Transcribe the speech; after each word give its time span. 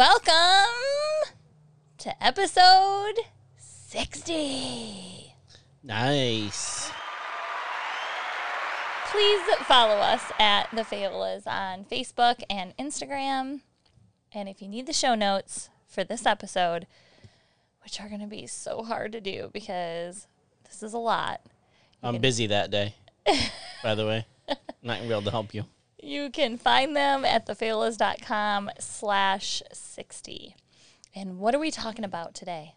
Welcome 0.00 1.34
to 1.98 2.24
episode 2.24 3.16
60. 3.58 5.34
Nice. 5.82 6.90
Please 9.10 9.42
follow 9.66 9.96
us 9.96 10.22
at 10.38 10.70
The 10.72 10.84
Fabulas 10.84 11.46
on 11.46 11.84
Facebook 11.84 12.42
and 12.48 12.74
Instagram. 12.78 13.60
And 14.32 14.48
if 14.48 14.62
you 14.62 14.68
need 14.68 14.86
the 14.86 14.94
show 14.94 15.14
notes 15.14 15.68
for 15.86 16.02
this 16.02 16.24
episode, 16.24 16.86
which 17.84 18.00
are 18.00 18.08
going 18.08 18.22
to 18.22 18.26
be 18.26 18.46
so 18.46 18.82
hard 18.82 19.12
to 19.12 19.20
do 19.20 19.50
because 19.52 20.26
this 20.64 20.82
is 20.82 20.94
a 20.94 20.98
lot, 20.98 21.42
I'm 22.02 22.22
busy 22.22 22.46
that 22.46 22.70
day, 22.70 22.94
by 23.82 23.94
the 23.94 24.06
way. 24.06 24.26
Not 24.82 24.96
gonna 24.96 25.08
be 25.08 25.10
able 25.10 25.22
to 25.24 25.30
help 25.30 25.52
you. 25.52 25.66
You 26.02 26.30
can 26.30 26.56
find 26.58 26.96
them 26.96 27.24
at 27.24 27.46
thefabulas.com 27.46 28.70
slash 28.78 29.62
60. 29.72 30.56
And 31.14 31.38
what 31.38 31.54
are 31.54 31.58
we 31.58 31.70
talking 31.70 32.04
about 32.04 32.34
today? 32.34 32.74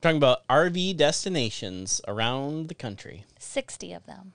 Talking 0.00 0.16
about 0.18 0.46
RV 0.48 0.96
destinations 0.96 2.00
around 2.06 2.68
the 2.68 2.74
country. 2.74 3.24
60 3.38 3.92
of 3.92 4.06
them. 4.06 4.32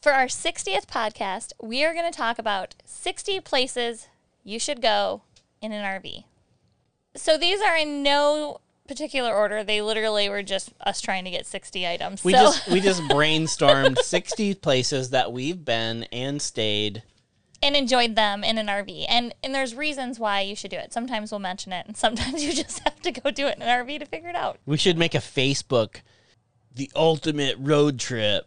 For 0.00 0.12
our 0.12 0.26
60th 0.26 0.86
podcast, 0.86 1.52
we 1.62 1.84
are 1.84 1.94
going 1.94 2.10
to 2.10 2.16
talk 2.16 2.38
about 2.38 2.74
60 2.84 3.40
places 3.40 4.08
you 4.42 4.58
should 4.58 4.82
go 4.82 5.22
in 5.60 5.72
an 5.72 5.84
RV. 5.84 6.24
So 7.14 7.36
these 7.36 7.60
are 7.60 7.76
in 7.76 8.02
no 8.02 8.61
particular 8.88 9.32
order. 9.34 9.62
They 9.64 9.80
literally 9.82 10.28
were 10.28 10.42
just 10.42 10.70
us 10.80 11.00
trying 11.00 11.24
to 11.24 11.30
get 11.30 11.46
60 11.46 11.86
items. 11.86 12.24
We 12.24 12.32
so 12.32 12.38
just 12.38 12.68
we 12.68 12.80
just 12.90 13.02
brainstormed 13.02 13.98
60 13.98 14.54
places 14.54 15.10
that 15.10 15.32
we've 15.32 15.64
been 15.64 16.04
and 16.12 16.40
stayed. 16.42 17.02
and 17.62 17.76
enjoyed 17.76 18.16
them 18.16 18.42
in 18.44 18.58
an 18.58 18.66
RV. 18.66 19.06
And 19.08 19.34
and 19.42 19.54
there's 19.54 19.74
reasons 19.74 20.18
why 20.18 20.40
you 20.40 20.56
should 20.56 20.70
do 20.70 20.78
it. 20.78 20.92
Sometimes 20.92 21.30
we'll 21.30 21.38
mention 21.38 21.72
it 21.72 21.86
and 21.86 21.96
sometimes 21.96 22.42
you 22.44 22.52
just 22.52 22.80
have 22.80 23.00
to 23.02 23.12
go 23.12 23.30
do 23.30 23.46
it 23.46 23.56
in 23.56 23.62
an 23.62 23.68
RV 23.86 24.00
to 24.00 24.06
figure 24.06 24.28
it 24.30 24.36
out. 24.36 24.58
We 24.66 24.76
should 24.76 24.98
make 24.98 25.14
a 25.14 25.18
Facebook 25.18 26.00
the 26.74 26.90
ultimate 26.96 27.56
road 27.58 28.00
trip 28.00 28.46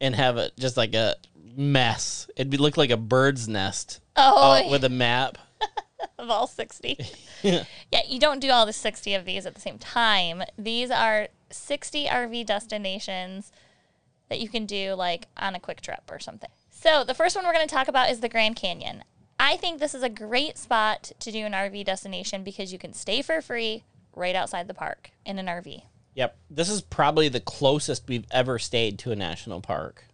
and 0.00 0.14
have 0.14 0.36
it 0.38 0.52
just 0.58 0.76
like 0.76 0.94
a 0.94 1.16
mess. 1.56 2.28
It'd 2.36 2.50
be 2.50 2.56
look 2.56 2.76
like 2.76 2.90
a 2.90 2.96
bird's 2.96 3.48
nest 3.48 4.00
Oh, 4.16 4.64
uh, 4.66 4.70
with 4.70 4.82
a 4.84 4.88
map. 4.88 5.36
of 6.18 6.30
all 6.30 6.46
60. 6.46 6.98
yeah, 7.42 7.64
you 8.06 8.18
don't 8.18 8.40
do 8.40 8.50
all 8.50 8.66
the 8.66 8.72
60 8.72 9.14
of 9.14 9.24
these 9.24 9.46
at 9.46 9.54
the 9.54 9.60
same 9.60 9.78
time. 9.78 10.42
These 10.58 10.90
are 10.90 11.28
60 11.50 12.06
RV 12.06 12.46
destinations 12.46 13.52
that 14.28 14.40
you 14.40 14.48
can 14.48 14.66
do 14.66 14.94
like 14.94 15.26
on 15.36 15.54
a 15.54 15.60
quick 15.60 15.80
trip 15.80 16.02
or 16.10 16.18
something. 16.18 16.50
So, 16.70 17.04
the 17.04 17.14
first 17.14 17.36
one 17.36 17.44
we're 17.44 17.52
going 17.52 17.66
to 17.66 17.74
talk 17.74 17.88
about 17.88 18.10
is 18.10 18.20
the 18.20 18.28
Grand 18.28 18.56
Canyon. 18.56 19.04
I 19.38 19.56
think 19.56 19.80
this 19.80 19.94
is 19.94 20.02
a 20.02 20.08
great 20.08 20.56
spot 20.56 21.12
to 21.18 21.32
do 21.32 21.44
an 21.44 21.52
RV 21.52 21.84
destination 21.84 22.44
because 22.44 22.72
you 22.72 22.78
can 22.78 22.92
stay 22.92 23.22
for 23.22 23.40
free 23.40 23.84
right 24.14 24.34
outside 24.34 24.68
the 24.68 24.74
park 24.74 25.10
in 25.24 25.38
an 25.38 25.46
RV. 25.46 25.82
Yep. 26.14 26.36
This 26.50 26.68
is 26.68 26.82
probably 26.82 27.28
the 27.28 27.40
closest 27.40 28.08
we've 28.08 28.26
ever 28.30 28.58
stayed 28.58 28.98
to 29.00 29.12
a 29.12 29.16
national 29.16 29.60
park. 29.60 30.04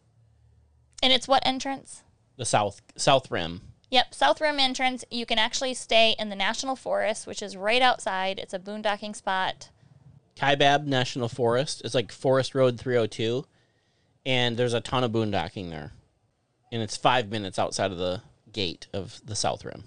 And 1.03 1.13
it's 1.13 1.29
what 1.29 1.47
entrance? 1.47 2.03
The 2.37 2.45
South 2.45 2.83
South 2.97 3.31
Rim. 3.31 3.63
Yep, 3.91 4.15
South 4.15 4.41
Rim 4.41 4.59
entrance. 4.59 5.05
You 5.11 5.27
can 5.27 5.39
actually 5.39 5.75
stay 5.75 6.17
in 6.19 6.29
the 6.29 6.37
National 6.37 6.77
Forest, 6.77 7.27
which 7.27 7.43
is 7.43 7.57
right 7.57 7.83
outside. 7.83 8.39
It's 8.39 8.55
a 8.55 8.59
boondocking 8.59 9.15
spot. 9.15 9.71
Kaibab 10.37 10.85
National 10.85 11.29
Forest. 11.29 11.83
It's 11.85 11.95
like 11.95 12.13
Forest 12.13 12.55
Road 12.55 12.79
302. 12.79 13.47
And 14.25 14.57
there's 14.57 14.75
a 14.75 14.81
ton 14.81 15.05
of 15.05 15.13
boondocking 15.13 15.71
there. 15.71 15.93
And 16.73 16.83
it's 16.83 16.97
five 16.97 17.31
minutes 17.31 17.59
outside 17.59 17.93
of 17.93 17.99
the 17.99 18.23
gate 18.53 18.89
of 18.93 19.21
the 19.25 19.37
South 19.37 19.65
Rim. 19.65 19.85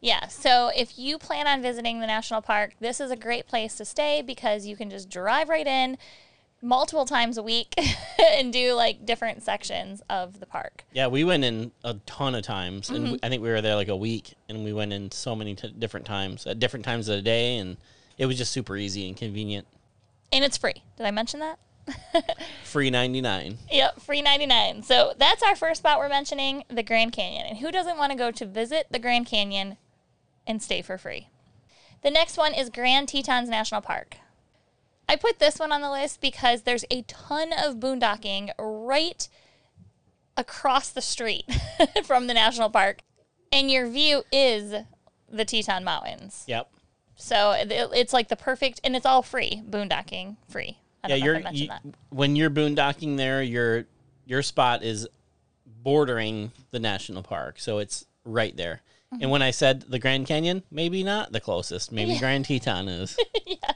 Yeah, 0.00 0.28
so 0.28 0.70
if 0.74 0.98
you 0.98 1.18
plan 1.18 1.46
on 1.46 1.60
visiting 1.60 2.00
the 2.00 2.06
national 2.06 2.40
park, 2.40 2.74
this 2.80 3.00
is 3.00 3.10
a 3.10 3.16
great 3.16 3.46
place 3.46 3.74
to 3.76 3.84
stay 3.84 4.22
because 4.22 4.66
you 4.66 4.76
can 4.76 4.88
just 4.88 5.10
drive 5.10 5.50
right 5.50 5.66
in 5.66 5.98
multiple 6.62 7.04
times 7.04 7.38
a 7.38 7.42
week 7.42 7.74
and 8.18 8.52
do 8.52 8.74
like 8.74 9.04
different 9.06 9.42
sections 9.42 10.02
of 10.10 10.40
the 10.40 10.46
park. 10.46 10.84
Yeah, 10.92 11.06
we 11.06 11.24
went 11.24 11.44
in 11.44 11.72
a 11.84 11.94
ton 12.06 12.34
of 12.34 12.42
times. 12.42 12.90
And 12.90 13.12
we, 13.12 13.18
I 13.22 13.28
think 13.28 13.42
we 13.42 13.48
were 13.48 13.60
there 13.60 13.76
like 13.76 13.88
a 13.88 13.96
week. 13.96 14.34
And 14.48 14.64
we 14.64 14.72
went 14.72 14.92
in 14.92 15.10
so 15.10 15.34
many 15.34 15.54
t- 15.54 15.74
different 15.78 16.06
times, 16.06 16.46
at 16.46 16.58
different 16.58 16.84
times 16.84 17.08
of 17.08 17.16
the 17.16 17.22
day. 17.22 17.56
And 17.56 17.76
it 18.18 18.26
was 18.26 18.36
just 18.36 18.52
super 18.52 18.76
easy 18.76 19.08
and 19.08 19.16
convenient. 19.16 19.66
And 20.32 20.44
it's 20.44 20.56
free. 20.56 20.84
Did 20.96 21.06
I 21.06 21.10
mention 21.10 21.40
that? 21.40 21.58
Free 22.64 22.90
99. 22.90 23.58
Yep, 23.70 24.00
free 24.02 24.22
99. 24.22 24.82
So 24.82 25.12
that's 25.18 25.42
our 25.42 25.56
first 25.56 25.80
spot 25.80 25.98
we're 25.98 26.08
mentioning, 26.08 26.64
the 26.68 26.82
Grand 26.82 27.12
Canyon. 27.12 27.46
And 27.46 27.58
who 27.58 27.72
doesn't 27.72 27.96
want 27.96 28.12
to 28.12 28.18
go 28.18 28.30
to 28.30 28.46
visit 28.46 28.86
the 28.90 28.98
Grand 28.98 29.26
Canyon 29.26 29.76
and 30.46 30.62
stay 30.62 30.82
for 30.82 30.98
free? 30.98 31.28
The 32.02 32.10
next 32.10 32.36
one 32.36 32.54
is 32.54 32.70
Grand 32.70 33.08
Tetons 33.08 33.48
National 33.48 33.80
Park. 33.80 34.18
I 35.10 35.16
put 35.16 35.40
this 35.40 35.58
one 35.58 35.72
on 35.72 35.80
the 35.80 35.90
list 35.90 36.20
because 36.20 36.62
there's 36.62 36.84
a 36.88 37.02
ton 37.02 37.52
of 37.52 37.80
boondocking 37.80 38.52
right 38.60 39.28
across 40.36 40.90
the 40.90 41.02
street 41.02 41.46
from 42.04 42.28
the 42.28 42.34
national 42.34 42.70
park, 42.70 43.00
and 43.50 43.68
your 43.68 43.88
view 43.88 44.22
is 44.30 44.72
the 45.28 45.44
Teton 45.44 45.82
Mountains. 45.82 46.44
Yep. 46.46 46.70
So 47.16 47.50
it, 47.50 47.72
it's 47.92 48.12
like 48.12 48.28
the 48.28 48.36
perfect, 48.36 48.80
and 48.84 48.94
it's 48.94 49.04
all 49.04 49.22
free 49.22 49.64
boondocking, 49.68 50.36
free. 50.48 50.78
I 51.02 51.08
Yeah, 51.08 51.14
you're 51.16 51.34
if 51.34 51.40
I 51.40 51.42
mentioned 51.42 51.60
you, 51.60 51.66
that. 51.66 51.82
when 52.10 52.36
you're 52.36 52.48
boondocking 52.48 53.16
there, 53.16 53.42
your 53.42 53.86
your 54.26 54.42
spot 54.42 54.84
is 54.84 55.08
bordering 55.66 56.52
the 56.70 56.78
national 56.78 57.24
park, 57.24 57.58
so 57.58 57.78
it's 57.78 58.06
right 58.24 58.56
there. 58.56 58.80
Mm-hmm. 59.12 59.22
And 59.22 59.30
when 59.32 59.42
I 59.42 59.50
said 59.50 59.86
the 59.88 59.98
Grand 59.98 60.28
Canyon, 60.28 60.62
maybe 60.70 61.02
not 61.02 61.32
the 61.32 61.40
closest. 61.40 61.90
Maybe 61.90 62.16
Grand 62.16 62.44
Teton 62.44 62.86
is. 62.88 63.18
I, 63.64 63.74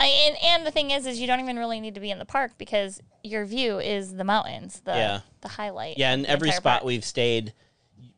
and, 0.00 0.36
and 0.42 0.66
the 0.66 0.70
thing 0.70 0.90
is, 0.90 1.06
is 1.06 1.20
you 1.20 1.26
don't 1.26 1.40
even 1.40 1.56
really 1.58 1.80
need 1.80 1.94
to 1.94 2.00
be 2.00 2.10
in 2.10 2.18
the 2.18 2.24
park 2.24 2.52
because 2.58 3.00
your 3.22 3.44
view 3.44 3.78
is 3.78 4.14
the 4.14 4.24
mountains, 4.24 4.80
the 4.84 4.92
Yeah. 4.92 5.20
the 5.40 5.48
highlight. 5.48 5.98
yeah, 5.98 6.10
of 6.10 6.14
and 6.14 6.24
the 6.24 6.30
every 6.30 6.48
entire 6.48 6.60
spot 6.60 6.72
park. 6.80 6.84
we've 6.84 7.04
stayed, 7.04 7.52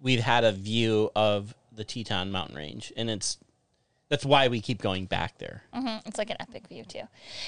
we've 0.01 0.21
had 0.21 0.45
a 0.45 0.53
view 0.53 1.11
of 1.15 1.55
the 1.73 1.85
Teton 1.85 2.31
mountain 2.33 2.57
range, 2.57 2.93
and 2.97 3.09
it's 3.11 3.39
that's 4.09 4.25
why 4.25 4.47
we 4.47 4.61
keep 4.61 4.81
going 4.81 5.05
back 5.07 5.37
there. 5.39 5.65
Mhm, 5.75 6.07
It's 6.07 6.17
like 6.17 6.31
an 6.31 6.37
epic 6.39 6.69
view 6.69 6.85
too. 6.85 7.03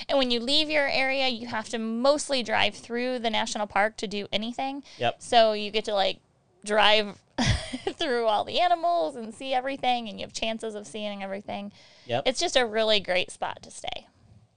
And 0.08 0.18
when 0.18 0.32
you 0.32 0.40
leave 0.40 0.68
your 0.68 0.88
area, 0.88 1.28
you 1.28 1.46
have 1.46 1.68
to 1.68 1.78
mostly 1.78 2.42
drive 2.42 2.74
through 2.74 3.20
the 3.20 3.30
national 3.30 3.68
park 3.68 3.96
to 3.98 4.08
do 4.08 4.26
anything. 4.32 4.82
Yep. 4.98 5.22
So 5.22 5.52
you 5.52 5.70
get 5.70 5.84
to 5.84 5.94
like 5.94 6.18
drive 6.64 7.22
through 7.94 8.26
all 8.26 8.42
the 8.42 8.58
animals 8.60 9.14
and 9.14 9.32
see 9.32 9.54
everything, 9.54 10.08
and 10.08 10.18
you 10.18 10.26
have 10.26 10.32
chances 10.32 10.74
of 10.74 10.86
seeing 10.88 11.22
everything. 11.22 11.70
Yep. 12.06 12.24
It's 12.26 12.40
just 12.40 12.56
a 12.56 12.66
really 12.66 12.98
great 12.98 13.30
spot 13.30 13.62
to 13.62 13.70
stay. 13.70 14.08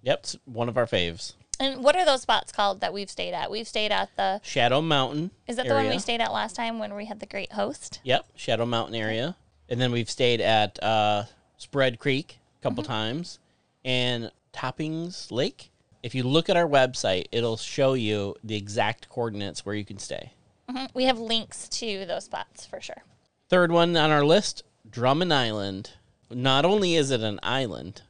Yep, 0.04 0.20
it's 0.20 0.38
one 0.46 0.70
of 0.70 0.78
our 0.78 0.86
faves. 0.86 1.34
And 1.60 1.84
what 1.84 1.96
are 1.96 2.06
those 2.06 2.24
spots 2.24 2.52
called 2.52 2.82
that 2.82 2.92
we've 2.92 3.10
stayed 3.10 3.34
at? 3.34 3.52
We've 3.52 3.68
stayed 3.68 3.92
at 3.92 4.10
the. 4.18 4.42
Shadow 4.44 4.82
Mountain. 4.82 5.30
Is 5.48 5.58
that 5.58 5.68
the 5.68 5.76
one 5.76 5.88
we 5.90 6.00
stayed 6.00 6.20
at 6.22 6.32
last 6.34 6.56
time 6.56 6.80
when 6.80 6.96
we 6.96 7.06
had 7.06 7.20
the 7.20 7.28
great 7.28 7.52
host? 7.52 8.00
Yep, 8.04 8.26
Shadow 8.36 8.66
Mountain 8.66 8.96
area. 8.96 9.36
And 9.70 9.80
then 9.80 9.92
we've 9.92 10.10
stayed 10.10 10.42
at 10.42 10.82
uh, 10.84 11.26
Spread 11.58 12.00
Creek 12.00 12.40
a 12.60 12.64
couple 12.64 12.84
times 12.84 13.38
and 13.86 14.32
Toppings 14.54 15.32
Lake. 15.32 15.70
If 16.02 16.16
you 16.16 16.24
look 16.24 16.50
at 16.50 16.58
our 16.58 16.68
website, 16.68 17.26
it'll 17.32 17.58
show 17.58 17.94
you 17.94 18.36
the 18.44 18.56
exact 18.56 19.08
coordinates 19.08 19.64
where 19.64 19.76
you 19.76 19.86
can 19.86 20.00
stay. 20.00 20.34
Mhm. 20.68 20.90
We 20.96 21.04
have 21.04 21.20
links 21.20 21.70
to 21.70 22.06
those 22.08 22.26
spots 22.26 22.66
for 22.66 22.82
sure. 22.82 23.04
Third 23.50 23.72
one 23.72 23.96
on 23.96 24.10
our 24.10 24.26
list 24.26 24.64
Drummond 24.90 25.32
Island. 25.34 25.92
Not 26.32 26.66
only 26.66 26.96
is 26.96 27.12
it 27.12 27.22
an 27.22 27.40
island 27.44 28.02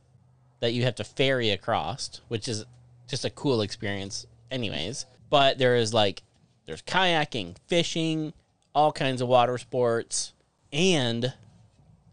that 0.61 0.71
you 0.71 0.83
have 0.83 0.95
to 0.95 1.03
ferry 1.03 1.49
across, 1.49 2.21
which 2.29 2.47
is 2.47 2.65
just 3.07 3.25
a 3.25 3.29
cool 3.29 3.61
experience, 3.61 4.25
anyways, 4.49 5.05
but 5.29 5.57
there 5.57 5.75
is 5.75 5.93
like, 5.93 6.23
there's 6.65 6.81
kayaking, 6.83 7.57
fishing, 7.67 8.31
all 8.73 8.93
kinds 8.93 9.21
of 9.21 9.27
water 9.27 9.57
sports, 9.57 10.31
and 10.71 11.33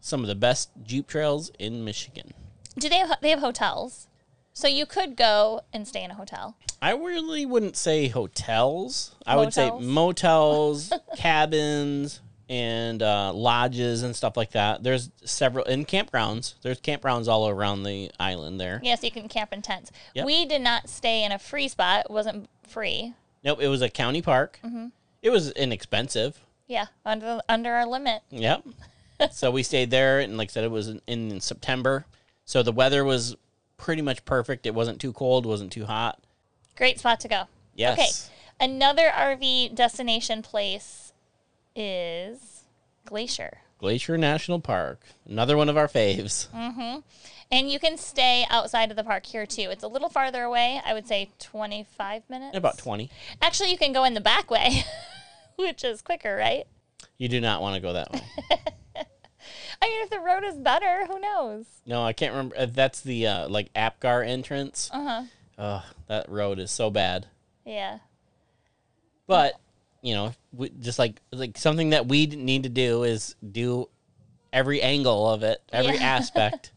some 0.01 0.21
of 0.21 0.27
the 0.27 0.35
best 0.35 0.69
Jeep 0.83 1.07
trails 1.07 1.51
in 1.57 1.85
Michigan. 1.85 2.33
Do 2.77 2.89
they 2.89 2.97
have, 2.97 3.17
they 3.21 3.29
have 3.29 3.39
hotels? 3.39 4.07
So 4.53 4.67
you 4.67 4.85
could 4.85 5.15
go 5.15 5.61
and 5.71 5.87
stay 5.87 6.03
in 6.03 6.11
a 6.11 6.15
hotel. 6.15 6.57
I 6.81 6.93
really 6.93 7.45
wouldn't 7.45 7.77
say 7.77 8.07
hotels. 8.07 9.15
I 9.25 9.35
would 9.35 9.53
say 9.53 9.69
Motels? 9.69 10.89
motels, 10.89 10.93
cabins, 11.17 12.21
and 12.49 13.03
uh, 13.03 13.31
lodges 13.31 14.01
and 14.01 14.15
stuff 14.15 14.35
like 14.35 14.51
that. 14.51 14.81
There's 14.81 15.11
several 15.23 15.65
in 15.65 15.85
campgrounds. 15.85 16.55
There's 16.63 16.81
campgrounds 16.81 17.27
all 17.27 17.47
around 17.47 17.83
the 17.83 18.11
island 18.19 18.59
there. 18.59 18.81
Yes, 18.83 19.03
you 19.03 19.11
can 19.11 19.29
camp 19.29 19.53
in 19.53 19.61
tents. 19.61 19.91
Yep. 20.15 20.25
We 20.25 20.45
did 20.45 20.61
not 20.61 20.89
stay 20.89 21.23
in 21.23 21.31
a 21.31 21.37
free 21.37 21.67
spot. 21.67 22.05
It 22.09 22.11
wasn't 22.11 22.49
free. 22.67 23.13
Nope, 23.43 23.61
it 23.61 23.67
was 23.67 23.83
a 23.83 23.89
county 23.89 24.23
park. 24.23 24.59
Mm-hmm. 24.63 24.87
It 25.21 25.29
was 25.29 25.51
inexpensive. 25.51 26.39
Yeah, 26.67 26.87
under 27.05 27.39
under 27.47 27.71
our 27.71 27.85
limit. 27.85 28.23
Yep. 28.31 28.65
so 29.31 29.51
we 29.51 29.63
stayed 29.63 29.91
there, 29.91 30.19
and 30.19 30.37
like 30.37 30.49
I 30.49 30.51
said, 30.51 30.63
it 30.63 30.71
was 30.71 30.87
in, 30.87 31.01
in 31.07 31.41
September. 31.41 32.05
So 32.45 32.63
the 32.63 32.71
weather 32.71 33.05
was 33.05 33.35
pretty 33.77 34.01
much 34.01 34.25
perfect. 34.25 34.65
It 34.65 34.73
wasn't 34.73 34.99
too 34.99 35.13
cold, 35.13 35.45
wasn't 35.45 35.71
too 35.71 35.85
hot. 35.85 36.19
Great 36.75 36.99
spot 36.99 37.19
to 37.21 37.27
go. 37.27 37.43
Yes. 37.75 37.97
Okay. 37.99 38.71
Another 38.71 39.09
RV 39.09 39.75
destination 39.75 40.41
place 40.41 41.08
is 41.79 42.63
Glacier. 43.05 43.59
Glacier 43.79 44.17
National 44.17 44.59
Park, 44.59 44.99
another 45.27 45.55
one 45.55 45.69
of 45.69 45.77
our 45.77 45.87
faves. 45.87 46.47
And 47.51 47.71
you 47.71 47.79
can 47.79 47.97
stay 47.97 48.45
outside 48.49 48.91
of 48.91 48.97
the 48.97 49.03
park 49.03 49.25
here 49.25 49.45
too. 49.45 49.69
It's 49.71 49.83
a 49.83 49.87
little 49.87 50.09
farther 50.09 50.43
away. 50.43 50.81
I 50.85 50.93
would 50.93 51.07
say 51.07 51.29
25 51.39 52.23
minutes. 52.29 52.55
About 52.57 52.77
20. 52.77 53.09
Actually, 53.41 53.71
you 53.71 53.77
can 53.77 53.93
go 53.93 54.03
in 54.03 54.13
the 54.13 54.21
back 54.21 54.51
way, 54.51 54.83
which 55.55 55.83
is 55.83 56.01
quicker, 56.01 56.35
right? 56.35 56.65
You 57.17 57.27
do 57.29 57.39
not 57.41 57.61
want 57.61 57.75
to 57.75 57.81
go 57.81 57.93
that 57.93 58.11
way. 58.11 58.21
I 59.81 59.87
mean, 59.87 60.03
if 60.03 60.09
the 60.09 60.19
road 60.19 60.43
is 60.43 60.55
better, 60.57 61.05
who 61.07 61.17
knows? 61.19 61.65
No, 61.85 62.03
I 62.03 62.11
can't 62.13 62.33
remember. 62.33 62.55
uh, 62.57 62.67
That's 62.69 62.99
the 63.01 63.25
uh, 63.25 63.47
like 63.49 63.69
Apgar 63.75 64.23
entrance. 64.23 64.89
Uh 64.93 65.03
huh. 65.03 65.23
Oh, 65.57 65.83
that 66.07 66.29
road 66.29 66.59
is 66.59 66.69
so 66.69 66.89
bad. 66.89 67.27
Yeah. 67.65 67.99
But 69.25 69.53
you 70.01 70.13
know, 70.13 70.33
we, 70.53 70.69
just 70.79 70.99
like 70.99 71.21
like 71.31 71.57
something 71.57 71.89
that 71.91 72.07
we 72.07 72.25
need 72.27 72.63
to 72.63 72.69
do 72.69 73.03
is 73.03 73.35
do 73.51 73.89
every 74.53 74.81
angle 74.81 75.29
of 75.29 75.43
it, 75.43 75.61
every 75.71 75.95
Yeah. 75.95 76.03
aspect. 76.17 76.71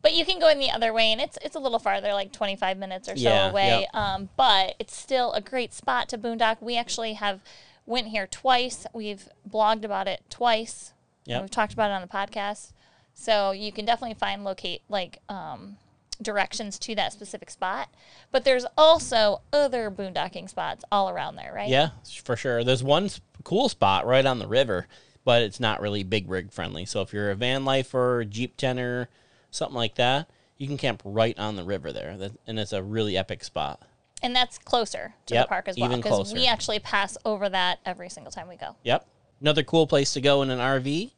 But 0.00 0.14
you 0.14 0.24
can 0.24 0.40
go 0.40 0.48
in 0.48 0.58
the 0.58 0.70
other 0.70 0.92
way, 0.92 1.12
and 1.12 1.20
it's 1.20 1.38
it's 1.42 1.54
a 1.54 1.60
little 1.60 1.78
farther, 1.78 2.12
like 2.12 2.32
25 2.32 2.76
minutes 2.76 3.08
or 3.08 3.16
so 3.16 3.22
Yeah, 3.22 3.50
away. 3.50 3.80
yep. 3.82 3.94
Um, 3.94 4.30
but 4.36 4.74
it's 4.80 4.96
still 4.96 5.32
a 5.32 5.40
great 5.40 5.72
spot 5.72 6.08
to 6.08 6.18
boondock. 6.18 6.56
We 6.60 6.76
actually 6.76 7.12
have 7.14 7.40
went 7.86 8.08
here 8.08 8.26
twice. 8.26 8.84
We've 8.92 9.28
blogged 9.48 9.84
about 9.84 10.08
it 10.08 10.22
twice. 10.28 10.92
Yep. 11.26 11.40
We've 11.42 11.50
talked 11.50 11.72
about 11.72 11.90
it 11.90 11.94
on 11.94 12.00
the 12.02 12.08
podcast. 12.08 12.72
So 13.14 13.52
you 13.52 13.70
can 13.70 13.84
definitely 13.84 14.14
find 14.14 14.42
locate 14.42 14.82
like 14.88 15.18
um, 15.28 15.76
directions 16.22 16.78
to 16.80 16.94
that 16.94 17.12
specific 17.12 17.50
spot. 17.50 17.88
But 18.30 18.44
there's 18.44 18.66
also 18.76 19.42
other 19.52 19.90
boondocking 19.90 20.48
spots 20.48 20.84
all 20.90 21.10
around 21.10 21.36
there, 21.36 21.52
right? 21.52 21.68
Yeah, 21.68 21.90
for 22.22 22.36
sure. 22.36 22.64
There's 22.64 22.82
one 22.82 23.10
cool 23.44 23.68
spot 23.68 24.06
right 24.06 24.24
on 24.24 24.38
the 24.38 24.48
river, 24.48 24.86
but 25.24 25.42
it's 25.42 25.60
not 25.60 25.80
really 25.80 26.02
big 26.02 26.30
rig 26.30 26.52
friendly. 26.52 26.84
So 26.84 27.00
if 27.02 27.12
you're 27.12 27.30
a 27.30 27.34
van 27.34 27.64
lifer, 27.64 28.24
Jeep 28.24 28.56
tenor, 28.56 29.08
something 29.50 29.76
like 29.76 29.96
that, 29.96 30.30
you 30.58 30.66
can 30.66 30.76
camp 30.76 31.02
right 31.04 31.38
on 31.38 31.56
the 31.56 31.64
river 31.64 31.92
there, 31.92 32.16
and 32.46 32.58
it's 32.58 32.72
a 32.72 32.82
really 32.82 33.16
epic 33.16 33.42
spot. 33.42 33.82
And 34.22 34.36
that's 34.36 34.56
closer 34.58 35.14
to 35.26 35.34
Yep, 35.34 35.44
the 35.44 35.48
park 35.48 35.68
as 35.68 35.76
well. 35.76 35.96
Because 35.96 36.32
we 36.32 36.46
actually 36.46 36.78
pass 36.78 37.16
over 37.24 37.48
that 37.48 37.80
every 37.84 38.08
single 38.08 38.30
time 38.30 38.48
we 38.48 38.56
go. 38.56 38.76
Yep. 38.84 39.04
Another 39.40 39.64
cool 39.64 39.88
place 39.88 40.12
to 40.12 40.20
go 40.20 40.42
in 40.42 40.50
an 40.50 40.60
RV, 40.60 41.10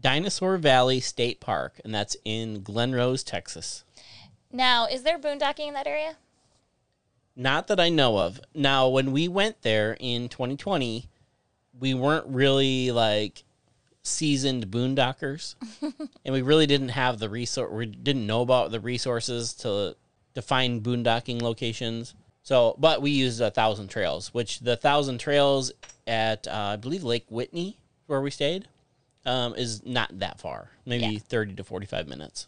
Dinosaur 0.00 0.56
Valley 0.58 1.00
State 1.00 1.40
Park, 1.40 1.80
and 1.84 1.92
that's 1.92 2.16
in 2.24 2.62
Glen 2.62 2.92
Rose, 2.92 3.24
Texas. 3.24 3.82
Now, 4.54 4.86
is 4.86 5.02
there 5.02 5.18
boondocking 5.18 5.66
in 5.66 5.74
that 5.74 5.88
area? 5.88 6.16
Not 7.34 7.66
that 7.66 7.80
I 7.80 7.88
know 7.88 8.18
of. 8.18 8.40
Now, 8.54 8.88
when 8.88 9.10
we 9.10 9.26
went 9.26 9.62
there 9.62 9.96
in 9.98 10.28
2020, 10.28 11.08
we 11.80 11.92
weren't 11.92 12.26
really 12.28 12.92
like 12.92 13.42
seasoned 14.04 14.68
boondockers, 14.68 15.56
and 16.24 16.32
we 16.32 16.40
really 16.42 16.66
didn't 16.68 16.90
have 16.90 17.18
the 17.18 17.28
resource. 17.28 17.72
We 17.72 17.86
didn't 17.86 18.28
know 18.28 18.42
about 18.42 18.70
the 18.70 18.78
resources 18.78 19.54
to 19.54 19.96
to 20.34 20.42
find 20.42 20.84
boondocking 20.84 21.42
locations. 21.42 22.14
So, 22.44 22.76
but 22.78 23.02
we 23.02 23.10
used 23.10 23.40
a 23.40 23.50
thousand 23.50 23.88
trails, 23.88 24.32
which 24.32 24.60
the 24.60 24.76
thousand 24.76 25.18
trails 25.18 25.72
at 26.06 26.46
uh, 26.46 26.52
I 26.74 26.76
believe 26.76 27.02
Lake 27.02 27.26
Whitney, 27.28 27.76
where 28.06 28.20
we 28.20 28.30
stayed, 28.30 28.68
um, 29.26 29.56
is 29.56 29.84
not 29.84 30.16
that 30.20 30.38
far. 30.38 30.70
Maybe 30.86 31.06
Yeah. 31.06 31.18
30 31.18 31.54
to 31.54 31.64
45 31.64 32.06
minutes. 32.06 32.46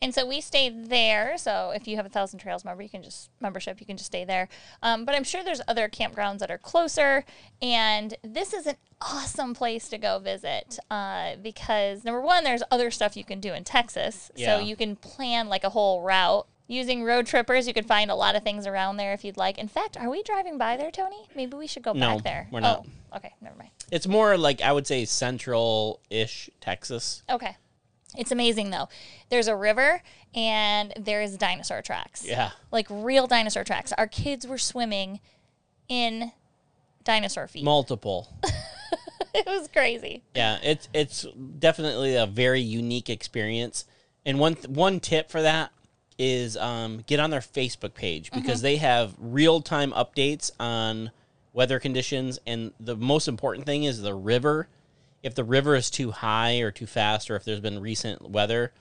And 0.00 0.14
so 0.14 0.24
we 0.26 0.40
stayed 0.40 0.90
there. 0.90 1.36
So 1.38 1.72
if 1.74 1.88
you 1.88 1.96
have 1.96 2.06
a 2.06 2.08
Thousand 2.08 2.38
Trails 2.38 2.64
member, 2.64 2.82
you 2.82 2.88
can 2.88 3.02
just 3.02 3.30
membership, 3.40 3.80
you 3.80 3.86
can 3.86 3.96
just 3.96 4.06
stay 4.06 4.24
there. 4.24 4.48
Um, 4.82 5.04
but 5.04 5.14
I'm 5.14 5.24
sure 5.24 5.42
there's 5.42 5.60
other 5.66 5.88
campgrounds 5.88 6.38
that 6.38 6.50
are 6.52 6.58
closer. 6.58 7.24
And 7.60 8.14
this 8.22 8.52
is 8.52 8.66
an 8.66 8.76
awesome 9.00 9.54
place 9.54 9.88
to 9.88 9.98
go 9.98 10.20
visit 10.20 10.78
uh, 10.90 11.34
because 11.42 12.04
number 12.04 12.20
one, 12.20 12.44
there's 12.44 12.62
other 12.70 12.90
stuff 12.92 13.16
you 13.16 13.24
can 13.24 13.40
do 13.40 13.52
in 13.52 13.64
Texas. 13.64 14.30
Yeah. 14.36 14.58
So 14.58 14.64
you 14.64 14.76
can 14.76 14.94
plan 14.94 15.48
like 15.48 15.64
a 15.64 15.70
whole 15.70 16.02
route. 16.02 16.46
Using 16.70 17.02
road 17.02 17.26
trippers, 17.26 17.66
you 17.66 17.72
can 17.72 17.84
find 17.84 18.10
a 18.10 18.14
lot 18.14 18.36
of 18.36 18.42
things 18.44 18.66
around 18.66 18.98
there 18.98 19.14
if 19.14 19.24
you'd 19.24 19.38
like. 19.38 19.56
In 19.56 19.68
fact, 19.68 19.96
are 19.96 20.10
we 20.10 20.22
driving 20.22 20.58
by 20.58 20.76
there, 20.76 20.90
Tony? 20.90 21.16
Maybe 21.34 21.56
we 21.56 21.66
should 21.66 21.82
go 21.82 21.94
No, 21.94 22.16
back 22.16 22.24
there. 22.24 22.48
we're 22.52 22.60
not. 22.60 22.84
Oh, 23.10 23.16
okay, 23.16 23.32
never 23.40 23.56
mind. 23.56 23.70
It's 23.90 24.06
more 24.06 24.36
like 24.36 24.60
I 24.60 24.70
would 24.70 24.86
say 24.86 25.06
central 25.06 26.00
ish 26.10 26.50
Texas. 26.60 27.22
Okay. 27.30 27.56
It's 28.16 28.32
amazing 28.32 28.70
though. 28.70 28.88
There's 29.28 29.48
a 29.48 29.56
river 29.56 30.02
and 30.34 30.92
there's 30.98 31.36
dinosaur 31.36 31.82
tracks. 31.82 32.24
Yeah. 32.24 32.50
Like 32.72 32.86
real 32.90 33.26
dinosaur 33.26 33.64
tracks. 33.64 33.92
Our 33.98 34.06
kids 34.06 34.46
were 34.46 34.58
swimming 34.58 35.20
in 35.88 36.32
dinosaur 37.04 37.48
feet. 37.48 37.64
Multiple. 37.64 38.32
it 39.34 39.46
was 39.46 39.68
crazy. 39.68 40.22
Yeah, 40.34 40.58
it's 40.62 40.88
it's 40.92 41.26
definitely 41.58 42.16
a 42.16 42.26
very 42.26 42.60
unique 42.60 43.10
experience. 43.10 43.84
And 44.24 44.38
one 44.38 44.54
th- 44.54 44.68
one 44.68 45.00
tip 45.00 45.30
for 45.30 45.42
that 45.42 45.72
is 46.18 46.56
um, 46.56 47.04
get 47.06 47.20
on 47.20 47.30
their 47.30 47.40
Facebook 47.40 47.94
page 47.94 48.32
because 48.32 48.60
they 48.60 48.76
have 48.76 49.14
real 49.18 49.60
time 49.60 49.92
updates 49.92 50.50
on 50.58 51.12
weather 51.52 51.78
conditions. 51.78 52.38
And 52.46 52.72
the 52.80 52.96
most 52.96 53.28
important 53.28 53.66
thing 53.66 53.84
is 53.84 54.02
the 54.02 54.14
river. 54.14 54.68
If 55.28 55.34
the 55.34 55.44
river 55.44 55.76
is 55.76 55.90
too 55.90 56.10
high 56.10 56.60
or 56.60 56.70
too 56.70 56.86
fast, 56.86 57.30
or 57.30 57.36
if 57.36 57.44
there's 57.44 57.60
been 57.60 57.80
recent 57.80 58.30
weather, 58.30 58.72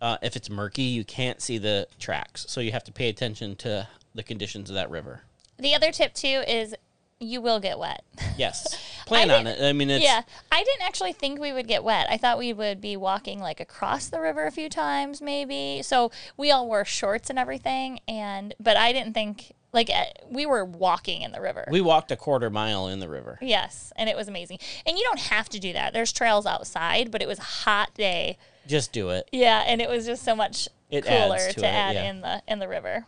uh, 0.00 0.16
if 0.22 0.34
it's 0.34 0.50
murky, 0.50 0.82
you 0.82 1.04
can't 1.04 1.40
see 1.40 1.56
the 1.56 1.86
tracks. 2.00 2.46
So 2.48 2.60
you 2.60 2.72
have 2.72 2.82
to 2.82 2.92
pay 2.92 3.08
attention 3.08 3.54
to 3.58 3.86
the 4.12 4.24
conditions 4.24 4.70
of 4.70 4.74
that 4.74 4.90
river. 4.90 5.22
The 5.56 5.76
other 5.76 5.92
tip 5.92 6.14
too 6.14 6.42
is 6.48 6.74
you 7.20 7.40
will 7.40 7.60
get 7.60 7.78
wet. 7.78 8.04
Yes, 8.36 8.78
plan 9.06 9.30
on 9.30 9.46
it. 9.46 9.60
I 9.60 9.72
mean, 9.72 9.90
it's 9.90 10.04
yeah, 10.04 10.22
I 10.52 10.62
didn't 10.62 10.82
actually 10.82 11.12
think 11.12 11.40
we 11.40 11.52
would 11.52 11.66
get 11.66 11.82
wet. 11.82 12.06
I 12.10 12.16
thought 12.16 12.38
we 12.38 12.52
would 12.52 12.80
be 12.80 12.96
walking 12.96 13.40
like 13.40 13.60
across 13.60 14.08
the 14.08 14.20
river 14.20 14.46
a 14.46 14.50
few 14.50 14.68
times, 14.68 15.20
maybe. 15.20 15.82
So 15.82 16.10
we 16.36 16.50
all 16.50 16.66
wore 16.66 16.84
shorts 16.84 17.30
and 17.30 17.38
everything, 17.38 18.00
and 18.06 18.54
but 18.60 18.76
I 18.76 18.92
didn't 18.92 19.14
think 19.14 19.52
like 19.72 19.90
eh, 19.90 20.06
we 20.30 20.46
were 20.46 20.64
walking 20.64 21.22
in 21.22 21.32
the 21.32 21.40
river. 21.40 21.66
we 21.70 21.80
walked 21.80 22.10
a 22.10 22.16
quarter 22.16 22.50
mile 22.50 22.86
in 22.86 23.00
the 23.00 23.08
river. 23.08 23.38
Yes, 23.42 23.92
and 23.96 24.08
it 24.08 24.16
was 24.16 24.28
amazing. 24.28 24.58
And 24.86 24.96
you 24.96 25.04
don't 25.04 25.20
have 25.20 25.48
to 25.50 25.58
do 25.58 25.72
that. 25.72 25.92
There's 25.92 26.12
trails 26.12 26.46
outside, 26.46 27.10
but 27.10 27.22
it 27.22 27.28
was 27.28 27.38
a 27.38 27.42
hot 27.42 27.94
day. 27.94 28.38
Just 28.66 28.92
do 28.92 29.10
it. 29.10 29.28
Yeah, 29.32 29.64
and 29.66 29.80
it 29.80 29.88
was 29.88 30.06
just 30.06 30.24
so 30.24 30.36
much 30.36 30.68
It 30.90 31.04
cooler 31.04 31.38
to, 31.38 31.52
to 31.52 31.66
it, 31.66 31.68
add 31.68 31.94
yeah. 31.94 32.10
in 32.10 32.20
the 32.20 32.42
in 32.46 32.58
the 32.60 32.68
river. 32.68 33.06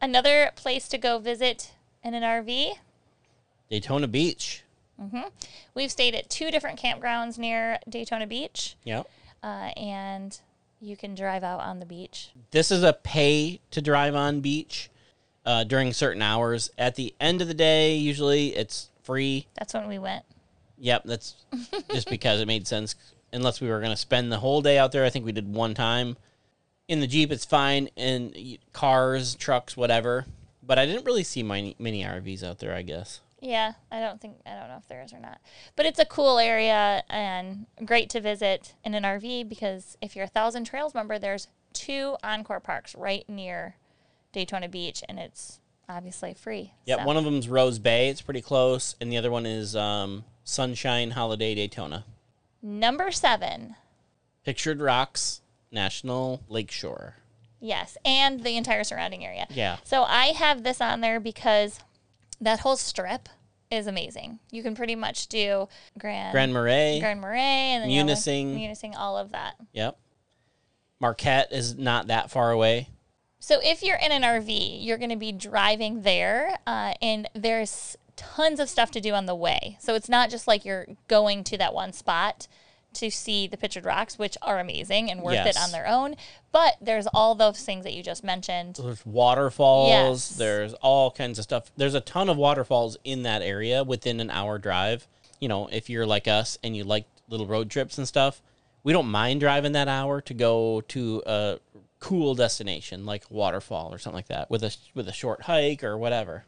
Another 0.00 0.52
place 0.56 0.88
to 0.88 0.98
go 0.98 1.18
visit 1.18 1.72
in 2.02 2.14
an 2.14 2.22
RV. 2.22 2.74
Daytona 3.70 4.08
Beach. 4.08 4.62
We've 5.74 5.90
stayed 5.90 6.14
at 6.14 6.28
two 6.28 6.50
different 6.50 6.78
campgrounds 6.78 7.38
near 7.38 7.78
Daytona 7.88 8.26
Beach, 8.26 8.76
Yep. 8.84 9.08
uh, 9.42 9.70
and 9.76 10.38
you 10.82 10.94
can 10.94 11.14
drive 11.14 11.42
out 11.42 11.60
on 11.60 11.80
the 11.80 11.86
beach. 11.86 12.30
This 12.50 12.70
is 12.70 12.82
a 12.82 12.92
pay 12.92 13.60
to 13.70 13.80
drive 13.80 14.14
on 14.14 14.40
beach 14.40 14.90
uh, 15.46 15.64
during 15.64 15.94
certain 15.94 16.20
hours. 16.20 16.70
At 16.76 16.96
the 16.96 17.14
end 17.18 17.40
of 17.40 17.48
the 17.48 17.54
day, 17.54 17.96
usually 17.96 18.48
it's 18.54 18.90
free. 19.02 19.46
That's 19.54 19.72
when 19.72 19.88
we 19.88 19.98
went. 19.98 20.24
Yep, 20.78 21.04
that's 21.06 21.34
just 21.90 22.10
because 22.10 22.40
it 22.40 22.46
made 22.46 22.66
sense. 22.66 22.94
Unless 23.32 23.60
we 23.62 23.68
were 23.68 23.78
going 23.78 23.92
to 23.92 23.96
spend 23.96 24.30
the 24.30 24.38
whole 24.38 24.60
day 24.60 24.76
out 24.76 24.92
there, 24.92 25.04
I 25.06 25.10
think 25.10 25.24
we 25.24 25.32
did 25.32 25.50
one 25.50 25.72
time. 25.72 26.18
In 26.88 27.00
the 27.00 27.06
Jeep, 27.06 27.30
it's 27.32 27.44
fine. 27.46 27.86
In 27.96 28.58
cars, 28.74 29.34
trucks, 29.36 29.76
whatever. 29.78 30.26
But 30.62 30.78
I 30.78 30.84
didn't 30.84 31.06
really 31.06 31.22
see 31.24 31.42
many, 31.42 31.74
many 31.78 32.02
RVs 32.02 32.42
out 32.44 32.58
there, 32.58 32.74
I 32.74 32.82
guess. 32.82 33.20
Yeah, 33.40 33.72
I 33.90 34.00
don't 34.00 34.20
think 34.20 34.36
I 34.44 34.50
don't 34.50 34.68
know 34.68 34.76
if 34.76 34.88
there 34.88 35.02
is 35.02 35.12
or 35.12 35.18
not, 35.18 35.40
but 35.74 35.86
it's 35.86 35.98
a 35.98 36.04
cool 36.04 36.38
area 36.38 37.02
and 37.08 37.66
great 37.84 38.10
to 38.10 38.20
visit 38.20 38.74
in 38.84 38.94
an 38.94 39.02
RV 39.02 39.48
because 39.48 39.96
if 40.02 40.14
you're 40.14 40.26
a 40.26 40.28
Thousand 40.28 40.64
Trails 40.64 40.94
member, 40.94 41.18
there's 41.18 41.48
two 41.72 42.16
Encore 42.22 42.60
parks 42.60 42.94
right 42.94 43.26
near 43.28 43.76
Daytona 44.32 44.68
Beach, 44.68 45.02
and 45.08 45.18
it's 45.18 45.60
obviously 45.88 46.34
free. 46.34 46.72
Yep, 46.86 47.00
so. 47.00 47.04
one 47.04 47.16
of 47.16 47.24
them's 47.24 47.48
Rose 47.48 47.78
Bay. 47.78 48.08
It's 48.08 48.22
pretty 48.22 48.42
close. 48.42 48.94
And 49.00 49.10
the 49.10 49.16
other 49.16 49.30
one 49.30 49.46
is 49.46 49.74
um, 49.74 50.24
Sunshine 50.44 51.12
Holiday 51.12 51.54
Daytona. 51.54 52.04
Number 52.62 53.10
seven. 53.10 53.76
Pictured 54.44 54.80
Rocks 54.80 55.40
National 55.70 56.42
Lakeshore. 56.48 57.16
Yes, 57.62 57.98
and 58.06 58.42
the 58.42 58.56
entire 58.56 58.84
surrounding 58.84 59.24
area. 59.24 59.46
Yeah. 59.50 59.76
So 59.84 60.02
I 60.04 60.26
have 60.28 60.62
this 60.62 60.80
on 60.80 61.02
there 61.02 61.20
because 61.20 61.80
that 62.40 62.60
whole 62.60 62.76
strip 62.76 63.28
is 63.70 63.86
amazing. 63.86 64.38
You 64.50 64.62
can 64.62 64.74
pretty 64.74 64.96
much 64.96 65.28
do 65.28 65.68
Grand 65.98 66.32
Grand 66.32 66.52
Marais. 66.52 66.98
Grand 67.00 67.20
Marais 67.20 67.38
and 67.40 67.84
then 67.84 67.90
you 67.90 68.00
have 68.00 68.08
a- 68.08 68.12
Munising. 68.12 68.56
Munising, 68.56 68.94
all 68.96 69.16
of 69.16 69.32
that. 69.32 69.54
Yep. 69.72 69.96
Marquette 71.00 71.52
is 71.52 71.76
not 71.76 72.08
that 72.08 72.30
far 72.30 72.50
away. 72.50 72.88
So 73.38 73.58
if 73.62 73.82
you're 73.82 73.96
in 73.96 74.12
an 74.12 74.22
RV, 74.22 74.84
you're 74.84 74.98
going 74.98 75.10
to 75.10 75.16
be 75.16 75.32
driving 75.32 76.02
there, 76.02 76.58
uh, 76.66 76.92
and 77.00 77.26
there's 77.34 77.96
tons 78.16 78.60
of 78.60 78.68
stuff 78.68 78.90
to 78.90 79.00
do 79.00 79.14
on 79.14 79.24
the 79.24 79.34
way. 79.34 79.78
So 79.80 79.94
it's 79.94 80.10
not 80.10 80.28
just 80.28 80.46
like 80.46 80.66
you're 80.66 80.86
going 81.08 81.42
to 81.44 81.56
that 81.56 81.72
one 81.72 81.94
spot 81.94 82.48
to 82.94 83.10
see 83.10 83.46
the 83.46 83.56
pictured 83.56 83.84
rocks, 83.84 84.18
which 84.18 84.36
are 84.42 84.58
amazing 84.58 85.10
and 85.10 85.22
worth 85.22 85.46
it 85.46 85.56
on 85.56 85.70
their 85.70 85.86
own. 85.86 86.16
But 86.52 86.76
there's 86.80 87.06
all 87.08 87.34
those 87.34 87.62
things 87.62 87.84
that 87.84 87.94
you 87.94 88.02
just 88.02 88.24
mentioned. 88.24 88.76
There's 88.82 89.04
waterfalls. 89.06 89.88
Yes. 89.88 90.28
There's 90.30 90.74
all 90.74 91.10
kinds 91.10 91.38
of 91.38 91.44
stuff. 91.44 91.70
There's 91.76 91.94
a 91.94 92.00
ton 92.00 92.28
of 92.28 92.36
waterfalls 92.36 92.96
in 93.04 93.22
that 93.22 93.42
area 93.42 93.84
within 93.84 94.20
an 94.20 94.30
hour 94.30 94.58
drive. 94.58 95.06
You 95.38 95.48
know, 95.48 95.68
if 95.68 95.88
you're 95.88 96.06
like 96.06 96.28
us 96.28 96.58
and 96.62 96.76
you 96.76 96.84
like 96.84 97.06
little 97.28 97.46
road 97.46 97.70
trips 97.70 97.96
and 97.98 98.06
stuff, 98.06 98.42
we 98.82 98.92
don't 98.92 99.10
mind 99.10 99.40
driving 99.40 99.72
that 99.72 99.88
hour 99.88 100.20
to 100.22 100.34
go 100.34 100.80
to 100.88 101.22
a 101.26 101.58
cool 102.00 102.34
destination 102.34 103.04
like 103.04 103.24
waterfall 103.30 103.92
or 103.92 103.98
something 103.98 104.16
like 104.16 104.28
that 104.28 104.50
with 104.50 104.64
a 104.64 104.74
with 104.94 105.06
a 105.06 105.12
short 105.12 105.42
hike 105.42 105.84
or 105.84 105.96
whatever. 105.98 106.44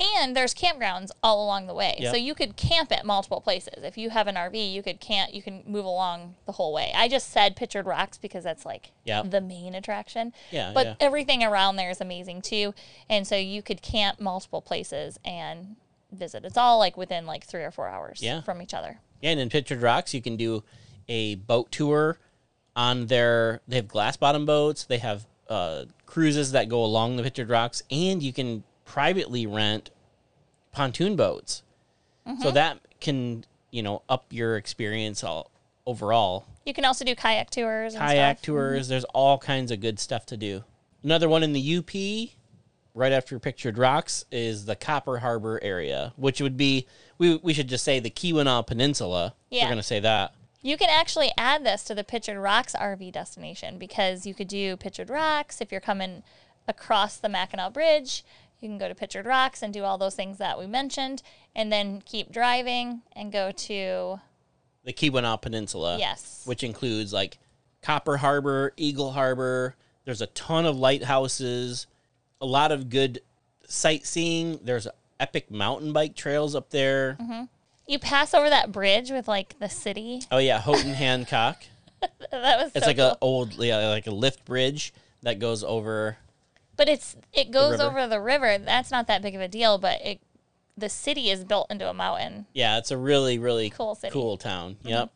And 0.00 0.34
there's 0.34 0.54
campgrounds 0.54 1.10
all 1.22 1.44
along 1.44 1.66
the 1.66 1.74
way. 1.74 1.96
Yep. 1.98 2.10
So 2.12 2.16
you 2.16 2.34
could 2.34 2.56
camp 2.56 2.90
at 2.90 3.04
multiple 3.04 3.40
places. 3.40 3.84
If 3.84 3.98
you 3.98 4.10
have 4.10 4.26
an 4.26 4.34
RV, 4.36 4.72
you 4.72 4.82
could 4.82 4.98
camp 4.98 5.34
you 5.34 5.42
can 5.42 5.62
move 5.66 5.84
along 5.84 6.36
the 6.46 6.52
whole 6.52 6.72
way. 6.72 6.90
I 6.96 7.06
just 7.08 7.30
said 7.30 7.54
pictured 7.54 7.84
rocks 7.86 8.16
because 8.16 8.42
that's 8.44 8.64
like 8.64 8.92
Yep. 9.04 9.30
the 9.30 9.40
main 9.42 9.74
attraction. 9.74 10.32
Yeah, 10.50 10.72
But 10.74 10.86
yeah. 10.86 10.94
everything 11.00 11.44
around 11.44 11.76
there 11.76 11.90
is 11.90 12.00
amazing 12.00 12.40
too. 12.42 12.74
And 13.10 13.26
so 13.26 13.36
you 13.36 13.62
could 13.62 13.82
camp 13.82 14.20
multiple 14.20 14.62
places 14.62 15.18
and 15.24 15.76
visit. 16.10 16.44
It's 16.44 16.56
all 16.56 16.78
like 16.78 16.96
within 16.96 17.26
like 17.26 17.44
three 17.44 17.62
or 17.62 17.70
four 17.70 17.88
hours 17.88 18.22
Yeah. 18.22 18.40
from 18.40 18.62
each 18.62 18.72
other. 18.74 19.00
Yeah, 19.20 19.30
and 19.32 19.40
in 19.40 19.50
Pictured 19.50 19.82
Rocks, 19.82 20.14
you 20.14 20.22
can 20.22 20.36
do 20.36 20.64
a 21.08 21.34
boat 21.34 21.70
tour 21.70 22.18
on 22.74 23.06
their. 23.06 23.60
They 23.68 23.76
have 23.76 23.88
glass 23.88 24.16
bottom 24.16 24.46
boats. 24.46 24.84
They 24.84 24.98
have 24.98 25.26
uh, 25.48 25.84
cruises 26.06 26.52
that 26.52 26.68
go 26.68 26.82
along 26.84 27.16
the 27.16 27.22
Pictured 27.22 27.50
Rocks, 27.50 27.82
and 27.90 28.22
you 28.22 28.32
can 28.32 28.64
privately 28.90 29.46
rent 29.46 29.90
pontoon 30.72 31.14
boats. 31.14 31.62
Mm-hmm. 32.26 32.42
So 32.42 32.50
that 32.50 32.80
can 33.00 33.44
you 33.70 33.82
know 33.82 34.02
up 34.08 34.26
your 34.30 34.56
experience 34.56 35.22
all 35.22 35.50
overall. 35.86 36.44
You 36.66 36.74
can 36.74 36.84
also 36.84 37.04
do 37.04 37.14
kayak 37.14 37.50
tours 37.50 37.94
and 37.94 38.02
Kayak 38.02 38.42
tours. 38.42 38.88
There's 38.88 39.04
all 39.04 39.38
kinds 39.38 39.70
of 39.70 39.80
good 39.80 40.00
stuff 40.00 40.26
to 40.26 40.36
do. 40.36 40.64
Another 41.04 41.28
one 41.28 41.42
in 41.42 41.52
the 41.52 41.76
UP, 41.78 42.30
right 42.94 43.12
after 43.12 43.38
Pictured 43.38 43.78
Rocks, 43.78 44.24
is 44.32 44.66
the 44.66 44.76
Copper 44.76 45.18
Harbor 45.18 45.60
area, 45.62 46.12
which 46.16 46.40
would 46.40 46.56
be 46.56 46.88
we 47.16 47.36
we 47.36 47.54
should 47.54 47.68
just 47.68 47.84
say 47.84 48.00
the 48.00 48.10
Keweenaw 48.10 48.66
Peninsula. 48.66 49.34
Yeah. 49.50 49.64
We're 49.64 49.70
gonna 49.70 49.82
say 49.84 50.00
that. 50.00 50.34
You 50.62 50.76
can 50.76 50.90
actually 50.90 51.30
add 51.38 51.64
this 51.64 51.84
to 51.84 51.94
the 51.94 52.04
Pictured 52.04 52.38
Rocks 52.38 52.74
RV 52.74 53.12
destination 53.12 53.78
because 53.78 54.26
you 54.26 54.34
could 54.34 54.48
do 54.48 54.76
Pictured 54.76 55.08
Rocks 55.08 55.60
if 55.60 55.70
you're 55.70 55.80
coming 55.80 56.24
across 56.68 57.16
the 57.16 57.28
Mackinac 57.28 57.72
Bridge. 57.72 58.24
You 58.60 58.68
can 58.68 58.78
go 58.78 58.88
to 58.88 58.94
Pictured 58.94 59.26
Rocks 59.26 59.62
and 59.62 59.72
do 59.72 59.84
all 59.84 59.96
those 59.98 60.14
things 60.14 60.38
that 60.38 60.58
we 60.58 60.66
mentioned, 60.66 61.22
and 61.56 61.72
then 61.72 62.02
keep 62.04 62.30
driving 62.30 63.02
and 63.16 63.32
go 63.32 63.50
to 63.52 64.20
the 64.84 64.92
Keweenaw 64.92 65.40
Peninsula. 65.40 65.98
Yes. 65.98 66.42
Which 66.44 66.62
includes 66.62 67.12
like 67.12 67.38
Copper 67.82 68.18
Harbor, 68.18 68.72
Eagle 68.76 69.12
Harbor. 69.12 69.76
There's 70.04 70.20
a 70.20 70.26
ton 70.28 70.66
of 70.66 70.78
lighthouses, 70.78 71.86
a 72.40 72.46
lot 72.46 72.72
of 72.72 72.90
good 72.90 73.20
sightseeing. 73.66 74.60
There's 74.62 74.86
epic 75.18 75.50
mountain 75.50 75.92
bike 75.92 76.14
trails 76.14 76.54
up 76.54 76.70
there. 76.70 77.16
Mm-hmm. 77.20 77.44
you 77.86 77.98
pass 77.98 78.34
over 78.34 78.48
that 78.50 78.72
bridge 78.72 79.10
with 79.10 79.28
like 79.28 79.58
the 79.58 79.68
city. 79.68 80.22
Oh 80.30 80.38
yeah, 80.38 80.60
Houghton 80.60 80.94
Hancock. 80.94 81.62
That 82.30 82.58
was 82.62 82.72
It's 82.74 82.84
so 82.84 82.90
like 82.90 82.96
cool. 82.96 83.06
a 83.06 83.18
old 83.20 83.52
yeah, 83.54 83.88
like 83.88 84.06
a 84.06 84.10
lift 84.10 84.44
bridge 84.44 84.92
that 85.22 85.38
goes 85.38 85.62
over 85.62 86.16
but 86.80 86.88
it's 86.88 87.14
it 87.34 87.50
goes 87.50 87.72
river. 87.72 87.82
over 87.82 88.06
the 88.06 88.20
river. 88.22 88.56
That's 88.56 88.90
not 88.90 89.06
that 89.08 89.20
big 89.20 89.34
of 89.34 89.42
a 89.42 89.48
deal, 89.48 89.76
but 89.76 90.00
it 90.00 90.18
the 90.78 90.88
city 90.88 91.28
is 91.28 91.44
built 91.44 91.66
into 91.70 91.86
a 91.90 91.92
mountain. 91.92 92.46
Yeah, 92.54 92.78
it's 92.78 92.90
a 92.90 92.96
really, 92.96 93.38
really 93.38 93.68
Cool 93.68 93.94
city. 93.94 94.10
cool 94.10 94.38
town. 94.38 94.76
Yep. 94.84 95.10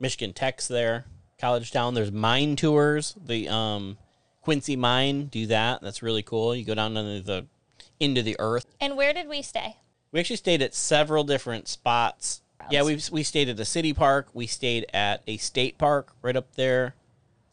Michigan 0.00 0.32
Tech's 0.32 0.68
there. 0.68 1.04
College 1.38 1.70
Town. 1.70 1.92
There's 1.92 2.10
mine 2.10 2.56
tours. 2.56 3.14
The 3.22 3.46
um 3.50 3.98
Quincy 4.40 4.74
Mine 4.74 5.26
do 5.26 5.44
that. 5.48 5.82
That's 5.82 6.02
really 6.02 6.22
cool. 6.22 6.56
You 6.56 6.64
go 6.64 6.74
down 6.74 6.96
into 6.96 7.22
the 7.22 7.46
into 8.00 8.22
the 8.22 8.34
earth. 8.38 8.64
And 8.80 8.96
where 8.96 9.12
did 9.12 9.28
we 9.28 9.42
stay? 9.42 9.76
We 10.12 10.20
actually 10.20 10.36
stayed 10.36 10.62
at 10.62 10.74
several 10.74 11.24
different 11.24 11.68
spots. 11.68 12.40
Yeah, 12.70 12.84
we 12.84 12.98
we 13.10 13.22
stayed 13.22 13.50
at 13.50 13.58
the 13.58 13.66
city 13.66 13.92
park. 13.92 14.28
We 14.32 14.46
stayed 14.46 14.86
at 14.94 15.22
a 15.26 15.36
state 15.36 15.76
park 15.76 16.14
right 16.22 16.36
up 16.36 16.54
there. 16.54 16.94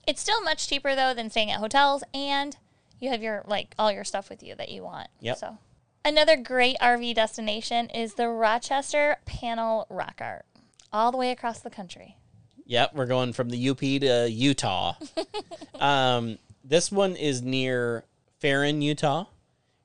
It's 0.08 0.22
still 0.22 0.42
much 0.44 0.70
cheaper 0.70 0.96
though 0.96 1.14
than 1.14 1.30
staying 1.30 1.52
at 1.52 1.60
hotels, 1.60 2.06
and 2.14 2.56
you 3.00 3.10
have 3.10 3.22
your 3.22 3.44
like 3.48 3.74
all 3.78 3.92
your 3.92 4.04
stuff 4.04 4.30
with 4.30 4.44
you 4.44 4.56
that 4.56 4.70
you 4.70 4.84
want. 4.84 5.08
Yep. 5.22 5.38
So, 5.38 5.58
another 6.04 6.38
great 6.38 6.78
RV 6.80 7.16
destination 7.16 7.90
is 7.90 8.16
the 8.16 8.30
Rochester 8.30 9.18
Panel 9.26 9.86
Rock 9.90 10.20
Art, 10.22 10.46
all 10.92 11.12
the 11.12 11.18
way 11.18 11.32
across 11.32 11.60
the 11.60 11.70
country. 11.70 12.18
Yep, 12.66 12.94
we're 12.94 13.08
going 13.08 13.34
from 13.34 13.50
the 13.50 13.70
UP 13.70 13.80
to 13.80 14.30
Utah. 14.30 14.94
um, 15.80 16.38
this 16.64 16.92
one 16.92 17.16
is 17.16 17.42
near 17.42 18.04
Ferron, 18.40 18.82
Utah. 18.82 19.26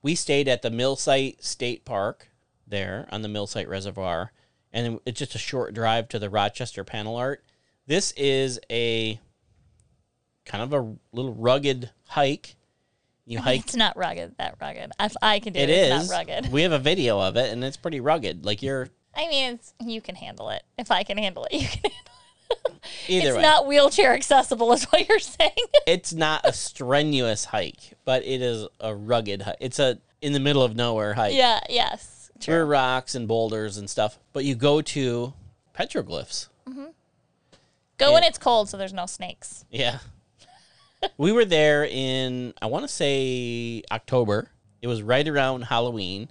We 0.03 0.15
stayed 0.15 0.49
at 0.49 0.61
the 0.61 0.71
Millsite 0.71 1.43
State 1.43 1.87
Park 1.87 2.29
there 2.67 3.09
on 3.11 3.23
the 3.23 3.29
Millsite 3.29 3.69
Reservoir, 3.69 4.33
and 4.71 5.01
it's 5.07 5.19
just 5.19 5.35
a 5.35 5.39
short 5.39 5.73
drive 5.73 6.09
to 6.11 6.19
the 6.19 6.29
Rochester 6.29 6.85
Panel 6.85 7.17
Art. 7.17 7.43
This 7.87 8.13
is 8.19 8.61
a 8.71 9.19
kind 10.45 10.63
of 10.63 10.73
a 10.73 11.17
little 11.17 11.35
rugged 11.35 11.91
hike. 12.09 12.57
You 13.27 13.39
hike. 13.39 13.61
It's 13.61 13.75
not 13.77 13.97
rugged, 13.97 14.37
that 14.39 14.57
rugged. 14.61 14.93
If 15.01 15.15
I 15.23 15.39
can 15.41 15.53
do 15.55 15.61
It 15.61 15.71
it, 15.71 15.93
it's 15.93 16.09
not 16.11 16.17
rugged. 16.17 16.53
We 16.53 16.63
have 16.63 16.73
a 16.73 16.79
video 16.79 17.19
of 17.21 17.37
it, 17.37 17.51
and 17.53 17.65
it's 17.65 17.77
pretty 17.77 18.01
rugged. 18.01 18.45
Like 18.45 18.63
you're 18.63 18.89
I 19.17 19.29
mean, 19.29 19.55
it's 19.55 19.73
you 19.85 20.01
can 20.01 20.15
handle 20.15 20.51
it. 20.51 20.63
If 20.79 20.91
I 20.91 21.03
can 21.05 21.17
handle 21.19 21.45
it, 21.51 21.55
you 21.55 21.67
can 21.69 21.91
handle 21.91 21.93
it. 22.51 22.73
either 23.09 23.29
it's 23.29 23.37
way. 23.37 23.43
not 23.43 23.67
wheelchair 23.67 24.13
accessible, 24.13 24.73
is 24.73 24.85
what 24.85 25.09
you're 25.09 25.19
saying. 25.19 25.53
it's 25.87 26.13
not 26.13 26.43
a 26.45 26.53
strenuous 26.53 27.47
hike, 27.47 27.95
but 28.05 28.25
it 28.25 28.43
is 28.43 28.67
a 28.81 28.95
rugged 28.95 29.43
hike. 29.43 29.57
It's 29.61 29.79
a 29.79 29.99
in 30.21 30.33
the 30.33 30.41
middle 30.41 30.63
of 30.63 30.75
nowhere 30.77 31.15
hike. 31.15 31.35
yeah. 31.35 31.61
Yes. 31.69 32.31
True. 32.41 32.65
rocks 32.65 33.15
and 33.15 33.27
boulders 33.27 33.79
and 33.79 33.89
stuff, 33.89 34.19
but 34.35 34.45
you 34.45 34.55
go 34.55 34.83
to 34.83 35.33
petroglyphs. 35.75 36.49
Mm-hmm. 36.69 36.87
Go 37.97 38.13
when 38.13 38.25
it's 38.25 38.37
cold, 38.39 38.69
so 38.69 38.77
there's 38.77 38.93
no 38.93 39.07
snakes. 39.07 39.65
Yeah. 39.71 40.01
We 41.17 41.33
were 41.33 41.45
there 41.45 41.85
in 41.85 42.55
I 42.61 42.67
want 42.67 42.85
to 42.85 42.89
say 42.89 43.83
October. 43.91 44.51
It 44.83 44.87
was 44.87 45.03
right 45.03 45.27
around 45.27 45.63
Halloween, 45.63 46.29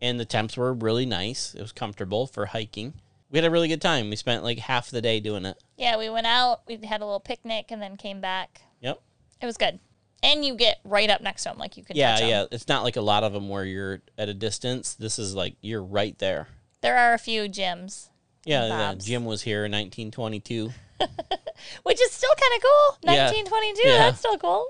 and 0.00 0.18
the 0.18 0.24
temps 0.24 0.56
were 0.56 0.72
really 0.72 1.06
nice. 1.06 1.54
It 1.54 1.60
was 1.60 1.72
comfortable 1.72 2.26
for 2.26 2.46
hiking. 2.46 2.94
We 3.30 3.38
had 3.38 3.44
a 3.44 3.50
really 3.50 3.68
good 3.68 3.82
time. 3.82 4.10
We 4.10 4.16
spent 4.16 4.44
like 4.44 4.58
half 4.58 4.90
the 4.90 5.02
day 5.02 5.20
doing 5.20 5.44
it. 5.44 5.62
Yeah, 5.76 5.98
we 5.98 6.08
went 6.08 6.26
out. 6.26 6.62
We 6.66 6.76
had 6.84 7.00
a 7.00 7.04
little 7.04 7.20
picnic, 7.20 7.66
and 7.70 7.82
then 7.82 7.96
came 7.96 8.20
back. 8.20 8.62
Yep. 8.80 9.00
It 9.40 9.46
was 9.46 9.56
good. 9.56 9.80
And 10.22 10.44
you 10.44 10.54
get 10.54 10.78
right 10.84 11.10
up 11.10 11.20
next 11.20 11.42
to 11.42 11.50
them, 11.50 11.58
like 11.58 11.76
you 11.76 11.84
can. 11.84 11.96
Yeah, 11.96 12.18
yeah. 12.26 12.44
It's 12.50 12.68
not 12.68 12.84
like 12.84 12.96
a 12.96 13.02
lot 13.02 13.24
of 13.24 13.34
them 13.34 13.48
where 13.50 13.64
you're 13.64 14.00
at 14.16 14.28
a 14.30 14.34
distance. 14.34 14.94
This 14.94 15.18
is 15.18 15.34
like 15.34 15.56
you're 15.60 15.82
right 15.82 16.18
there. 16.18 16.48
There 16.80 16.96
are 16.96 17.12
a 17.12 17.18
few 17.18 17.48
Jims, 17.48 18.08
Yeah. 18.46 18.68
Bob's. 18.68 19.04
Jim 19.04 19.24
was 19.26 19.42
here 19.42 19.64
in 19.66 19.72
1922. 19.72 20.70
which 21.82 22.00
is 22.00 22.10
still 22.12 22.30
kind 22.40 22.54
of 22.56 22.62
cool. 22.62 23.12
1922, 23.12 23.88
Yeah. 23.88 23.96
that's 23.98 24.18
still 24.18 24.38
cool. 24.38 24.66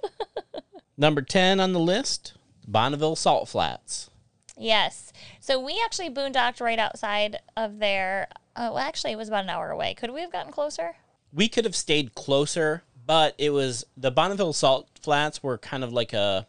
Number 0.96 1.22
10 1.22 1.60
on 1.60 1.72
the 1.72 1.80
list, 1.80 2.34
Bonneville 2.66 3.16
Salt 3.16 3.48
Flats. 3.48 4.10
yes. 4.56 5.12
So 5.40 5.60
we 5.60 5.80
actually 5.84 6.10
boondocked 6.10 6.60
right 6.60 6.78
outside 6.78 7.38
of 7.56 7.78
there. 7.80 8.28
Oh, 8.56 8.74
well, 8.74 8.78
actually, 8.78 9.12
it 9.12 9.16
was 9.16 9.28
about 9.28 9.44
an 9.44 9.50
hour 9.50 9.70
away. 9.70 9.94
Could 9.94 10.10
we 10.12 10.20
have 10.22 10.32
gotten 10.32 10.52
closer? 10.52 10.96
We 11.32 11.48
could 11.48 11.64
have 11.64 11.74
stayed 11.76 12.14
closer, 12.14 12.82
but 13.04 13.34
it 13.36 13.50
was 13.50 13.84
the 13.96 14.10
Bonneville 14.12 14.52
Salt 14.52 14.88
Flats 15.02 15.42
were 15.42 15.58
kind 15.58 15.82
of 15.84 15.92
like 15.92 16.12
a 16.12 16.46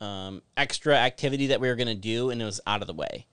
um, 0.00 0.40
extra 0.56 0.94
activity 0.96 1.48
that 1.48 1.60
we 1.60 1.68
were 1.68 1.74
going 1.74 1.88
to 1.88 1.94
do, 1.94 2.30
and 2.30 2.40
it 2.40 2.44
was 2.44 2.60
out 2.66 2.80
of 2.80 2.86
the 2.86 2.94
way. 2.94 3.26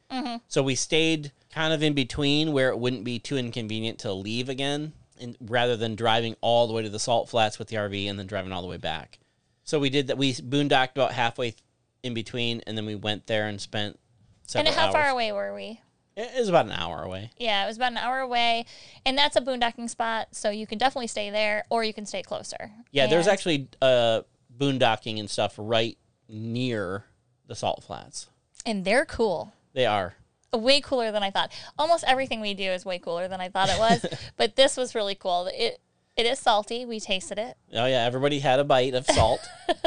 So 0.50 0.62
we 0.62 0.76
stayed 0.76 1.32
kind 1.54 1.72
of 1.74 1.82
in 1.82 1.94
between 1.94 2.52
where 2.52 2.68
it 2.70 2.78
wouldn't 2.78 3.06
be 3.06 3.18
too 3.18 3.38
inconvenient 3.38 4.00
to 4.00 4.12
leave 4.12 4.50
again, 4.50 4.92
and 5.22 5.38
rather 5.40 5.78
than 5.78 5.96
driving 5.96 6.36
all 6.42 6.68
the 6.68 6.74
way 6.74 6.82
to 6.82 6.90
the 6.90 7.00
Salt 7.00 7.30
Flats 7.30 7.60
with 7.60 7.70
the 7.70 7.76
RV 7.78 8.10
and 8.10 8.18
then 8.18 8.28
driving 8.28 8.52
all 8.52 8.62
the 8.62 8.68
way 8.68 8.78
back. 8.78 9.20
So 9.64 9.80
we 9.80 9.90
did 9.90 10.08
that. 10.08 10.18
We 10.18 10.34
boondocked 10.34 10.96
about 10.96 11.14
halfway 11.14 11.56
in 12.04 12.14
between, 12.14 12.62
and 12.68 12.78
then 12.78 12.86
we 12.86 12.96
went 12.96 13.28
there 13.28 13.48
and 13.48 13.62
spent 13.62 14.00
several 14.48 14.68
and 14.68 14.76
how 14.76 14.88
hours. 14.88 14.94
far 14.94 15.10
away 15.10 15.32
were 15.32 15.54
we? 15.54 15.80
It 16.18 16.40
was 16.40 16.50
about 16.50 16.66
an 16.66 16.74
hour 16.74 17.04
away. 17.04 17.32
Yeah, 17.38 17.64
it 17.64 17.68
was 17.68 17.78
about 17.78 17.94
an 17.94 17.98
hour 17.98 18.20
away, 18.20 18.66
and 19.06 19.18
that's 19.18 19.38
a 19.38 19.42
boondocking 19.42 19.90
spot, 19.90 20.30
so 20.32 20.50
you 20.50 20.68
can 20.68 20.78
definitely 20.78 21.08
stay 21.08 21.30
there, 21.30 21.64
or 21.70 21.84
you 21.84 21.94
can 21.94 22.06
stay 22.06 22.22
closer. 22.22 22.72
Yeah, 22.92 23.08
there's 23.08 23.28
actually 23.28 23.70
uh, 23.82 24.22
boondocking 24.58 25.20
and 25.20 25.30
stuff 25.30 25.56
right 25.58 25.98
near 26.28 27.06
the 27.48 27.56
salt 27.56 27.84
flats. 27.84 28.28
And 28.66 28.84
they're 28.84 29.06
cool. 29.06 29.54
They 29.74 29.86
are. 29.86 30.16
Way 30.54 30.82
cooler 30.82 31.12
than 31.12 31.24
I 31.24 31.32
thought. 31.32 31.52
Almost 31.78 32.04
everything 32.08 32.42
we 32.42 32.54
do 32.54 32.64
is 32.64 32.86
way 32.86 33.00
cooler 33.00 33.28
than 33.28 33.40
I 33.40 33.50
thought 33.50 33.70
it 33.70 33.80
was. 33.80 34.06
but 34.38 34.56
this 34.56 34.76
was 34.76 34.96
really 34.96 35.16
cool. 35.16 35.50
It 35.54 35.80
it 36.18 36.26
is 36.26 36.40
salty. 36.40 36.86
We 36.86 37.00
tasted 37.00 37.38
it. 37.38 37.56
Oh 37.74 37.86
yeah, 37.86 38.04
everybody 38.04 38.40
had 38.40 38.60
a 38.60 38.64
bite 38.64 38.94
of 38.94 39.06
salt. 39.06 39.48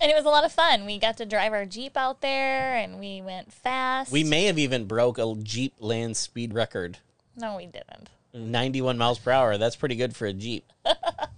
And 0.00 0.10
it 0.10 0.16
was 0.16 0.24
a 0.24 0.28
lot 0.28 0.44
of 0.44 0.52
fun. 0.52 0.86
We 0.86 0.98
got 0.98 1.16
to 1.18 1.24
drive 1.24 1.52
our 1.52 1.64
Jeep 1.64 1.96
out 1.96 2.20
there 2.20 2.76
and 2.76 2.98
we 2.98 3.22
went 3.22 3.52
fast. 3.52 4.12
we 4.12 4.24
may 4.24 4.44
have 4.44 4.58
even 4.58 4.86
broke 4.86 5.18
a 5.18 5.34
Jeep 5.42 5.74
land 5.78 6.16
speed 6.16 6.52
record. 6.52 6.98
No, 7.36 7.56
we 7.56 7.66
didn't. 7.66 8.10
91 8.34 8.98
miles 8.98 9.18
per 9.18 9.30
hour. 9.30 9.56
That's 9.56 9.76
pretty 9.76 9.94
good 9.94 10.16
for 10.16 10.26
a 10.26 10.32
Jeep. 10.32 10.70
but 10.84 11.30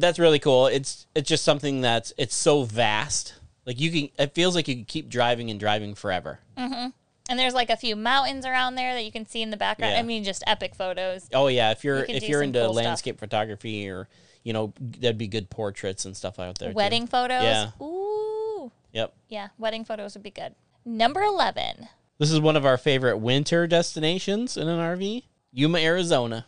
that's 0.00 0.18
really 0.18 0.38
cool. 0.38 0.66
It's 0.66 1.06
it's 1.14 1.28
just 1.28 1.44
something 1.44 1.82
that's 1.82 2.12
it's 2.16 2.34
so 2.34 2.64
vast. 2.64 3.34
Like 3.66 3.80
you 3.80 3.90
can 3.90 4.08
it 4.18 4.34
feels 4.34 4.54
like 4.54 4.68
you 4.68 4.76
can 4.76 4.84
keep 4.84 5.08
driving 5.08 5.50
and 5.50 5.58
driving 5.58 5.94
forever. 5.94 6.40
Mm-hmm. 6.56 6.88
And 7.30 7.38
there's 7.38 7.54
like 7.54 7.70
a 7.70 7.76
few 7.76 7.96
mountains 7.96 8.44
around 8.44 8.74
there 8.74 8.94
that 8.94 9.04
you 9.04 9.12
can 9.12 9.26
see 9.26 9.42
in 9.42 9.50
the 9.50 9.56
background. 9.56 9.92
Yeah. 9.94 10.00
I 10.00 10.02
mean, 10.02 10.24
just 10.24 10.42
epic 10.46 10.74
photos. 10.74 11.28
Oh 11.32 11.46
yeah, 11.46 11.70
if 11.70 11.84
you're 11.84 12.04
You 12.04 12.14
if 12.16 12.28
you're 12.28 12.42
into 12.42 12.60
cool 12.60 12.74
stuff. 12.74 12.84
landscape 12.84 13.18
photography 13.18 13.88
or 13.88 14.08
you 14.44 14.52
know, 14.52 14.72
that'd 14.80 15.18
be 15.18 15.28
good 15.28 15.48
portraits 15.50 16.04
and 16.04 16.16
stuff 16.16 16.38
out 16.38 16.58
there. 16.58 16.70
too. 16.70 16.74
Wedding 16.74 17.06
photos. 17.06 17.44
Yeah. 17.44 17.70
Ooh. 17.80 18.72
Yep. 18.92 19.14
Yeah, 19.28 19.48
wedding 19.58 19.84
photos 19.84 20.14
would 20.14 20.22
be 20.22 20.30
good. 20.30 20.54
Number 20.84 21.22
11. 21.22 21.88
This 22.18 22.30
is 22.32 22.40
one 22.40 22.56
of 22.56 22.66
our 22.66 22.76
favorite 22.76 23.18
winter 23.18 23.66
destinations 23.66 24.56
in 24.56 24.68
an 24.68 24.78
RV. 24.78 25.22
Yuma, 25.52 25.78
Arizona. 25.78 26.46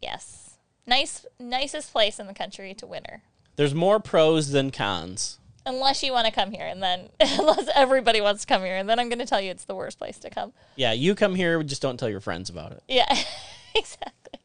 Yes. 0.00 0.58
Nice, 0.86 1.24
nicest 1.38 1.92
place 1.92 2.18
in 2.18 2.26
the 2.26 2.34
country 2.34 2.74
to 2.74 2.86
winter. 2.86 3.22
There's 3.56 3.74
more 3.74 4.00
pros 4.00 4.50
than 4.50 4.70
cons. 4.70 5.38
Unless 5.64 6.02
you 6.02 6.12
want 6.12 6.26
to 6.26 6.32
come 6.32 6.50
here, 6.50 6.66
and 6.66 6.82
then 6.82 7.08
unless 7.20 7.68
everybody 7.74 8.20
wants 8.20 8.40
to 8.42 8.46
come 8.46 8.62
here, 8.64 8.76
and 8.76 8.88
then 8.88 8.98
I'm 8.98 9.08
going 9.08 9.20
to 9.20 9.26
tell 9.26 9.40
you 9.40 9.50
it's 9.50 9.64
the 9.64 9.74
worst 9.76 9.98
place 9.98 10.18
to 10.20 10.30
come. 10.30 10.52
Yeah, 10.76 10.92
you 10.92 11.14
come 11.14 11.34
here, 11.34 11.62
just 11.62 11.80
don't 11.82 11.98
tell 11.98 12.08
your 12.08 12.20
friends 12.20 12.50
about 12.50 12.72
it. 12.72 12.82
Yeah, 12.88 13.06
exactly. 13.74 14.40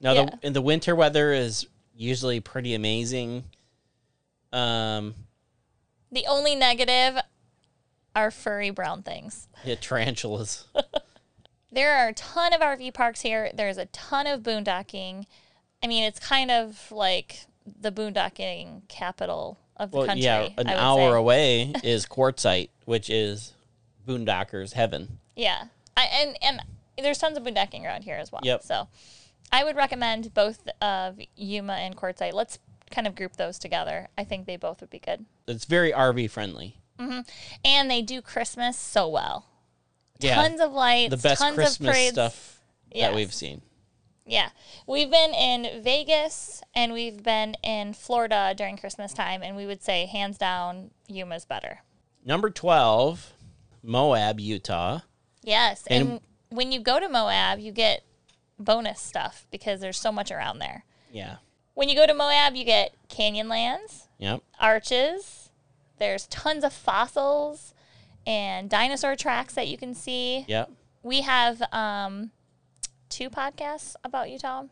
Now, 0.00 0.12
Yeah. 0.12 0.30
the 0.42 0.50
the 0.50 0.62
winter 0.62 0.94
weather 0.96 1.32
is 1.32 1.66
usually 1.94 2.40
pretty 2.40 2.74
amazing. 2.74 3.44
Um, 4.52 5.14
The 6.12 6.26
only 6.26 6.54
negative 6.54 7.18
are 8.14 8.30
furry 8.30 8.70
brown 8.70 9.02
things. 9.02 9.48
yeah, 9.64 9.74
tarantulas. 9.76 10.64
There 11.72 11.92
are 11.94 12.08
a 12.08 12.14
ton 12.14 12.54
of 12.54 12.62
RV 12.62 12.94
parks 12.94 13.20
here. 13.20 13.50
There's 13.52 13.76
a 13.76 13.84
ton 13.86 14.26
of 14.26 14.40
boondocking. 14.42 15.26
I 15.82 15.86
mean, 15.88 16.04
it's 16.04 16.18
kind 16.18 16.50
of 16.50 16.90
like 16.90 17.40
the 17.66 17.92
boondocking 17.92 18.88
capital 18.88 19.58
of 19.76 19.90
the 19.90 19.96
well, 19.98 20.06
country. 20.06 20.24
yeah, 20.24 20.48
an 20.58 20.68
hour 20.68 21.12
say. 21.12 21.16
away 21.18 21.72
is 21.84 22.06
Quartzsite, 22.06 22.70
which 22.84 23.10
is 23.10 23.52
boondockers 24.06 24.72
heaven. 24.72 25.18
Yeah, 25.34 25.64
I, 25.96 26.04
and 26.04 26.36
and 26.42 26.60
there's 26.98 27.18
tons 27.18 27.36
of 27.36 27.44
boondocking 27.44 27.84
around 27.84 28.02
here 28.04 28.16
as 28.16 28.32
well. 28.32 28.40
Yep. 28.44 28.62
So, 28.62 28.88
I 29.52 29.64
would 29.64 29.76
recommend 29.76 30.32
both 30.34 30.66
of 30.80 31.18
Yuma 31.36 31.74
and 31.74 31.96
Quartzsite. 31.96 32.32
Let's 32.32 32.58
kind 32.90 33.06
of 33.06 33.14
group 33.14 33.36
those 33.36 33.58
together. 33.58 34.08
I 34.16 34.24
think 34.24 34.46
they 34.46 34.56
both 34.56 34.80
would 34.80 34.90
be 34.90 34.98
good. 35.00 35.24
It's 35.46 35.64
very 35.64 35.92
RV 35.92 36.30
friendly. 36.30 36.76
Mm-hmm. 36.98 37.20
And 37.64 37.90
they 37.90 38.00
do 38.00 38.22
Christmas 38.22 38.78
so 38.78 39.08
well. 39.08 39.46
Yeah, 40.18 40.36
Tons 40.36 40.60
of 40.60 40.72
lights. 40.72 41.10
the 41.10 41.16
best 41.18 41.42
Christmas 41.54 42.08
stuff 42.08 42.60
Yes. 42.90 43.10
that 43.10 43.14
we've 43.16 43.34
seen. 43.34 43.60
Yeah. 44.26 44.50
We've 44.86 45.10
been 45.10 45.32
in 45.34 45.82
Vegas 45.82 46.62
and 46.74 46.92
we've 46.92 47.22
been 47.22 47.54
in 47.62 47.94
Florida 47.94 48.54
during 48.56 48.76
Christmas 48.76 49.12
time, 49.12 49.42
and 49.42 49.56
we 49.56 49.66
would 49.66 49.82
say 49.82 50.06
hands 50.06 50.36
down, 50.36 50.90
Yuma's 51.08 51.44
better. 51.44 51.80
Number 52.24 52.50
twelve, 52.50 53.32
Moab, 53.82 54.40
Utah. 54.40 55.00
Yes. 55.42 55.84
And, 55.86 56.08
And- 56.08 56.20
when 56.48 56.72
you 56.72 56.80
go 56.80 56.98
to 57.00 57.08
Moab, 57.08 57.58
you 57.60 57.70
get 57.72 58.02
bonus 58.58 59.00
stuff 59.00 59.46
because 59.50 59.80
there's 59.80 59.98
so 59.98 60.10
much 60.10 60.30
around 60.32 60.58
there. 60.58 60.84
Yeah. 61.12 61.36
When 61.74 61.88
you 61.88 61.94
go 61.94 62.06
to 62.06 62.14
Moab, 62.14 62.54
you 62.56 62.64
get 62.64 62.94
canyonlands, 63.08 64.06
Yep. 64.18 64.42
arches, 64.58 65.50
there's 65.98 66.26
tons 66.28 66.64
of 66.64 66.72
fossils 66.72 67.74
and 68.26 68.68
dinosaur 68.70 69.14
tracks 69.14 69.54
that 69.54 69.68
you 69.68 69.76
can 69.76 69.94
see. 69.94 70.44
Yep. 70.48 70.70
We 71.02 71.20
have 71.20 71.62
um, 71.72 72.30
two 73.08 73.30
podcasts 73.30 73.94
about 74.04 74.30
Utah, 74.30 74.64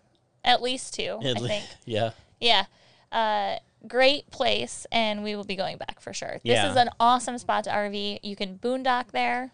at 0.45 0.63
least 0.63 0.95
two, 0.95 1.19
I 1.23 1.33
le- 1.33 1.49
think. 1.49 1.65
Yeah. 1.85 2.11
Yeah. 2.41 2.65
Uh, 3.13 3.59
great 3.87 4.31
place, 4.31 4.87
and 4.91 5.23
we 5.23 5.37
will 5.37 5.45
be 5.45 5.57
going 5.57 5.77
back 5.79 6.01
for 6.01 6.13
sure. 6.13 6.35
This 6.45 6.55
Yeah. 6.55 6.71
is 6.71 6.77
an 6.77 6.91
awesome 6.99 7.39
spot 7.39 7.65
to 7.65 7.71
RV. 7.71 8.21
You 8.23 8.35
can 8.37 8.59
boondock 8.59 9.13
there. 9.13 9.53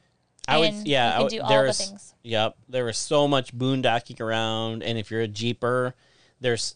I 0.49 0.59
would, 0.59 0.87
yeah, 0.89 1.15
I 1.17 1.21
would- 1.23 1.31
do 1.31 1.41
all 1.43 1.49
the 1.49 1.67
was- 1.69 1.79
things. 1.79 2.15
Yep, 2.23 2.57
there 2.69 2.85
was 2.85 2.97
so 2.99 3.29
much 3.29 3.57
boondocking 3.57 4.21
around, 4.21 4.83
and 4.83 4.99
if 4.99 5.11
you're 5.11 5.21
a 5.21 5.29
jeeper, 5.29 5.95
there's 6.41 6.75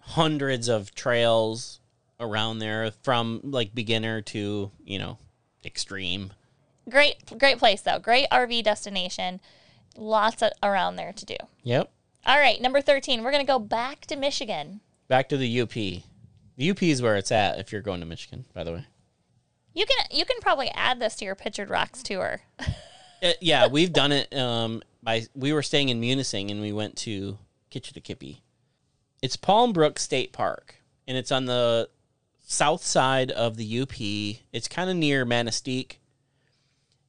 hundreds 0.00 0.68
of 0.68 0.94
trails 0.94 1.80
around 2.18 2.58
there 2.58 2.90
from 3.02 3.40
like 3.44 3.74
beginner 3.74 4.20
to 4.20 4.70
you 4.84 4.98
know 4.98 5.18
extreme. 5.64 6.32
Great, 6.88 7.38
great 7.38 7.58
place 7.58 7.80
though. 7.82 7.98
Great 7.98 8.26
RV 8.30 8.62
destination. 8.64 9.40
Lots 9.96 10.42
of, 10.42 10.52
around 10.62 10.96
there 10.96 11.12
to 11.12 11.24
do. 11.24 11.36
Yep. 11.62 11.90
All 12.26 12.38
right, 12.38 12.60
number 12.60 12.80
thirteen. 12.80 13.22
We're 13.22 13.32
gonna 13.32 13.44
go 13.44 13.58
back 13.58 14.02
to 14.06 14.16
Michigan. 14.16 14.80
Back 15.08 15.28
to 15.30 15.36
the 15.36 15.60
UP. 15.60 15.72
The 15.72 16.70
UP 16.70 16.82
is 16.82 17.02
where 17.02 17.16
it's 17.16 17.32
at 17.32 17.58
if 17.58 17.72
you're 17.72 17.80
going 17.80 18.00
to 18.00 18.06
Michigan. 18.06 18.44
By 18.54 18.64
the 18.64 18.72
way. 18.72 18.86
You 19.72 19.86
can 19.86 20.06
you 20.10 20.24
can 20.24 20.36
probably 20.40 20.68
add 20.74 21.00
this 21.00 21.16
to 21.16 21.24
your 21.24 21.34
Pictured 21.34 21.70
Rocks 21.70 22.02
tour. 22.02 22.42
Uh, 23.22 23.32
yeah, 23.40 23.66
we've 23.66 23.92
done 23.92 24.12
it. 24.12 24.34
Um, 24.34 24.82
by 25.02 25.26
we 25.34 25.52
were 25.52 25.62
staying 25.62 25.90
in 25.90 26.00
Munising 26.00 26.50
and 26.50 26.60
we 26.60 26.72
went 26.72 26.96
to 26.96 27.36
Kitchitikipi. 27.70 28.38
It's 29.20 29.36
Palms 29.36 29.74
Book 29.74 29.98
State 29.98 30.32
Park, 30.32 30.76
and 31.06 31.18
it's 31.18 31.30
on 31.30 31.44
the 31.44 31.90
south 32.46 32.82
side 32.82 33.30
of 33.30 33.56
the 33.56 33.80
UP. 33.80 33.92
It's 34.52 34.68
kind 34.68 34.88
of 34.88 34.96
near 34.96 35.26
Manistee, 35.26 35.88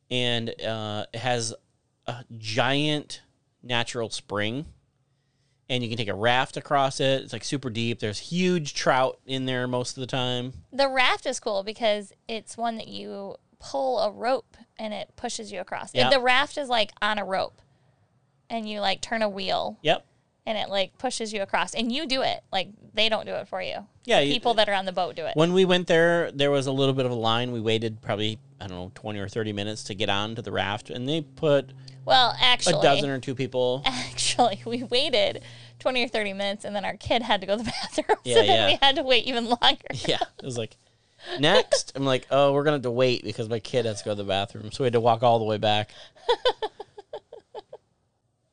and 0.09 0.49
uh, 0.61 1.05
it 1.13 1.19
has 1.19 1.53
a 2.11 2.25
giant 2.37 3.21
natural 3.63 4.09
spring, 4.09 4.65
and 5.69 5.81
you 5.83 5.89
can 5.89 5.97
take 5.97 6.07
a 6.07 6.13
raft 6.13 6.57
across 6.57 6.99
it. 6.99 7.23
It's 7.23 7.33
like 7.33 7.43
super 7.43 7.69
deep. 7.69 7.99
There's 7.99 8.19
huge 8.19 8.73
trout 8.73 9.19
in 9.25 9.45
there 9.45 9.67
most 9.67 9.97
of 9.97 10.01
the 10.01 10.07
time. 10.07 10.53
The 10.73 10.89
raft 10.89 11.25
is 11.25 11.39
cool 11.39 11.63
because 11.63 12.11
it's 12.27 12.57
one 12.57 12.77
that 12.77 12.87
you 12.87 13.35
pull 13.59 13.99
a 13.99 14.11
rope 14.11 14.57
and 14.77 14.93
it 14.93 15.11
pushes 15.15 15.51
you 15.51 15.59
across. 15.61 15.91
Yeah. 15.93 16.09
The 16.09 16.19
raft 16.19 16.57
is 16.57 16.67
like 16.67 16.91
on 17.01 17.17
a 17.19 17.23
rope, 17.25 17.61
and 18.49 18.67
you 18.67 18.79
like 18.81 19.01
turn 19.01 19.21
a 19.21 19.29
wheel 19.29 19.77
Yep. 19.83 20.05
and 20.45 20.57
it 20.57 20.69
like 20.69 20.97
pushes 20.97 21.31
you 21.31 21.41
across, 21.41 21.73
and 21.75 21.91
you 21.91 22.05
do 22.07 22.21
it. 22.23 22.41
Like 22.51 22.69
they 22.93 23.07
don't 23.07 23.25
do 23.25 23.33
it 23.33 23.47
for 23.47 23.61
you. 23.61 23.85
Yeah. 24.03 24.19
The 24.21 24.25
you- 24.27 24.33
people 24.33 24.55
that 24.55 24.67
are 24.67 24.73
on 24.73 24.85
the 24.85 24.91
boat 24.91 25.15
do 25.15 25.25
it. 25.25 25.35
When 25.35 25.53
we 25.53 25.63
went 25.65 25.87
there, 25.87 26.31
there 26.31 26.51
was 26.51 26.67
a 26.67 26.71
little 26.71 26.95
bit 26.95 27.05
of 27.05 27.11
a 27.11 27.15
line. 27.15 27.51
We 27.51 27.61
waited 27.61 28.01
probably, 28.01 28.39
I 28.59 28.65
don't 28.67 28.77
know, 28.77 28.91
20 28.95 29.19
or 29.19 29.29
30 29.29 29.53
minutes 29.53 29.83
to 29.85 29.93
get 29.95 30.09
onto 30.09 30.41
the 30.41 30.51
raft, 30.51 30.89
and 30.89 31.07
they 31.07 31.21
put 31.21 31.71
Well, 32.05 32.35
actually, 32.39 32.79
a 32.79 32.81
dozen 32.81 33.09
or 33.09 33.19
two 33.19 33.35
people. 33.35 33.83
actually, 33.85 34.61
we 34.65 34.83
waited 34.83 35.41
twenty 35.79 36.03
or 36.03 36.07
thirty 36.07 36.33
minutes, 36.33 36.65
and 36.65 36.75
then 36.75 36.85
our 36.85 36.97
kid 36.97 37.21
had 37.21 37.41
to 37.41 37.47
go 37.47 37.57
to 37.57 37.63
the 37.63 37.71
bathroom, 37.95 38.17
Yeah, 38.23 38.35
so 38.35 38.41
then 38.41 38.47
yeah. 38.47 38.67
we 38.67 38.79
had 38.81 38.95
to 38.95 39.03
wait 39.03 39.25
even 39.25 39.45
longer. 39.45 39.87
Yeah. 39.93 40.19
It 40.39 40.45
was 40.45 40.57
like, 40.57 40.77
next. 41.39 41.91
I'm 41.95 42.05
like, 42.05 42.27
oh, 42.31 42.53
we're 42.53 42.63
going 42.63 42.73
to 42.73 42.77
have 42.77 42.83
to 42.83 42.91
wait 42.91 43.23
because 43.23 43.49
my 43.49 43.59
kid 43.59 43.85
has 43.85 43.99
to 43.99 44.05
go 44.05 44.11
to 44.11 44.15
the 44.15 44.23
bathroom. 44.23 44.71
So 44.71 44.83
we 44.83 44.87
had 44.87 44.93
to 44.93 44.99
walk 44.99 45.23
all 45.23 45.39
the 45.39 45.45
way 45.45 45.57
back. 45.57 45.91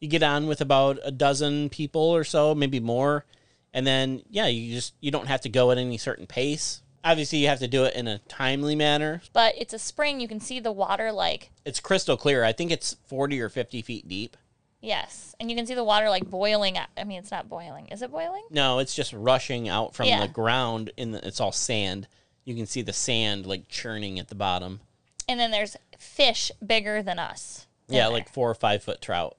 you 0.00 0.08
get 0.08 0.22
on 0.22 0.46
with 0.46 0.60
about 0.60 0.98
a 1.04 1.10
dozen 1.10 1.68
people 1.70 2.02
or 2.02 2.24
so, 2.24 2.54
maybe 2.54 2.80
more. 2.80 3.24
And 3.72 3.86
then, 3.86 4.22
yeah, 4.30 4.46
you 4.46 4.74
just, 4.74 4.94
you 5.00 5.10
don't 5.10 5.26
have 5.26 5.42
to 5.42 5.48
go 5.48 5.70
at 5.70 5.78
any 5.78 5.98
certain 5.98 6.26
pace. 6.26 6.82
Obviously, 7.10 7.38
you 7.38 7.48
have 7.48 7.58
to 7.60 7.68
do 7.68 7.84
it 7.84 7.94
in 7.94 8.06
a 8.06 8.18
timely 8.28 8.74
manner. 8.74 9.22
But 9.32 9.54
it's 9.56 9.72
a 9.72 9.78
spring; 9.78 10.20
you 10.20 10.28
can 10.28 10.40
see 10.40 10.60
the 10.60 10.72
water 10.72 11.10
like 11.10 11.50
It's 11.64 11.80
crystal 11.80 12.16
clear. 12.16 12.44
I 12.44 12.52
think 12.52 12.70
it's 12.70 12.96
40 13.06 13.40
or 13.40 13.48
50 13.48 13.80
feet 13.82 14.06
deep. 14.08 14.36
yes, 14.80 15.34
and 15.40 15.50
you 15.50 15.56
can 15.56 15.66
see 15.66 15.74
the 15.74 15.84
water 15.84 16.08
like 16.10 16.28
boiling. 16.28 16.76
out- 16.76 16.88
I 16.96 17.04
mean, 17.04 17.18
it's 17.18 17.30
not 17.30 17.48
boiling. 17.48 17.88
Is 17.88 18.02
it 18.02 18.10
boiling? 18.10 18.44
No, 18.50 18.78
it's 18.78 18.94
just 18.94 19.12
rushing 19.12 19.68
out 19.68 19.94
from 19.94 20.06
Yeah. 20.06 20.20
the 20.20 20.28
ground. 20.28 20.90
In 20.96 21.12
the, 21.12 21.26
it's 21.26 21.40
all 21.40 21.52
sand. 21.52 22.06
You 22.44 22.54
can 22.54 22.66
see 22.66 22.82
the 22.82 22.92
sand 22.92 23.46
like 23.46 23.68
churning 23.68 24.18
at 24.18 24.28
the 24.28 24.34
bottom. 24.34 24.80
And 25.28 25.38
then 25.40 25.50
there's 25.50 25.76
fish 25.98 26.50
bigger 26.64 27.02
than 27.02 27.18
us. 27.18 27.66
Yeah, 27.88 28.04
there. 28.04 28.12
like 28.12 28.28
four 28.32 28.50
or 28.50 28.54
five 28.54 28.82
foot 28.82 29.00
trout. 29.00 29.36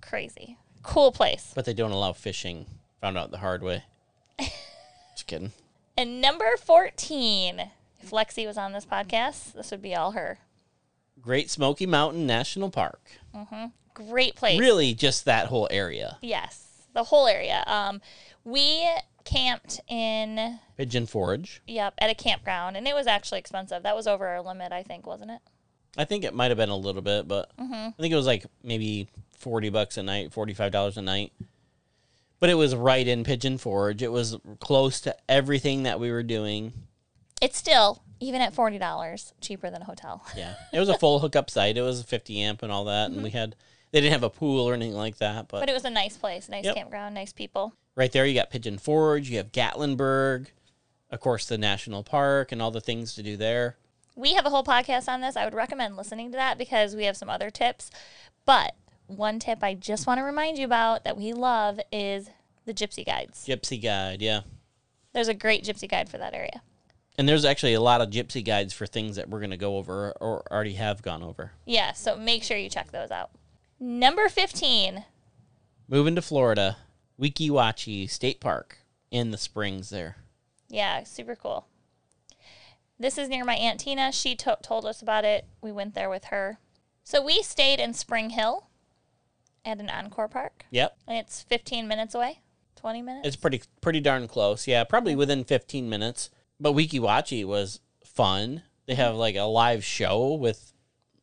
crazy, 0.00 0.56
cool 0.82 1.12
place. 1.12 1.52
But 1.54 1.64
they 1.66 1.74
don't 1.74 1.90
allow 1.92 2.12
fishing. 2.12 2.66
Found 3.00 3.16
out 3.18 3.30
the 3.30 3.38
hard 3.38 3.62
way. 3.62 3.84
Just 4.40 5.26
kidding. 5.26 5.52
And 5.96 6.20
number 6.20 6.56
fourteen. 6.56 7.70
If 8.00 8.10
Lexi 8.10 8.46
was 8.46 8.56
on 8.58 8.72
this 8.72 8.86
podcast, 8.86 9.54
this 9.54 9.70
would 9.70 9.82
be 9.82 9.94
all 9.94 10.12
her. 10.12 10.38
Great 11.20 11.50
Smoky 11.50 11.86
Mountain 11.86 12.26
National 12.26 12.70
Park. 12.70 13.00
Mm-hmm. 13.34 13.66
Great 13.94 14.36
place. 14.36 14.60
Really, 14.60 14.94
just 14.94 15.24
that 15.24 15.46
whole 15.46 15.66
area. 15.70 16.18
Yes. 16.22 16.62
the 16.92 17.04
whole 17.04 17.26
area. 17.26 17.64
Um, 17.66 18.00
we 18.44 18.86
camped 19.24 19.80
in 19.88 20.60
Pigeon 20.76 21.06
Forge. 21.06 21.60
yep 21.66 21.94
at 21.98 22.10
a 22.10 22.14
campground, 22.14 22.76
and 22.76 22.86
it 22.86 22.94
was 22.94 23.06
actually 23.06 23.40
expensive. 23.40 23.82
That 23.82 23.96
was 23.96 24.06
over 24.06 24.26
our 24.28 24.40
limit, 24.42 24.70
I 24.72 24.82
think, 24.84 25.06
wasn't 25.06 25.30
it? 25.32 25.40
I 25.96 26.04
think 26.04 26.24
it 26.24 26.34
might 26.34 26.50
have 26.50 26.58
been 26.58 26.68
a 26.68 26.76
little 26.76 27.02
bit, 27.02 27.26
but 27.26 27.50
I 27.58 27.92
think 27.98 28.12
it 28.12 28.16
was 28.16 28.26
like 28.26 28.44
maybe 28.62 29.08
forty 29.38 29.70
bucks 29.70 29.96
a 29.96 30.02
night, 30.02 30.32
forty 30.32 30.52
five 30.54 30.70
dollars 30.70 30.96
a 30.98 31.02
night. 31.02 31.32
But 32.38 32.50
it 32.50 32.54
was 32.54 32.74
right 32.74 33.06
in 33.06 33.24
Pigeon 33.24 33.58
Forge. 33.58 34.02
It 34.02 34.12
was 34.12 34.36
close 34.60 35.00
to 35.02 35.16
everything 35.28 35.84
that 35.84 35.98
we 35.98 36.10
were 36.10 36.22
doing. 36.22 36.72
It's 37.40 37.56
still 37.56 38.02
even 38.20 38.40
at 38.40 38.54
forty 38.54 38.78
dollars 38.78 39.32
cheaper 39.40 39.70
than 39.70 39.82
a 39.82 39.86
hotel. 39.86 40.24
Yeah, 40.36 40.54
it 40.72 40.80
was 40.80 40.88
a 40.88 40.98
full 40.98 41.18
hookup 41.20 41.50
site. 41.50 41.76
It 41.76 41.82
was 41.82 42.00
a 42.00 42.04
fifty 42.04 42.40
amp 42.40 42.62
and 42.62 42.70
all 42.70 42.84
that, 42.84 43.10
and 43.10 43.22
we 43.22 43.30
mm-hmm. 43.30 43.38
had 43.38 43.56
they 43.92 44.00
didn't 44.00 44.12
have 44.12 44.22
a 44.22 44.30
pool 44.30 44.68
or 44.68 44.74
anything 44.74 44.94
like 44.94 45.18
that, 45.18 45.48
but, 45.48 45.60
But 45.60 45.70
it 45.70 45.72
was 45.72 45.84
a 45.84 45.90
nice 45.90 46.16
place, 46.16 46.48
nice 46.48 46.64
Yep. 46.64 46.74
campground, 46.74 47.14
nice 47.14 47.32
people. 47.32 47.72
right 47.94 48.12
there 48.12 48.26
you 48.26 48.34
got 48.34 48.50
Pigeon 48.50 48.78
Forge, 48.78 49.30
you 49.30 49.38
have 49.38 49.52
Gatlinburg, 49.52 50.48
of 51.10 51.20
course 51.20 51.46
the 51.46 51.56
national 51.56 52.02
park 52.02 52.52
and 52.52 52.60
all 52.60 52.70
the 52.70 52.80
things 52.80 53.14
to 53.14 53.22
do 53.22 53.36
there. 53.36 53.76
We 54.14 54.34
have 54.34 54.46
a 54.46 54.50
whole 54.50 54.64
podcast 54.64 55.08
on 55.08 55.20
this. 55.20 55.36
I 55.36 55.44
would 55.44 55.54
recommend 55.54 55.96
listening 55.96 56.30
to 56.32 56.36
that 56.36 56.58
because 56.58 56.96
we 56.96 57.04
have 57.04 57.16
some 57.16 57.30
other 57.30 57.50
tips. 57.50 57.90
But 58.46 58.74
one 59.06 59.38
tip 59.38 59.62
I 59.62 59.74
just 59.74 60.06
want 60.06 60.18
to 60.18 60.24
remind 60.24 60.58
you 60.58 60.64
about 60.64 61.04
that 61.04 61.16
we 61.16 61.32
love 61.32 61.80
is 61.92 62.30
the 62.64 62.74
gypsy 62.74 63.04
guides. 63.04 63.46
Gypsy 63.46 63.82
Guide, 63.82 64.20
yeah. 64.20 64.40
There's 65.12 65.28
a 65.28 65.34
great 65.34 65.64
gypsy 65.64 65.88
guide 65.88 66.08
for 66.08 66.18
that 66.18 66.34
area. 66.34 66.60
And 67.18 67.26
there's 67.28 67.44
actually 67.44 67.74
a 67.74 67.80
lot 67.80 68.00
of 68.02 68.10
gypsy 68.10 68.44
guides 68.44 68.74
for 68.74 68.86
things 68.86 69.16
that 69.16 69.30
we're 69.30 69.38
going 69.40 69.50
to 69.50 69.56
go 69.56 69.76
over 69.78 70.12
or 70.20 70.42
already 70.52 70.74
have 70.74 71.00
gone 71.00 71.22
over. 71.22 71.52
Yeah, 71.64 71.92
so 71.92 72.16
make 72.16 72.42
sure 72.42 72.58
you 72.58 72.68
check 72.68 72.90
those 72.92 73.10
out. 73.10 73.30
Number 73.80 74.28
15. 74.28 75.04
Moving 75.88 76.14
to 76.16 76.22
Florida, 76.22 76.76
Weeki 77.18 77.48
Wachee 77.48 78.10
State 78.10 78.40
Park 78.40 78.78
in 79.10 79.30
the 79.30 79.38
Springs 79.38 79.88
there. 79.88 80.16
Yeah, 80.68 81.04
super 81.04 81.36
cool. 81.36 81.66
This 82.98 83.16
is 83.16 83.28
near 83.28 83.44
my 83.44 83.54
Aunt 83.54 83.80
Tina. 83.80 84.12
She 84.12 84.34
to- 84.36 84.58
told 84.62 84.84
us 84.84 85.00
about 85.00 85.24
it. 85.24 85.46
We 85.62 85.72
went 85.72 85.94
there 85.94 86.10
with 86.10 86.26
her. 86.26 86.58
So 87.04 87.24
we 87.24 87.42
stayed 87.42 87.78
in 87.78 87.94
Spring 87.94 88.30
Hill 88.30 88.66
at 89.66 89.80
an 89.80 89.90
Encore 89.90 90.28
Park. 90.28 90.64
Yep. 90.70 90.96
And 91.06 91.18
it's 91.18 91.42
15 91.42 91.86
minutes 91.86 92.14
away, 92.14 92.40
20 92.76 93.02
minutes. 93.02 93.26
It's 93.26 93.36
pretty 93.36 93.62
pretty 93.82 94.00
darn 94.00 94.28
close. 94.28 94.66
Yeah, 94.66 94.84
probably 94.84 95.16
within 95.16 95.44
15 95.44 95.88
minutes. 95.88 96.30
But 96.58 96.72
Weeki 96.72 97.00
Wachee 97.00 97.44
was 97.44 97.80
fun. 98.04 98.62
They 98.86 98.94
have 98.94 99.12
mm-hmm. 99.12 99.18
like 99.18 99.36
a 99.36 99.42
live 99.42 99.84
show 99.84 100.34
with 100.34 100.72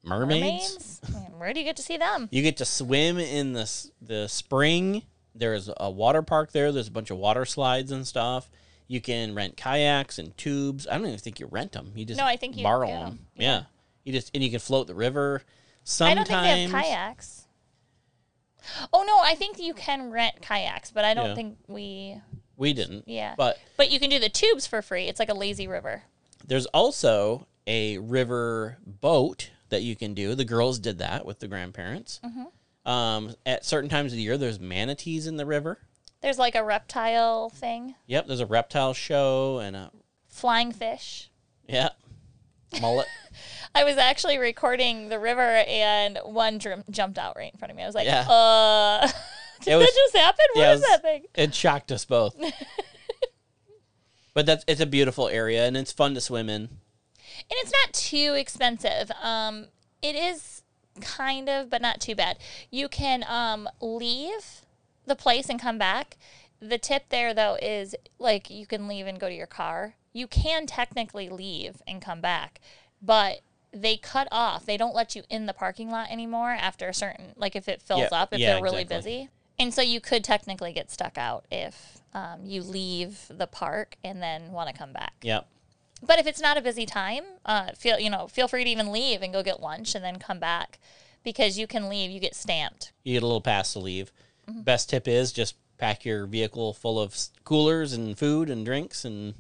mermaids. 0.03 1.01
Mermaids? 1.10 1.32
Where 1.38 1.53
do 1.53 1.60
you 1.60 1.65
get 1.65 1.77
to 1.77 1.82
see 1.82 1.97
them? 1.97 2.27
You 2.32 2.43
get 2.43 2.58
to 2.58 2.65
swim 2.65 3.17
in 3.17 3.53
the 3.53 3.89
the 4.01 4.27
spring. 4.27 5.03
There's 5.34 5.69
a 5.77 5.89
water 5.89 6.21
park 6.21 6.51
there. 6.51 6.71
There's 6.71 6.89
a 6.89 6.91
bunch 6.91 7.10
of 7.10 7.17
water 7.17 7.45
slides 7.45 7.91
and 7.91 8.06
stuff. 8.06 8.49
You 8.88 9.01
can 9.01 9.34
rent 9.34 9.58
kayaks 9.58 10.19
and 10.19 10.38
tubes. 10.38 10.86
I 10.86 10.97
don't 10.97 11.08
even 11.08 11.17
think 11.17 11.39
you 11.39 11.47
rent 11.47 11.71
them. 11.71 11.93
You 11.95 12.06
just 12.06 12.19
No, 12.19 12.25
I 12.25 12.36
think 12.36 12.58
you 12.58 12.63
borrow 12.63 12.88
them. 12.88 13.08
'em. 13.08 13.19
Yeah. 13.36 13.63
You 14.03 14.13
just 14.13 14.29
and 14.36 14.43
you 14.43 14.51
can 14.51 14.60
float 14.60 14.88
the 14.88 14.93
river. 14.93 15.41
I 15.43 15.49
Sometimes 15.86 16.29
don't 16.29 16.43
think 16.43 16.71
they 16.71 16.77
have 16.77 16.86
kayaks. 16.86 17.42
Oh 18.93 19.04
no, 19.06 19.19
I 19.21 19.36
think 19.36 19.60
you 19.60 19.73
can 19.73 20.12
rent 20.12 20.41
kayaks, 20.41 20.91
but 20.91 21.06
I 21.06 21.13
don't 21.13 21.30
Yeah. 21.30 21.36
think 21.36 21.58
we. 21.67 22.21
we 22.58 22.73
didn't. 22.73 23.08
Yeah, 23.08 23.36
But 23.38 23.58
but 23.78 23.91
you 23.91 23.99
can 23.99 24.10
do 24.10 24.19
the 24.19 24.30
tubes 24.30 24.65
for 24.67 24.82
free. 24.82 25.06
It's 25.08 25.19
like 25.19 25.30
a 25.30 25.34
lazy 25.34 25.67
river. 25.67 26.04
There's 26.45 26.65
also 26.67 27.47
a 27.67 27.97
river 27.97 28.78
boat 28.86 29.49
that 29.69 29.82
you 29.82 29.95
can 29.95 30.13
do. 30.13 30.36
The 30.36 30.45
girls 30.45 30.78
did 30.80 30.97
that 30.99 31.26
with 31.26 31.39
the 31.39 31.47
grandparents. 31.47 32.19
Mm-hmm. 32.23 32.89
Um, 32.89 33.36
at 33.45 33.63
certain 33.65 33.89
times 33.89 34.12
of 34.12 34.17
the 34.17 34.23
year, 34.23 34.38
there's 34.38 34.60
manatees 34.60 35.26
in 35.26 35.38
the 35.38 35.45
river. 35.45 35.80
There's 36.21 36.38
like 36.38 36.56
a 36.56 36.63
reptile 36.63 37.49
thing, 37.49 37.95
Yep, 38.08 38.28
there's 38.28 38.39
a 38.39 38.45
reptile 38.45 38.93
show 38.93 39.60
and 39.60 39.76
a 39.76 39.91
flying 40.28 40.71
fish. 40.71 41.30
yeah 41.67 41.89
mullet. 42.82 43.08
I 43.76 43.84
was 43.84 43.98
actually 43.98 44.38
recording 44.38 45.10
the 45.10 45.18
river, 45.20 45.42
and 45.68 46.20
one 46.24 46.60
dr- 46.60 46.84
jumped 46.92 47.18
out 47.18 47.36
right 47.36 47.52
in 47.52 47.58
front 47.58 47.72
of 47.72 47.78
me. 47.78 47.84
I 47.84 47.86
was 47.88 47.96
like, 47.96 48.06
Yeah. 48.06 48.22
"Uh, 48.30 49.08
did 49.62 49.72
It 49.74 49.76
was- 49.78 49.86
that 49.88 49.94
just 49.96 50.16
happen? 50.18 50.46
What 50.54 50.62
yeah, 50.62 50.74
is 50.74 50.80
it 50.80 50.84
was- 50.84 50.90
that 50.90 51.02
thing?" 51.02 51.24
It 51.36 51.56
shocked 51.56 51.92
us 51.92 52.06
both. 52.06 52.36
but 54.34 54.46
that's 54.46 54.64
it's 54.68 54.82
a 54.82 54.86
beautiful 54.86 55.28
area 55.30 55.66
and 55.68 55.78
it's 55.78 55.92
fun 55.92 56.14
to 56.16 56.22
swim 56.22 56.50
in. 56.50 56.62
and 56.64 56.70
it's 57.50 57.72
not 57.72 57.94
too 57.94 58.34
expensive. 58.38 59.12
Um, 59.22 59.68
it 60.02 60.16
is 60.16 60.64
kind 61.02 61.50
of, 61.50 61.70
but 61.70 61.82
not 61.82 62.00
too 62.02 62.16
bad. 62.16 62.38
You 62.70 62.88
can 62.88 63.24
um, 63.28 63.68
leave 63.82 64.62
the 65.06 65.16
place 65.16 65.50
and 65.50 65.60
come 65.60 65.78
back. 65.78 66.18
The 66.60 66.78
tip 66.78 67.10
there, 67.10 67.34
though, 67.34 67.58
is 67.62 67.96
like 68.20 68.50
you 68.50 68.66
can 68.66 68.88
leave 68.88 69.08
and 69.08 69.20
go 69.20 69.28
to 69.28 69.36
your 69.36 69.48
car. 69.48 69.96
You 70.13 70.28
can 70.28 70.65
technically 70.67 71.28
leave 71.30 71.82
and 71.88 72.02
come 72.02 72.21
back, 72.21 72.62
but 73.02 73.41
they 73.71 73.97
cut 73.97 74.28
off. 74.32 74.65
They 74.65 74.78
don't 74.78 74.95
let 74.95 75.15
you 75.15 75.23
in 75.30 75.47
the 75.47 75.54
parking 75.54 75.89
lot 75.89 76.12
anymore 76.12 76.52
after 76.52 76.88
a 76.88 76.93
certain, 76.93 77.34
like 77.36 77.56
if 77.56 77.67
it 77.67 77.82
fills 77.82 78.08
Yeah, 78.12 78.21
up, 78.21 78.34
if 78.34 78.39
yeah, 78.39 78.54
they're 78.54 78.63
really 78.63 78.84
exactly. 78.84 79.12
busy. 79.12 79.30
And 79.60 79.73
so 79.73 79.82
you 79.82 79.99
could 79.99 80.23
technically 80.23 80.71
get 80.73 80.91
stuck 80.91 81.17
out 81.17 81.45
if 81.52 81.99
um, 82.13 82.41
you 82.45 82.62
leave 82.62 83.26
the 83.30 83.47
park 83.47 83.95
and 84.04 84.21
then 84.21 84.52
want 84.52 84.69
to 84.69 84.76
come 84.76 84.93
back. 84.93 85.13
Yep. 85.21 85.47
But 86.06 86.19
if 86.19 86.28
it's 86.28 86.41
not 86.41 86.58
a 86.58 86.62
busy 86.62 86.86
time, 86.86 87.23
uh, 87.45 87.71
feel 87.78 87.97
you 87.97 88.10
know 88.10 88.28
feel 88.28 88.47
free 88.47 88.63
to 88.63 88.69
even 88.69 88.91
leave 88.91 89.21
and 89.21 89.32
go 89.32 89.41
get 89.41 89.62
lunch 89.62 89.95
and 89.95 90.04
then 90.04 90.19
come 90.19 90.38
back 90.38 90.80
because 91.23 91.58
you 91.58 91.65
can 91.65 91.88
leave. 91.88 92.12
You 92.12 92.19
get 92.19 92.36
stamped. 92.36 92.91
You 93.04 93.13
get 93.13 93.23
a 93.23 93.26
little 93.26 93.41
pass 93.41 93.73
to 93.73 93.80
leave. 93.80 94.12
Mm-hmm. 94.49 94.62
Best 94.62 94.89
tip 94.89 95.08
is 95.08 95.32
just 95.32 95.56
pack 95.78 96.04
your 96.04 96.26
vehicle 96.26 96.73
full 96.73 96.99
of 96.99 97.15
coolers 97.45 97.93
and 97.93 98.17
food 98.17 98.49
and 98.49 98.65
drinks 98.65 99.06
and 99.06 99.34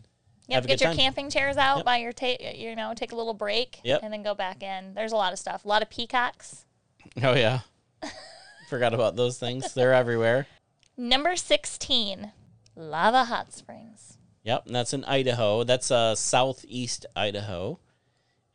Yep, 0.53 0.67
get 0.67 0.81
your 0.81 0.89
time. 0.91 0.97
camping 0.97 1.29
chairs 1.29 1.57
out 1.57 1.77
Yep. 1.77 1.85
by 1.85 1.97
your 1.97 2.11
ta- 2.13 2.37
you 2.55 2.75
know 2.75 2.93
take 2.95 3.11
a 3.11 3.15
little 3.15 3.33
break 3.33 3.79
Yep. 3.83 4.01
and 4.03 4.11
then 4.13 4.23
go 4.23 4.33
back 4.33 4.63
in. 4.63 4.93
There's 4.93 5.11
a 5.11 5.15
lot 5.15 5.33
of 5.33 5.39
stuff. 5.39 5.65
A 5.65 5.67
lot 5.67 5.81
of 5.81 5.89
peacocks. 5.89 6.65
Oh 7.21 7.33
yeah. 7.35 7.59
Forgot 8.69 8.93
about 8.93 9.15
those 9.15 9.37
things. 9.37 9.73
They're 9.73 9.93
everywhere. 9.93 10.47
Number 10.97 11.35
sixteen, 11.35 12.31
Lava 12.75 13.25
Hot 13.25 13.53
Springs. 13.53 14.17
Yep, 14.43 14.67
and 14.67 14.75
that's 14.75 14.93
in 14.93 15.03
Idaho. 15.05 15.63
That's 15.63 15.91
uh 15.91 16.15
southeast 16.15 17.05
Idaho. 17.15 17.79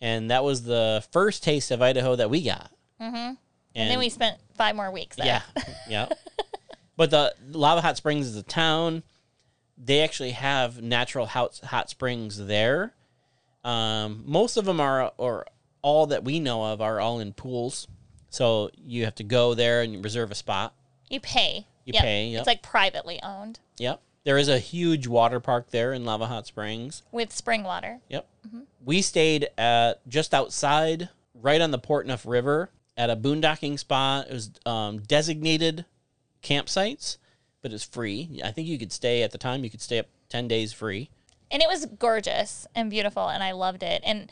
And 0.01 0.31
that 0.31 0.45
was 0.45 0.63
the 0.63 1.05
first 1.13 1.43
taste 1.43 1.71
of 1.73 1.83
Idaho 1.83 2.15
that 2.17 2.31
we 2.31 2.43
got. 2.45 2.71
Mm-hmm. 3.01 3.17
And, 3.17 3.37
And, 3.75 3.91
then 3.91 3.99
we 3.99 4.09
spent 4.11 4.39
five 4.57 4.77
more 4.77 4.93
weeks 4.93 5.17
there. 5.17 5.27
Yeah. 5.27 5.63
yeah. 5.89 6.09
But 6.97 7.11
the 7.11 7.35
Lava 7.51 7.81
Hot 7.81 7.97
Springs 7.97 8.27
is 8.29 8.37
a 8.37 8.43
town. 8.45 9.03
They 9.83 10.01
actually 10.01 10.33
have 10.33 10.83
natural 10.83 11.27
hot, 11.27 11.61
hot 11.65 11.89
springs 11.91 12.47
there. 12.47 12.95
Um, 13.65 14.25
most 14.27 14.57
of 14.57 14.65
them 14.65 14.81
are, 14.81 15.13
or 15.17 15.47
all 15.83 16.07
that 16.09 16.25
we 16.25 16.41
know 16.41 16.65
of, 16.65 16.81
are 16.81 17.01
all 17.01 17.21
in 17.21 17.33
pools. 17.33 17.87
So 18.31 18.71
you 18.77 19.05
have 19.05 19.15
to 19.17 19.25
go 19.25 19.55
there 19.55 19.83
and 19.83 20.03
reserve 20.05 20.31
a 20.31 20.35
spot. 20.35 20.75
You 21.09 21.21
pay. 21.21 21.67
You 21.85 21.93
Yep. 21.95 22.03
pay, 22.03 22.27
yep. 22.29 22.41
It's 22.41 22.47
like 22.47 22.63
privately 22.63 23.19
owned 23.23 23.61
Yep. 23.79 24.01
There 24.25 24.37
is 24.37 24.49
a 24.49 24.59
huge 24.59 25.07
water 25.07 25.41
park 25.41 25.71
there 25.71 25.95
in 25.95 26.05
Lava 26.05 26.27
Hot 26.27 26.47
Springs. 26.47 27.03
with 27.13 27.33
spring 27.33 27.63
water. 27.63 28.01
Yep. 28.11 28.27
We 28.85 29.01
stayed 29.01 29.49
at 29.57 30.07
just 30.09 30.35
outside, 30.35 31.09
right 31.35 31.61
on 31.61 31.71
the 31.71 31.79
Portneuf 31.79 32.29
River, 32.29 32.71
at 32.97 33.09
a 33.11 33.17
boondocking 33.17 33.79
spot. 33.79 34.27
It 34.29 34.33
was 34.35 34.51
um, 34.67 34.99
designated 35.01 35.85
campsites, 36.43 37.17
but 37.63 37.73
it's 37.73 37.85
free. 37.85 38.41
I 38.45 38.51
think 38.51 38.69
you 38.69 38.79
could 38.79 38.93
stay 38.93 39.23
at 39.23 39.31
the 39.33 39.39
time. 39.39 39.65
You 39.65 39.71
could 39.71 39.83
stay 39.83 39.99
up 39.99 40.07
ten 40.29 40.47
days 40.49 40.73
free. 40.73 41.11
and 41.51 41.63
it 41.63 41.69
was 41.69 41.87
gorgeous 41.87 42.67
and 42.75 42.91
beautiful 42.91 43.29
and 43.29 43.43
i 43.43 43.53
loved 43.53 43.83
it 43.83 44.03
and 44.05 44.31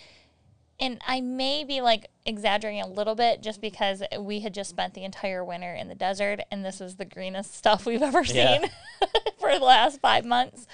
and 0.79 1.01
i 1.09 1.19
may 1.23 1.65
be 1.65 1.81
like 1.81 2.11
exaggerating 2.27 2.83
a 2.83 2.87
little 2.87 3.15
bit 3.15 3.43
just 3.43 3.63
because 3.63 4.03
we 4.21 4.41
had 4.41 4.53
just 4.53 4.69
spent 4.69 4.93
the 4.93 5.03
entire 5.05 5.43
winter 5.43 5.73
in 5.73 5.89
the 5.89 5.95
desert 5.95 6.41
and 6.51 6.63
this 6.63 6.79
was 6.79 6.97
the 6.97 7.07
greenest 7.07 7.55
stuff 7.61 7.87
we've 7.87 8.03
ever 8.03 8.23
Yeah. 8.25 8.59
seen 8.61 8.71
for 9.41 9.51
the 9.59 9.65
last 9.65 10.01
five 10.03 10.27
months 10.27 10.67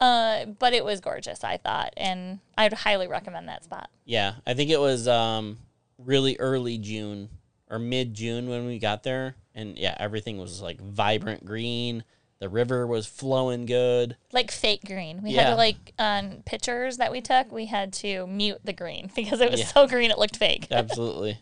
uh, 0.00 0.46
but 0.46 0.72
it 0.72 0.82
was 0.86 1.00
gorgeous 1.00 1.44
i 1.44 1.58
thought 1.58 1.92
and 1.98 2.38
i'd 2.56 2.72
highly 2.72 3.06
recommend 3.06 3.46
that 3.48 3.62
spot 3.64 3.90
Yeah, 4.06 4.36
I 4.46 4.54
think 4.54 4.70
it 4.70 4.80
was 4.80 5.06
um, 5.06 5.58
really 5.98 6.38
early 6.38 6.78
June 6.78 7.28
or 7.68 7.78
mid 7.78 8.14
June 8.14 8.48
when 8.48 8.64
we 8.66 8.78
got 8.78 9.02
there, 9.02 9.36
and 9.54 9.76
yeah, 9.78 9.94
everything 9.98 10.38
was 10.38 10.60
like 10.62 10.80
vibrant 10.80 11.44
green. 11.44 12.04
The 12.38 12.48
river 12.48 12.86
was 12.88 13.06
flowing 13.06 13.66
good. 13.66 14.16
like 14.32 14.50
fake 14.50 14.80
green 14.84 15.22
we 15.22 15.34
had 15.34 15.50
to 15.50 15.54
like 15.54 15.92
on 15.98 16.42
pictures 16.44 16.96
that 16.96 17.12
we 17.12 17.20
took 17.20 17.52
we 17.52 17.66
had 17.66 17.92
to 17.92 18.26
mute 18.26 18.58
the 18.64 18.72
green 18.72 19.10
because 19.16 19.40
it 19.40 19.48
was 19.50 19.60
Yeah. 19.60 19.66
so 19.66 19.86
green 19.86 20.10
it 20.10 20.18
looked 20.18 20.36
fake 20.38 20.66
Absolutely. 20.72 21.38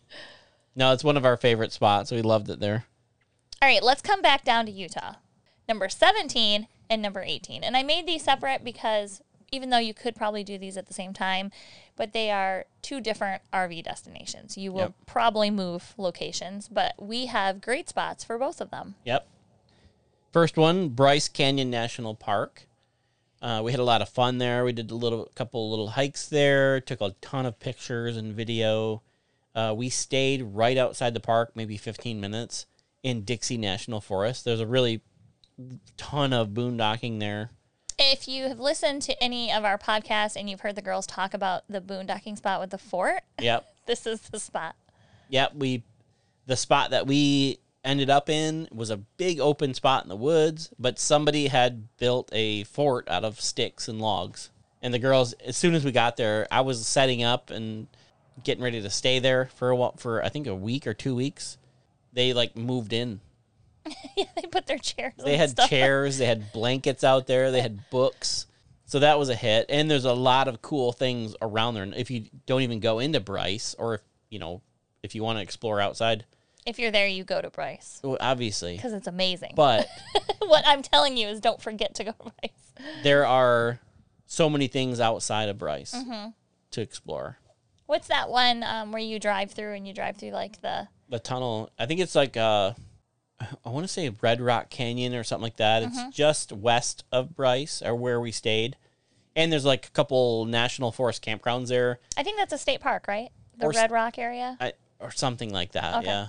no, 0.76 0.92
it's 0.92 1.02
one 1.04 1.16
of 1.16 1.24
our 1.24 1.38
favorite 1.38 1.72
spots. 1.72 2.10
We 2.10 2.20
loved 2.20 2.50
it 2.50 2.60
there. 2.60 2.84
All 3.62 3.68
right, 3.68 3.82
let's 3.82 4.02
come 4.02 4.20
back 4.22 4.44
down 4.44 4.66
to 4.66 4.72
Utah. 4.72 5.14
Number 5.68 5.88
17 5.88 6.66
and 6.90 7.00
number 7.02 7.22
18. 7.22 7.62
And 7.64 7.76
I 7.76 7.82
made 7.82 8.06
these 8.06 8.24
separate 8.24 8.62
because 8.64 9.22
even 9.52 9.70
though 9.70 9.78
you 9.78 9.94
could 9.94 10.14
probably 10.14 10.44
do 10.44 10.58
these 10.58 10.76
at 10.76 10.86
the 10.86 10.94
same 10.94 11.12
time, 11.12 11.50
but 12.00 12.14
they 12.14 12.30
are 12.30 12.64
two 12.80 12.98
different 12.98 13.42
RV 13.52 13.84
destinations. 13.84 14.56
You 14.56 14.72
will 14.72 14.80
Yep. 14.80 14.94
probably 15.04 15.50
move 15.50 15.92
locations, 15.98 16.66
but 16.66 16.94
we 16.98 17.26
have 17.26 17.60
great 17.60 17.90
spots 17.90 18.24
for 18.24 18.38
both 18.38 18.62
of 18.62 18.70
them. 18.70 18.94
Yep. 19.04 19.28
First 20.32 20.56
one, 20.56 20.88
Bryce 20.88 21.28
Canyon 21.28 21.68
National 21.68 22.14
Park. 22.14 22.66
Uh, 23.42 23.60
we 23.62 23.72
had 23.72 23.80
a 23.80 23.84
lot 23.84 24.00
of 24.00 24.08
fun 24.08 24.38
there. 24.38 24.64
We 24.64 24.72
did 24.72 24.90
a 24.90 24.94
little, 24.94 25.30
couple 25.34 25.68
little 25.68 25.88
hikes 25.90 26.26
there. 26.26 26.80
Took 26.80 27.02
a 27.02 27.10
ton 27.20 27.44
of 27.44 27.60
pictures 27.60 28.16
and 28.16 28.34
video. 28.34 29.02
Uh, 29.54 29.74
we 29.76 29.90
stayed 29.90 30.40
right 30.40 30.78
outside 30.78 31.12
the 31.12 31.20
park, 31.20 31.52
maybe 31.54 31.76
15 31.76 32.18
minutes 32.18 32.64
in 33.02 33.24
Dixie 33.24 33.58
National 33.58 34.00
Forest. 34.00 34.46
There's 34.46 34.60
a 34.60 34.66
really 34.66 35.02
ton 35.98 36.32
of 36.32 36.48
boondocking 36.48 37.20
there. 37.20 37.50
If 38.02 38.26
you 38.26 38.44
have 38.48 38.58
listened 38.58 39.02
to 39.02 39.22
any 39.22 39.52
of 39.52 39.62
our 39.64 39.76
podcasts 39.76 40.34
and 40.34 40.48
you've 40.48 40.60
heard 40.62 40.74
the 40.74 40.80
girls 40.80 41.06
talk 41.06 41.34
about 41.34 41.64
the 41.68 41.82
boondocking 41.82 42.34
spot 42.38 42.58
with 42.58 42.70
the 42.70 42.78
fort, 42.78 43.22
Yep, 43.38 43.66
this 43.86 44.06
is 44.06 44.20
the 44.22 44.40
spot. 44.40 44.74
yep. 45.28 45.54
We, 45.54 45.82
the 46.46 46.56
spot 46.56 46.90
that 46.92 47.06
we 47.06 47.58
ended 47.84 48.08
up 48.08 48.30
in 48.30 48.68
was 48.72 48.88
a 48.88 48.96
big 48.96 49.38
open 49.38 49.74
spot 49.74 50.02
in 50.02 50.08
the 50.08 50.16
woods, 50.16 50.70
but 50.78 50.98
somebody 50.98 51.48
had 51.48 51.94
built 51.98 52.30
a 52.32 52.64
fort 52.64 53.06
out 53.08 53.22
of 53.24 53.38
sticks 53.38 53.86
and 53.86 54.00
logs. 54.00 54.48
And 54.80 54.94
the 54.94 54.98
girls, 54.98 55.34
as 55.34 55.58
soon 55.58 55.74
as 55.74 55.84
we 55.84 55.92
got 55.92 56.16
there, 56.16 56.48
I 56.50 56.62
was 56.62 56.86
setting 56.86 57.22
up 57.22 57.50
and 57.50 57.86
getting 58.44 58.64
ready 58.64 58.80
to 58.80 58.88
stay 58.88 59.18
there 59.18 59.50
for 59.56 59.68
a 59.68 59.76
while, 59.76 59.94
for 59.98 60.24
I 60.24 60.30
think 60.30 60.46
a 60.46 60.54
week 60.54 60.86
or 60.86 60.94
two 60.94 61.14
weeks. 61.14 61.58
They 62.14 62.32
like 62.32 62.56
moved 62.56 62.94
in. 62.94 63.20
yeah, 64.16 64.24
they 64.36 64.42
put 64.48 64.66
their 64.66 64.78
chairs. 64.78 65.14
They 65.24 65.36
had 65.36 65.50
stuff. 65.50 65.68
chairs, 65.70 66.18
they 66.18 66.26
had 66.26 66.52
blankets 66.52 67.02
out 67.04 67.26
there, 67.26 67.50
they 67.50 67.60
had 67.62 67.88
books. 67.90 68.46
So 68.86 68.98
that 69.00 69.18
was 69.18 69.28
a 69.28 69.34
hit. 69.36 69.66
And 69.68 69.90
there's 69.90 70.04
a 70.04 70.12
lot 70.12 70.48
of 70.48 70.60
cool 70.62 70.92
things 70.92 71.34
around 71.40 71.74
there. 71.74 71.84
And 71.84 71.94
if 71.94 72.10
you 72.10 72.24
don't 72.46 72.62
even 72.62 72.80
go 72.80 72.98
into 72.98 73.20
Bryce, 73.20 73.74
or 73.78 73.94
if 73.94 74.00
you 74.30 74.38
know, 74.38 74.62
if 75.02 75.14
you 75.14 75.22
want 75.22 75.38
to 75.38 75.42
explore 75.42 75.80
outside, 75.80 76.24
If 76.66 76.78
you're 76.78 76.90
there, 76.90 77.06
you 77.06 77.24
go 77.24 77.40
to 77.40 77.50
Bryce 77.50 78.00
well, 78.02 78.16
obviously. 78.20 78.76
because 78.76 78.92
it's 78.92 79.06
amazing. 79.06 79.52
But 79.56 79.86
what 80.40 80.64
I'm 80.66 80.82
telling 80.82 81.16
you 81.16 81.28
is, 81.28 81.40
don't 81.40 81.60
forget 81.62 81.94
to 81.96 82.04
go 82.04 82.10
to 82.12 82.32
Bryce. 82.42 82.92
there 83.02 83.26
are 83.26 83.80
so 84.26 84.50
many 84.50 84.66
things 84.68 85.00
outside 85.00 85.48
of 85.48 85.58
Bryce 85.58 85.92
Mm-hmm. 85.94 86.30
to 86.72 86.80
explore. 86.80 87.38
What's 87.86 88.08
that 88.08 88.28
one 88.30 88.62
um, 88.62 88.92
where 88.92 89.02
you 89.02 89.18
drive 89.18 89.50
through 89.52 89.72
and 89.74 89.86
you 89.86 89.92
drive 89.94 90.16
through 90.16 90.30
like 90.30 90.60
the? 90.62 90.86
The 91.08 91.18
tunnel, 91.18 91.70
I 91.78 91.86
think 91.86 91.98
it's 92.00 92.14
like 92.14 92.36
uh 92.36 92.74
I 93.64 93.70
want 93.70 93.84
to 93.84 93.88
say 93.88 94.10
Red 94.20 94.40
Rock 94.40 94.70
Canyon 94.70 95.14
or 95.14 95.24
something 95.24 95.42
like 95.44 95.56
that. 95.56 95.82
Mm-hmm. 95.82 95.98
It's 96.08 96.16
just 96.16 96.52
west 96.52 97.04
of 97.10 97.34
Bryce 97.34 97.82
or 97.82 97.94
where 97.94 98.20
we 98.20 98.32
stayed. 98.32 98.76
And 99.36 99.50
there's 99.52 99.64
like 99.64 99.86
a 99.86 99.90
couple 99.90 100.44
national 100.44 100.92
forest 100.92 101.24
campgrounds 101.24 101.68
there. 101.68 101.98
I 102.16 102.22
think 102.22 102.36
that's 102.38 102.52
a 102.52 102.58
state 102.58 102.80
park, 102.80 103.06
right? 103.08 103.30
The 103.58 103.66
Or 103.66 103.70
Red 103.70 103.90
Rock 103.90 104.18
area. 104.18 104.56
I, 104.60 104.72
or 104.98 105.10
something 105.10 105.50
like 105.52 105.72
that. 105.72 105.96
Okay. 105.98 106.06
Yeah, 106.06 106.28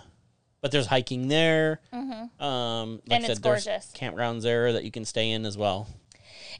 but 0.61 0.71
there's 0.71 0.85
hiking 0.87 1.27
there. 1.27 1.81
Um, 1.91 1.99
like 2.39 2.39
And 2.39 3.13
I 3.13 3.17
it's 3.17 3.27
said, 3.27 3.43
there's 3.43 3.65
gorgeous. 3.65 3.93
campgrounds 3.95 4.43
there 4.43 4.71
that 4.73 4.83
you 4.83 4.91
can 4.91 5.03
stay 5.05 5.31
in 5.31 5.45
as 5.45 5.57
well. 5.57 5.87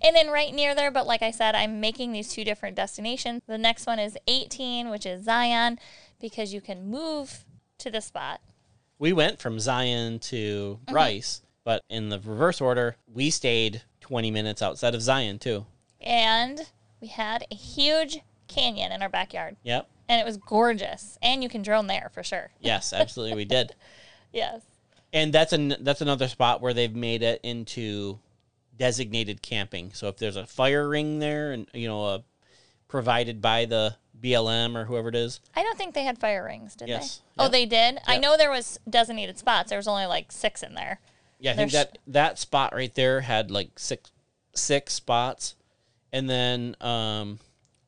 And 0.04 0.16
then 0.16 0.30
right 0.30 0.54
near 0.54 0.74
there, 0.74 0.90
but 0.92 1.06
like 1.06 1.22
I 1.22 1.32
said, 1.32 1.54
I'm 1.54 1.80
making 1.80 2.12
these 2.12 2.34
two 2.34 2.44
different 2.44 2.76
destinations. 2.76 3.42
The 3.48 3.58
next 3.58 3.86
one 3.86 4.00
is 4.00 4.18
18, 4.28 4.90
which 4.90 5.06
is 5.06 5.26
Zion, 5.26 5.80
because 6.20 6.54
you 6.54 6.60
can 6.62 6.90
move 6.90 7.46
to 7.78 7.92
the 7.92 8.02
spot. 8.02 8.42
We 9.02 9.14
went 9.14 9.40
from 9.40 9.60
Zion 9.60 10.20
to 10.20 10.78
Mm-hmm. 10.84 10.94
Bryce, 10.94 11.42
but 11.64 11.82
in 11.90 12.10
the 12.10 12.20
reverse 12.20 12.62
order, 12.62 12.98
we 13.12 13.32
stayed 13.32 13.82
20 14.02 14.30
minutes 14.30 14.62
outside 14.62 14.94
of 14.94 15.02
Zion 15.02 15.40
too. 15.40 15.66
And 16.00 16.62
we 17.02 17.08
had 17.08 17.44
a 17.50 17.56
huge 17.56 18.20
canyon 18.48 18.92
in 18.92 19.02
our 19.02 19.10
backyard. 19.10 19.58
Yep. 19.64 19.90
And 20.08 20.22
it 20.22 20.26
was 20.26 20.38
gorgeous. 20.38 21.18
And 21.24 21.42
you 21.42 21.50
can 21.50 21.64
drone 21.64 21.88
there 21.88 22.12
for 22.14 22.22
sure. 22.22 22.52
Yes, 22.62 22.94
absolutely, 22.94 23.36
we 23.38 23.46
did. 23.46 23.74
Yes. 24.32 24.62
And 25.12 25.34
that's 25.34 25.52
an 25.52 25.78
that's 25.80 26.02
another 26.02 26.28
spot 26.28 26.62
where 26.62 26.76
they've 26.76 26.96
made 26.96 27.24
it 27.24 27.42
into 27.42 28.20
designated 28.78 29.42
camping. 29.42 29.94
So 29.94 30.10
if 30.10 30.18
there's 30.18 30.36
a 30.36 30.46
fire 30.46 30.88
ring 30.88 31.18
there, 31.18 31.54
and 31.54 31.68
you 31.74 31.88
know, 31.88 32.06
a, 32.06 32.24
provided 32.88 33.42
by 33.42 33.66
the 33.66 33.96
BLM 34.22 34.76
or 34.76 34.86
whoever 34.86 35.10
it 35.10 35.16
is, 35.16 35.40
I 35.56 35.64
don't 35.64 35.78
think 35.78 35.94
they 35.94 36.04
had 36.04 36.18
fire 36.20 36.44
rings, 36.46 36.76
did 36.76 36.88
Yes. 36.88 37.22
they? 37.38 37.44
Oh, 37.44 37.48
they 37.50 37.66
did? 37.66 38.00
I 38.06 38.18
know 38.18 38.38
there 38.38 38.52
was 38.52 38.80
designated 38.90 39.38
spots. 39.38 39.70
There 39.70 39.80
was 39.80 39.88
only 39.88 40.06
like 40.06 40.32
six 40.32 40.62
in 40.64 40.74
there. 40.76 41.00
Yeah, 41.40 41.52
I 41.52 41.56
think 41.56 41.72
that 41.72 41.98
that 42.08 42.38
spot 42.38 42.74
right 42.76 42.94
there 42.94 43.22
had 43.22 43.50
like 43.52 43.80
six 43.80 44.12
six 44.54 44.94
spots, 44.94 45.56
and 46.14 46.30
then 46.30 46.76
um, 46.82 47.40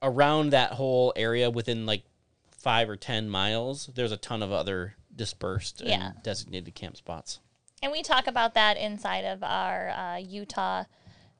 around 0.01 0.49
that 0.51 0.71
whole 0.73 1.13
area 1.15 1.49
within 1.51 1.85
like 1.85 2.03
five 2.51 2.89
or 2.89 2.95
ten 2.95 3.29
miles, 3.29 3.89
there's 3.93 4.11
a 4.11 4.17
ton 4.17 4.41
of 4.41 4.51
other 4.51 4.95
dispersed 5.15 5.81
Yeah. 5.85 6.11
and 6.13 6.23
designated 6.23 6.73
camp 6.73 6.97
spots. 6.97 7.39
And 7.83 7.91
we 7.91 8.01
talk 8.01 8.25
about 8.27 8.53
that 8.55 8.77
inside 8.77 9.25
of 9.25 9.43
our 9.43 9.89
uh, 9.89 10.17
Utah 10.17 10.85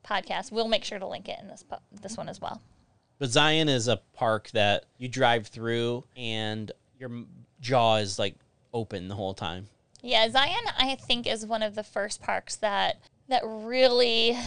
podcast. 0.06 0.52
We'll 0.52 0.68
make 0.68 0.84
sure 0.84 0.98
to 0.98 1.06
link 1.06 1.28
it 1.28 1.38
in 1.40 1.48
this 1.48 1.62
po- 1.62 1.78
this 1.90 2.16
one 2.16 2.28
as 2.28 2.40
well. 2.40 2.60
But 3.24 3.30
Zion 3.30 3.70
is 3.70 3.88
a 3.88 4.02
park 4.12 4.50
that 4.50 4.84
you 4.98 5.08
drive 5.08 5.46
through 5.46 6.04
and 6.14 6.70
your 7.00 7.10
jaw 7.58 7.96
is 7.96 8.18
like 8.18 8.34
open 8.74 9.08
the 9.08 9.14
whole 9.14 9.32
time. 9.32 9.68
Yeah, 10.02 10.28
Zion, 10.28 10.62
I 10.78 10.94
think, 10.96 11.26
is 11.26 11.46
one 11.46 11.62
of 11.62 11.74
the 11.74 11.82
first 11.82 12.20
parks 12.20 12.56
that 12.56 13.00
that 13.30 13.40
really 13.42 14.38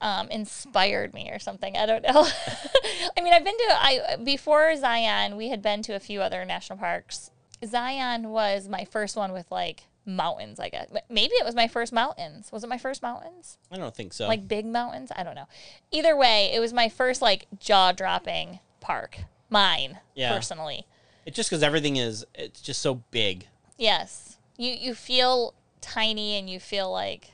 um, 0.00 0.28
inspired 0.30 1.12
me 1.12 1.30
or 1.30 1.38
something. 1.38 1.76
I 1.76 1.84
don't 1.84 2.02
know. 2.04 2.26
I 3.18 3.20
mean, 3.20 3.34
I've 3.34 3.44
been 3.44 3.58
to 3.58 3.66
I 3.70 4.16
before 4.24 4.74
Zion, 4.76 5.36
we 5.36 5.50
had 5.50 5.60
been 5.60 5.82
to 5.82 5.94
a 5.94 6.00
few 6.00 6.22
other 6.22 6.46
national 6.46 6.78
parks. 6.78 7.30
Zion 7.62 8.30
was 8.30 8.66
my 8.66 8.86
first 8.86 9.14
one 9.14 9.32
with 9.34 9.50
like 9.50 9.82
mountains. 10.04 10.58
I 10.60 10.68
guess 10.68 10.88
maybe 11.08 11.32
it 11.34 11.44
was 11.44 11.54
my 11.54 11.68
first 11.68 11.92
mountains. 11.92 12.50
Was 12.52 12.64
it 12.64 12.68
my 12.68 12.78
first 12.78 13.02
mountains? 13.02 13.58
I 13.70 13.76
don't 13.76 13.94
think 13.94 14.12
so. 14.12 14.26
Like 14.26 14.48
big 14.48 14.66
mountains? 14.66 15.10
I 15.14 15.22
don't 15.22 15.34
know. 15.34 15.46
Either 15.90 16.16
way, 16.16 16.50
it 16.52 16.60
was 16.60 16.72
my 16.72 16.88
first 16.88 17.22
like 17.22 17.46
jaw 17.58 17.92
dropping 17.92 18.58
park. 18.80 19.18
Mine 19.50 19.98
Yeah. 20.14 20.32
personally. 20.34 20.86
it's 21.26 21.36
just 21.36 21.50
because 21.50 21.62
everything 21.62 21.96
is 21.96 22.24
it's 22.34 22.60
just 22.60 22.80
so 22.82 22.96
big. 23.10 23.46
Yes. 23.78 24.38
You 24.56 24.70
you 24.72 24.94
feel 24.94 25.54
tiny 25.80 26.36
and 26.38 26.48
you 26.48 26.58
feel 26.60 26.90
like 26.90 27.32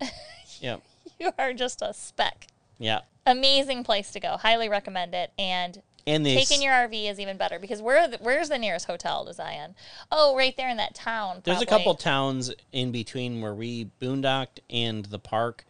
Yeah, 0.60 0.76
you 1.18 1.32
are 1.38 1.52
just 1.54 1.80
a 1.82 1.94
speck. 1.94 2.46
yeah. 2.78 3.00
Amazing 3.26 3.84
place 3.84 4.10
to 4.12 4.20
go. 4.20 4.36
Highly 4.38 4.68
recommend 4.68 5.14
it. 5.14 5.30
And 5.38 5.82
And 6.10 6.26
they 6.26 6.34
taking 6.34 6.62
your 6.62 6.72
RV 6.72 7.10
is 7.10 7.20
even 7.20 7.36
better 7.36 7.58
because 7.58 7.80
where 7.80 8.08
the, 8.08 8.18
where's 8.18 8.48
the 8.48 8.58
nearest 8.58 8.86
hotel 8.86 9.24
to 9.26 9.32
Zion? 9.32 9.74
Oh, 10.10 10.36
right 10.36 10.56
there 10.56 10.68
in 10.68 10.76
that 10.78 10.94
town. 10.94 11.40
There's 11.44 11.62
a 11.62 11.66
couple 11.66 11.94
towns 11.94 12.52
in 12.72 12.90
between 12.92 13.40
where 13.40 13.54
we 13.54 13.90
boondocked 14.00 14.58
and 14.68 15.04
the 15.04 15.18
park. 15.18 15.64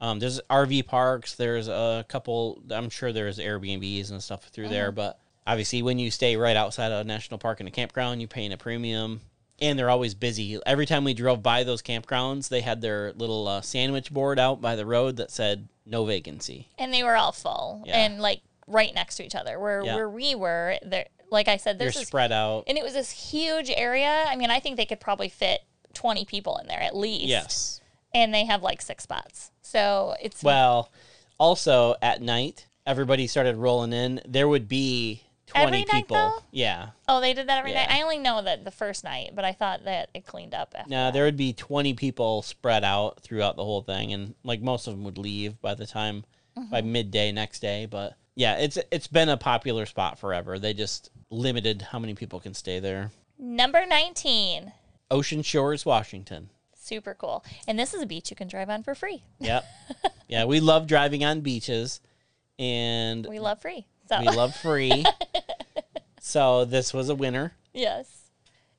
Um, 0.00 0.18
there's 0.18 0.40
RV 0.50 0.86
parks. 0.86 1.34
There's 1.34 1.68
a 1.68 2.04
couple. 2.08 2.62
I'm 2.70 2.90
sure 2.90 3.12
there's 3.12 3.38
Airbnbs 3.38 4.10
and 4.10 4.22
stuff 4.22 4.44
through 4.44 4.68
there. 4.68 4.88
Mm-hmm. 4.88 4.96
But 4.96 5.18
obviously, 5.46 5.82
when 5.82 5.98
you 5.98 6.10
stay 6.10 6.36
right 6.36 6.56
outside 6.56 6.92
of 6.92 7.00
a 7.00 7.04
national 7.04 7.38
park 7.38 7.60
and 7.60 7.68
a 7.68 7.72
campground, 7.72 8.20
you're 8.20 8.28
paying 8.28 8.52
a 8.52 8.56
premium, 8.56 9.20
and 9.60 9.78
they're 9.78 9.90
always 9.90 10.14
busy. 10.14 10.58
Every 10.66 10.86
time 10.86 11.04
we 11.04 11.14
drove 11.14 11.42
by 11.42 11.62
those 11.64 11.80
campgrounds, 11.80 12.48
they 12.48 12.60
had 12.60 12.80
their 12.80 13.12
little 13.14 13.46
uh, 13.48 13.60
sandwich 13.60 14.10
board 14.12 14.38
out 14.38 14.60
by 14.60 14.76
the 14.76 14.84
road 14.84 15.16
that 15.16 15.30
said 15.30 15.68
"No 15.86 16.04
vacancy." 16.04 16.68
and 16.78 16.92
they 16.92 17.02
were 17.02 17.16
all 17.16 17.32
full 17.32 17.82
Yeah. 17.86 18.04
and 18.04 18.20
like 18.20 18.42
right 18.66 18.94
next 18.94 19.16
to 19.16 19.24
each 19.24 19.34
other. 19.34 19.58
Where 19.58 19.82
Yeah. 19.84 19.94
where 19.96 20.08
we 20.08 20.34
were, 20.34 20.78
there, 20.82 21.06
like 21.30 21.48
I 21.48 21.56
said, 21.56 21.78
You're 21.80 21.88
is 21.90 21.96
spread 21.96 22.32
out. 22.32 22.64
and 22.66 22.76
it 22.78 22.84
was 22.84 22.94
this 22.94 23.10
huge 23.10 23.70
area. 23.70 24.24
I 24.28 24.36
mean, 24.36 24.50
I 24.50 24.60
think 24.60 24.76
they 24.76 24.86
could 24.86 25.00
probably 25.00 25.28
fit 25.28 25.62
20 25.94 26.24
people 26.24 26.56
in 26.58 26.66
there 26.66 26.80
at 26.80 26.96
least. 26.96 27.24
Yes. 27.26 27.80
And 28.14 28.32
they 28.32 28.44
have 28.44 28.62
like 28.62 28.80
six 28.82 29.02
spots. 29.02 29.50
So 29.62 30.14
it's 30.20 30.42
Well, 30.42 30.90
also 31.38 31.96
at 32.02 32.22
night, 32.22 32.66
everybody 32.86 33.26
started 33.26 33.56
rolling 33.56 33.92
in. 33.92 34.20
There 34.26 34.46
would 34.48 34.68
be 34.68 35.22
20 35.46 35.66
Every 35.66 35.84
people. 35.84 36.16
though? 36.16 36.42
Yeah. 36.50 36.90
Oh, 37.08 37.20
they 37.20 37.32
did 37.34 37.48
that 37.48 37.58
every 37.58 37.72
Yeah. 37.72 37.86
night. 37.86 37.96
I 37.96 38.02
only 38.02 38.18
know 38.18 38.40
that 38.42 38.64
the 38.64 38.70
first 38.70 39.04
night, 39.04 39.32
but 39.34 39.44
I 39.44 39.52
thought 39.52 39.84
that 39.84 40.08
it 40.14 40.26
cleaned 40.26 40.54
up 40.54 40.74
after. 40.76 40.88
No, 40.90 41.06
that. 41.06 41.12
there 41.14 41.24
would 41.24 41.36
be 41.36 41.52
20 41.52 41.94
people 41.94 42.42
spread 42.42 42.82
out 42.84 43.20
throughout 43.20 43.56
the 43.56 43.64
whole 43.64 43.82
thing 43.82 44.12
and 44.12 44.34
like 44.44 44.60
most 44.62 44.86
of 44.86 44.94
them 44.94 45.04
would 45.04 45.18
leave 45.18 45.60
by 45.60 45.74
the 45.74 45.86
time 45.86 46.24
by 46.56 46.80
Mm-hmm. 46.80 46.92
midday 46.92 47.32
next 47.32 47.58
day, 47.60 47.84
but 47.86 48.14
yeah, 48.36 48.56
it's 48.56 48.78
it's 48.90 49.06
been 49.06 49.28
a 49.28 49.36
popular 49.36 49.86
spot 49.86 50.18
forever. 50.18 50.58
They 50.58 50.74
just 50.74 51.10
limited 51.30 51.82
how 51.82 51.98
many 51.98 52.14
people 52.14 52.40
can 52.40 52.54
stay 52.54 52.80
there. 52.80 53.10
Number 53.38 53.84
19. 53.86 54.72
Ocean 55.10 55.42
Shores, 55.42 55.84
Washington. 55.84 56.50
Super 56.76 57.14
cool. 57.14 57.44
And 57.66 57.78
this 57.78 57.94
is 57.94 58.02
a 58.02 58.06
beach 58.06 58.30
you 58.30 58.36
can 58.36 58.48
drive 58.48 58.68
on 58.68 58.82
for 58.82 58.94
free. 58.94 59.22
Yep. 59.38 59.64
yeah, 60.28 60.44
we 60.44 60.60
love 60.60 60.86
driving 60.86 61.24
on 61.24 61.40
beaches 61.40 62.00
and 62.58 63.26
We 63.26 63.38
love 63.38 63.60
free. 63.60 63.86
So 64.08 64.20
we 64.20 64.26
love 64.26 64.54
free. 64.54 65.04
so 66.20 66.64
this 66.64 66.92
was 66.92 67.08
a 67.08 67.14
winner. 67.14 67.52
yes. 67.72 68.20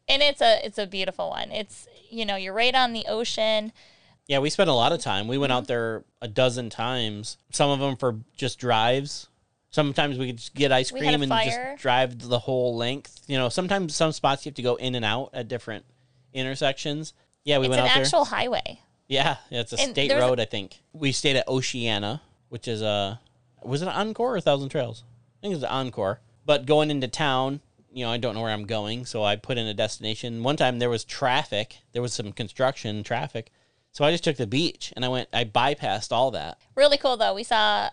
And 0.08 0.22
it's 0.22 0.40
a 0.40 0.64
it's 0.64 0.78
a 0.78 0.86
beautiful 0.86 1.30
one. 1.30 1.52
It's 1.52 1.88
you 2.12 2.26
know, 2.26 2.36
you're 2.36 2.54
right 2.54 2.76
on 2.76 2.94
the 2.94 3.06
ocean. 3.08 3.72
Yeah, 4.28 4.40
we 4.40 4.50
spent 4.50 4.70
a 4.70 4.74
lot 4.74 4.92
of 4.92 5.00
mm-hmm. 5.00 5.10
time. 5.10 5.28
We 5.28 5.38
went 5.38 5.52
out 5.52 5.68
there 5.68 6.04
a 6.22 6.28
dozen 6.28 6.70
times. 6.70 7.38
Some 7.52 7.72
of 7.72 7.80
them 7.80 7.96
for 7.96 8.20
just 8.36 8.60
drives. 8.60 9.30
Sometimes 9.76 10.18
we 10.18 10.28
could 10.28 10.38
just 10.38 10.56
get 10.56 10.72
ice 10.72 10.90
We 10.94 11.00
had 11.02 11.08
a 11.08 11.18
cream 11.18 11.24
and 11.24 11.30
fire. 11.30 11.72
just 11.74 11.82
drive 11.82 12.18
the 12.18 12.40
whole 12.40 12.78
length. 12.78 13.20
You 13.28 13.38
know, 13.38 13.50
sometimes 13.50 13.94
some 13.94 14.14
spots 14.14 14.46
you 14.46 14.50
have 14.52 14.56
to 14.56 14.62
go 14.62 14.76
in 14.76 14.96
and 14.96 15.04
out 15.04 15.32
at 15.34 15.50
different 15.50 15.84
intersections. 16.34 17.14
Yeah, 17.44 17.58
we 17.58 17.66
it's 17.66 17.72
went 17.72 17.82
an 17.82 17.88
out 17.90 17.98
actual 17.98 18.24
highway. 18.24 18.80
Yeah, 19.10 19.36
yeah, 19.50 19.60
it's 19.60 19.74
a 19.74 19.80
And 19.82 19.92
state 19.92 20.08
there's 20.08 20.22
road, 20.22 20.40
I 20.40 20.46
think. 20.46 20.80
We 20.94 21.12
stayed 21.12 21.36
at 21.36 21.46
Oceana, 21.50 22.22
which 22.48 22.70
is 22.70 22.82
a 22.82 23.20
was 23.64 23.82
it 23.82 23.88
Encore 23.90 24.38
or 24.38 24.40
Thousand 24.42 24.70
Trails? 24.70 25.04
I 25.40 25.42
think 25.42 25.52
it 25.52 25.58
was 25.58 25.64
Encore. 25.66 26.22
But 26.46 26.66
going 26.66 26.90
into 26.90 27.10
town, 27.10 27.60
you 27.92 28.06
know, 28.06 28.12
I 28.12 28.18
don't 28.18 28.34
know 28.34 28.42
where 28.42 28.52
I'm 28.54 28.66
going, 28.66 29.06
so 29.06 29.24
I 29.26 29.36
put 29.36 29.58
in 29.58 29.68
a 29.68 29.74
destination. 29.74 30.42
One 30.42 30.56
time 30.56 30.80
there 30.80 30.90
was 30.90 31.04
traffic, 31.04 31.80
there 31.92 32.02
was 32.02 32.14
some 32.14 32.32
construction 32.32 33.04
traffic, 33.04 33.52
so 33.92 34.06
I 34.06 34.12
just 34.12 34.24
took 34.24 34.38
the 34.38 34.48
beach 34.48 34.94
and 34.96 35.04
I 35.04 35.10
went. 35.10 35.28
I 35.34 35.44
bypassed 35.44 36.14
all 36.14 36.32
that. 36.32 36.60
Really 36.76 36.98
cool 36.98 37.18
though. 37.18 37.34
We 37.34 37.44
saw 37.44 37.90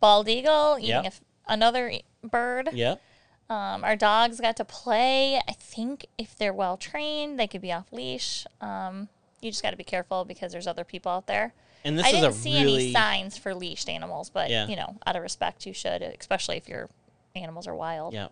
bald 0.00 0.28
eagle 0.28 0.76
eating 0.78 0.90
Yep. 0.90 1.04
a 1.04 1.06
f 1.06 1.20
another 1.46 1.92
bird. 2.22 2.70
Yep. 2.72 3.00
Um, 3.48 3.84
our 3.84 3.94
dogs 3.96 4.40
got 4.40 4.56
to 4.56 4.64
play. 4.64 5.36
I 5.48 5.52
think 5.52 6.06
if 6.18 6.36
they're 6.36 6.52
well 6.52 6.76
trained, 6.76 7.38
they 7.38 7.46
could 7.46 7.60
be 7.60 7.72
off 7.72 7.92
leash. 7.92 8.44
Um, 8.60 9.08
you 9.40 9.50
just 9.50 9.62
got 9.62 9.70
to 9.70 9.76
be 9.76 9.84
careful 9.84 10.24
because 10.24 10.50
there's 10.52 10.66
other 10.66 10.84
people 10.84 11.12
out 11.12 11.26
there. 11.26 11.54
And 11.84 11.96
this 11.96 12.06
I 12.06 12.08
is 12.08 12.14
didn't 12.16 12.30
a 12.30 12.32
see 12.32 12.62
really 12.64 12.82
any 12.86 12.92
signs 12.92 13.38
for 13.38 13.54
leashed 13.54 13.88
animals, 13.88 14.30
but 14.30 14.50
Yeah. 14.50 14.66
you 14.66 14.74
know, 14.74 14.96
out 15.06 15.14
of 15.14 15.22
respect, 15.22 15.64
you 15.66 15.72
should, 15.72 16.02
especially 16.02 16.56
if 16.56 16.68
your 16.68 16.88
animals 17.36 17.68
are 17.68 17.74
wild. 17.76 18.12
Yeah. 18.14 18.28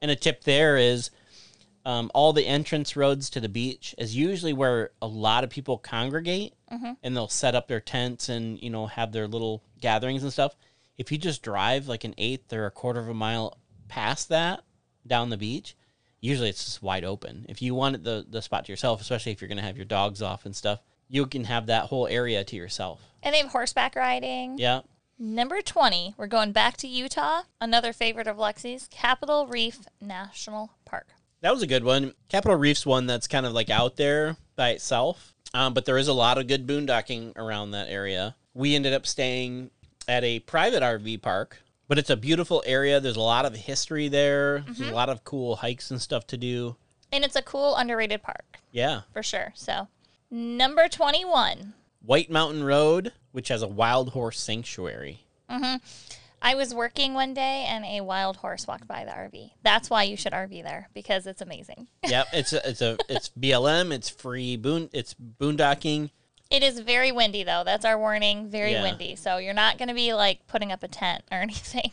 And 0.00 0.10
a 0.12 0.16
tip 0.16 0.44
there 0.44 0.76
is 0.76 1.10
um, 1.84 2.10
all 2.14 2.32
the 2.32 2.46
entrance 2.46 2.94
roads 2.94 3.28
to 3.30 3.40
the 3.40 3.48
beach 3.48 3.94
is 3.98 4.14
usually 4.16 4.52
where 4.52 4.90
a 5.02 5.06
lot 5.08 5.42
of 5.42 5.50
people 5.50 5.78
congregate 5.78 6.54
and 7.02 7.16
they'll 7.16 7.28
set 7.28 7.54
up 7.54 7.68
their 7.68 7.78
tents 7.80 8.28
and, 8.28 8.60
you 8.60 8.68
know, 8.68 8.86
have 8.86 9.12
their 9.12 9.28
little 9.28 9.62
gatherings 9.80 10.22
and 10.24 10.32
stuff. 10.32 10.56
If 10.96 11.10
you 11.10 11.18
just 11.18 11.42
drive 11.42 11.88
like 11.88 12.04
an 12.04 12.14
eighth 12.18 12.52
or 12.52 12.66
a 12.66 12.70
quarter 12.70 13.00
of 13.00 13.08
a 13.08 13.14
mile 13.14 13.58
past 13.88 14.28
that 14.28 14.62
down 15.06 15.30
the 15.30 15.36
beach, 15.36 15.76
usually 16.20 16.48
it's 16.48 16.64
just 16.64 16.82
wide 16.82 17.04
open. 17.04 17.46
If 17.48 17.60
you 17.60 17.74
wanted 17.74 18.04
the, 18.04 18.24
the 18.28 18.42
spot 18.42 18.64
to 18.66 18.72
yourself, 18.72 19.00
especially 19.00 19.32
if 19.32 19.40
you're 19.40 19.48
going 19.48 19.58
to 19.58 19.64
have 19.64 19.76
your 19.76 19.84
dogs 19.84 20.22
off 20.22 20.46
and 20.46 20.54
stuff, 20.54 20.80
you 21.08 21.26
can 21.26 21.44
have 21.44 21.66
that 21.66 21.86
whole 21.86 22.06
area 22.06 22.44
to 22.44 22.56
yourself. 22.56 23.00
And 23.22 23.34
they 23.34 23.38
have 23.38 23.50
horseback 23.50 23.94
riding. 23.94 24.58
Yeah. 24.58 24.80
Number 25.18 25.60
20, 25.60 26.14
we're 26.16 26.26
going 26.26 26.52
back 26.52 26.76
to 26.78 26.88
Utah. 26.88 27.42
Another 27.60 27.92
favorite 27.92 28.26
of 28.26 28.36
Lexi's, 28.36 28.88
Capitol 28.90 29.46
Reef 29.46 29.86
National 30.00 30.72
Park. 30.84 31.08
That 31.40 31.52
was 31.52 31.62
a 31.62 31.68
good 31.68 31.84
one. 31.84 32.14
Capitol 32.28 32.56
Reef's 32.56 32.86
one 32.86 33.06
that's 33.06 33.28
kind 33.28 33.46
of 33.46 33.52
like 33.52 33.70
out 33.70 33.96
there 33.96 34.36
by 34.56 34.70
itself, 34.70 35.34
um, 35.52 35.74
but 35.74 35.84
there 35.84 35.98
is 35.98 36.08
a 36.08 36.12
lot 36.12 36.38
of 36.38 36.46
good 36.48 36.66
boondocking 36.66 37.36
around 37.36 37.72
that 37.72 37.88
area. 37.88 38.34
We 38.54 38.74
ended 38.74 38.92
up 38.92 39.06
staying 39.06 39.70
at 40.08 40.24
a 40.24 40.40
private 40.40 40.82
RV 40.82 41.22
park, 41.22 41.62
but 41.88 41.98
it's 41.98 42.10
a 42.10 42.16
beautiful 42.16 42.62
area. 42.66 43.00
There's 43.00 43.16
a 43.16 43.20
lot 43.20 43.46
of 43.46 43.54
history 43.54 44.08
there. 44.08 44.60
There's 44.60 44.80
a 44.80 44.84
mm-hmm. 44.84 44.94
lot 44.94 45.08
of 45.08 45.24
cool 45.24 45.56
hikes 45.56 45.90
and 45.90 46.00
stuff 46.00 46.26
to 46.28 46.36
do. 46.36 46.76
And 47.12 47.24
it's 47.24 47.36
a 47.36 47.42
cool, 47.42 47.76
underrated 47.76 48.22
park 48.22 48.58
Yeah. 48.72 49.02
for 49.12 49.22
sure. 49.22 49.52
So, 49.54 49.88
number 50.30 50.88
21, 50.88 51.74
White 52.04 52.30
Mountain 52.30 52.64
Road, 52.64 53.12
which 53.32 53.48
has 53.48 53.62
a 53.62 53.68
wild 53.68 54.10
horse 54.10 54.40
sanctuary. 54.40 55.20
Mm-hmm. 55.50 55.76
I 56.44 56.54
was 56.56 56.74
working 56.74 57.14
one 57.14 57.32
day 57.32 57.64
and 57.66 57.86
a 57.86 58.02
wild 58.02 58.36
horse 58.36 58.66
walked 58.66 58.86
by 58.86 59.06
the 59.06 59.12
RV. 59.12 59.52
That's 59.62 59.88
why 59.88 60.02
you 60.02 60.14
should 60.14 60.34
RV 60.34 60.62
there 60.62 60.90
because 60.92 61.26
it's 61.26 61.40
amazing. 61.40 61.88
yep, 62.06 62.26
it's 62.34 62.52
a, 62.52 62.68
it's 62.68 62.82
a 62.82 62.98
it's 63.08 63.30
BLM. 63.40 63.92
It's 63.92 64.10
free 64.10 64.56
boon. 64.56 64.90
It's 64.92 65.14
boondocking. 65.14 66.10
It 66.50 66.62
is 66.62 66.80
very 66.80 67.10
windy 67.12 67.42
though. 67.42 67.62
That's 67.64 67.84
our 67.84 67.98
warning. 67.98 68.48
Very 68.48 68.72
Yeah. 68.72 68.82
windy. 68.82 69.16
So 69.16 69.38
you're 69.38 69.54
not 69.54 69.78
going 69.78 69.88
to 69.88 69.94
be 69.94 70.12
like 70.14 70.46
putting 70.46 70.70
up 70.72 70.82
a 70.82 70.88
tent 70.88 71.22
or 71.32 71.38
anything. 71.42 71.90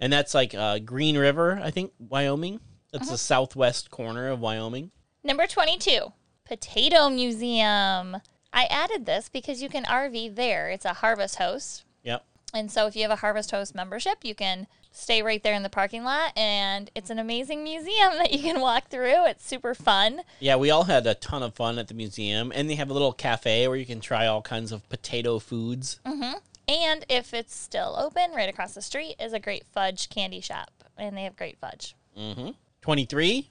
and 0.00 0.12
that's 0.12 0.34
like 0.34 0.54
uh, 0.54 0.78
Green 0.78 1.16
River, 1.16 1.60
I 1.62 1.70
think, 1.70 1.92
Wyoming. 1.98 2.60
That's 2.92 3.08
the 3.10 3.18
southwest 3.18 3.90
corner 3.90 4.28
of 4.28 4.40
Wyoming. 4.40 4.90
Number 5.22 5.46
22, 5.46 6.12
Potato 6.44 7.08
Museum. 7.08 8.16
I 8.52 8.64
added 8.64 9.06
this 9.06 9.28
because 9.28 9.62
you 9.62 9.68
can 9.68 9.84
RV 9.84 10.34
there. 10.34 10.70
It's 10.70 10.84
a 10.84 10.94
harvest 10.94 11.36
host. 11.36 11.84
Yep. 12.02 12.24
And 12.52 12.72
so 12.72 12.86
if 12.88 12.96
you 12.96 13.02
have 13.02 13.12
a 13.12 13.16
Harvest 13.16 13.52
Host 13.52 13.76
membership, 13.76 14.24
you 14.24 14.34
can 14.34 14.66
stay 14.92 15.22
right 15.22 15.42
there 15.42 15.54
in 15.54 15.62
the 15.62 15.70
parking 15.70 16.04
lot 16.04 16.32
and 16.36 16.90
it's 16.94 17.10
an 17.10 17.18
amazing 17.18 17.62
museum 17.64 18.12
that 18.18 18.32
you 18.32 18.40
can 18.40 18.60
walk 18.60 18.88
through. 18.88 19.26
It's 19.26 19.46
super 19.46 19.74
fun. 19.74 20.22
Yeah, 20.38 20.56
we 20.56 20.70
all 20.70 20.84
had 20.84 21.06
a 21.06 21.14
ton 21.14 21.42
of 21.42 21.54
fun 21.54 21.78
at 21.78 21.88
the 21.88 21.94
museum, 21.94 22.52
and 22.54 22.68
they 22.68 22.74
have 22.74 22.90
a 22.90 22.92
little 22.92 23.12
cafe 23.12 23.66
where 23.68 23.76
you 23.76 23.86
can 23.86 24.00
try 24.00 24.26
all 24.26 24.42
kinds 24.42 24.72
of 24.72 24.88
potato 24.88 25.38
foods. 25.38 26.00
Mm-hmm. 26.04 26.38
And 26.68 27.04
if 27.08 27.34
it's 27.34 27.54
still 27.54 27.96
open, 27.98 28.30
right 28.34 28.48
across 28.48 28.74
the 28.74 28.82
street 28.82 29.16
is 29.18 29.32
a 29.32 29.40
great 29.40 29.64
fudge 29.72 30.08
candy 30.08 30.40
shop 30.40 30.70
and 31.00 31.16
they 31.16 31.22
have 31.24 31.36
great 31.36 31.58
fudge. 31.58 31.96
Mm-hmm. 32.16 32.50
Twenty-three, 32.82 33.48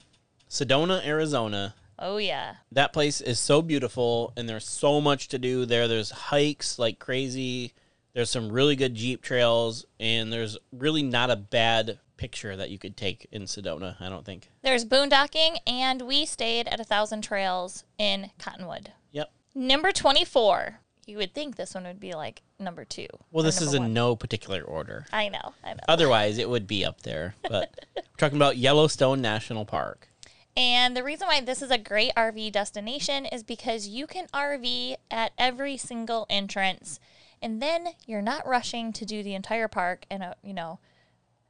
Sedona, 0.48 1.04
Arizona. 1.04 1.74
Oh 1.98 2.16
yeah. 2.16 2.54
That 2.72 2.92
place 2.92 3.20
is 3.20 3.38
so 3.38 3.60
beautiful, 3.60 4.32
and 4.36 4.48
there's 4.48 4.66
so 4.66 5.00
much 5.00 5.28
to 5.28 5.38
do 5.38 5.66
there. 5.66 5.86
There's 5.86 6.10
hikes 6.10 6.78
like 6.78 6.98
crazy. 6.98 7.74
There's 8.12 8.30
some 8.30 8.50
really 8.50 8.76
good 8.76 8.94
jeep 8.94 9.22
trails, 9.22 9.86
and 9.98 10.32
there's 10.32 10.58
really 10.72 11.02
not 11.02 11.30
a 11.30 11.36
bad 11.36 11.98
picture 12.16 12.54
that 12.54 12.70
you 12.70 12.78
could 12.78 12.96
take 12.96 13.26
in 13.32 13.44
Sedona. 13.44 13.96
I 14.00 14.08
don't 14.08 14.26
think. 14.26 14.50
There's 14.62 14.84
boondocking 14.84 15.56
and 15.66 16.02
we 16.02 16.26
stayed 16.26 16.68
at 16.68 16.78
a 16.78 16.84
thousand 16.84 17.22
trails 17.22 17.84
in 17.98 18.30
Cottonwood. 18.38 18.92
Yep. 19.12 19.32
Number 19.54 19.90
24. 19.90 20.80
You 21.06 21.16
would 21.16 21.32
think 21.32 21.56
this 21.56 21.74
one 21.74 21.84
would 21.84 21.98
be 21.98 22.12
like 22.12 22.42
number 22.58 22.84
two. 22.84 23.06
Well, 23.32 23.42
this 23.42 23.62
is 23.62 23.72
in 23.72 23.84
one. 23.84 23.92
no 23.94 24.16
particular 24.16 24.62
order. 24.62 25.06
I 25.12 25.30
know, 25.30 25.54
I 25.64 25.72
know. 25.72 25.80
Otherwise, 25.88 26.36
it 26.36 26.48
would 26.48 26.66
be 26.66 26.84
up 26.84 27.00
there. 27.02 27.34
But 27.42 27.86
we're 27.96 28.02
talking 28.18 28.36
about 28.36 28.58
Yellowstone 28.58 29.22
National 29.22 29.64
Park. 29.64 30.08
And 30.56 30.96
the 30.96 31.02
reason 31.02 31.26
why 31.26 31.40
this 31.40 31.62
is 31.62 31.70
a 31.70 31.78
great 31.78 32.12
RV 32.16 32.52
destination 32.52 33.24
is 33.24 33.42
because 33.42 33.88
you 33.88 34.06
can 34.06 34.26
RV 34.34 34.96
at 35.10 35.32
every 35.38 35.76
single 35.78 36.26
entrance, 36.28 37.00
and 37.42 37.60
then 37.62 37.88
you're 38.06 38.22
not 38.22 38.46
rushing 38.46 38.92
to 38.94 39.04
do 39.04 39.22
the 39.22 39.34
entire 39.34 39.68
park 39.68 40.04
in 40.10 40.22
a 40.22 40.34
you 40.42 40.54
know 40.54 40.78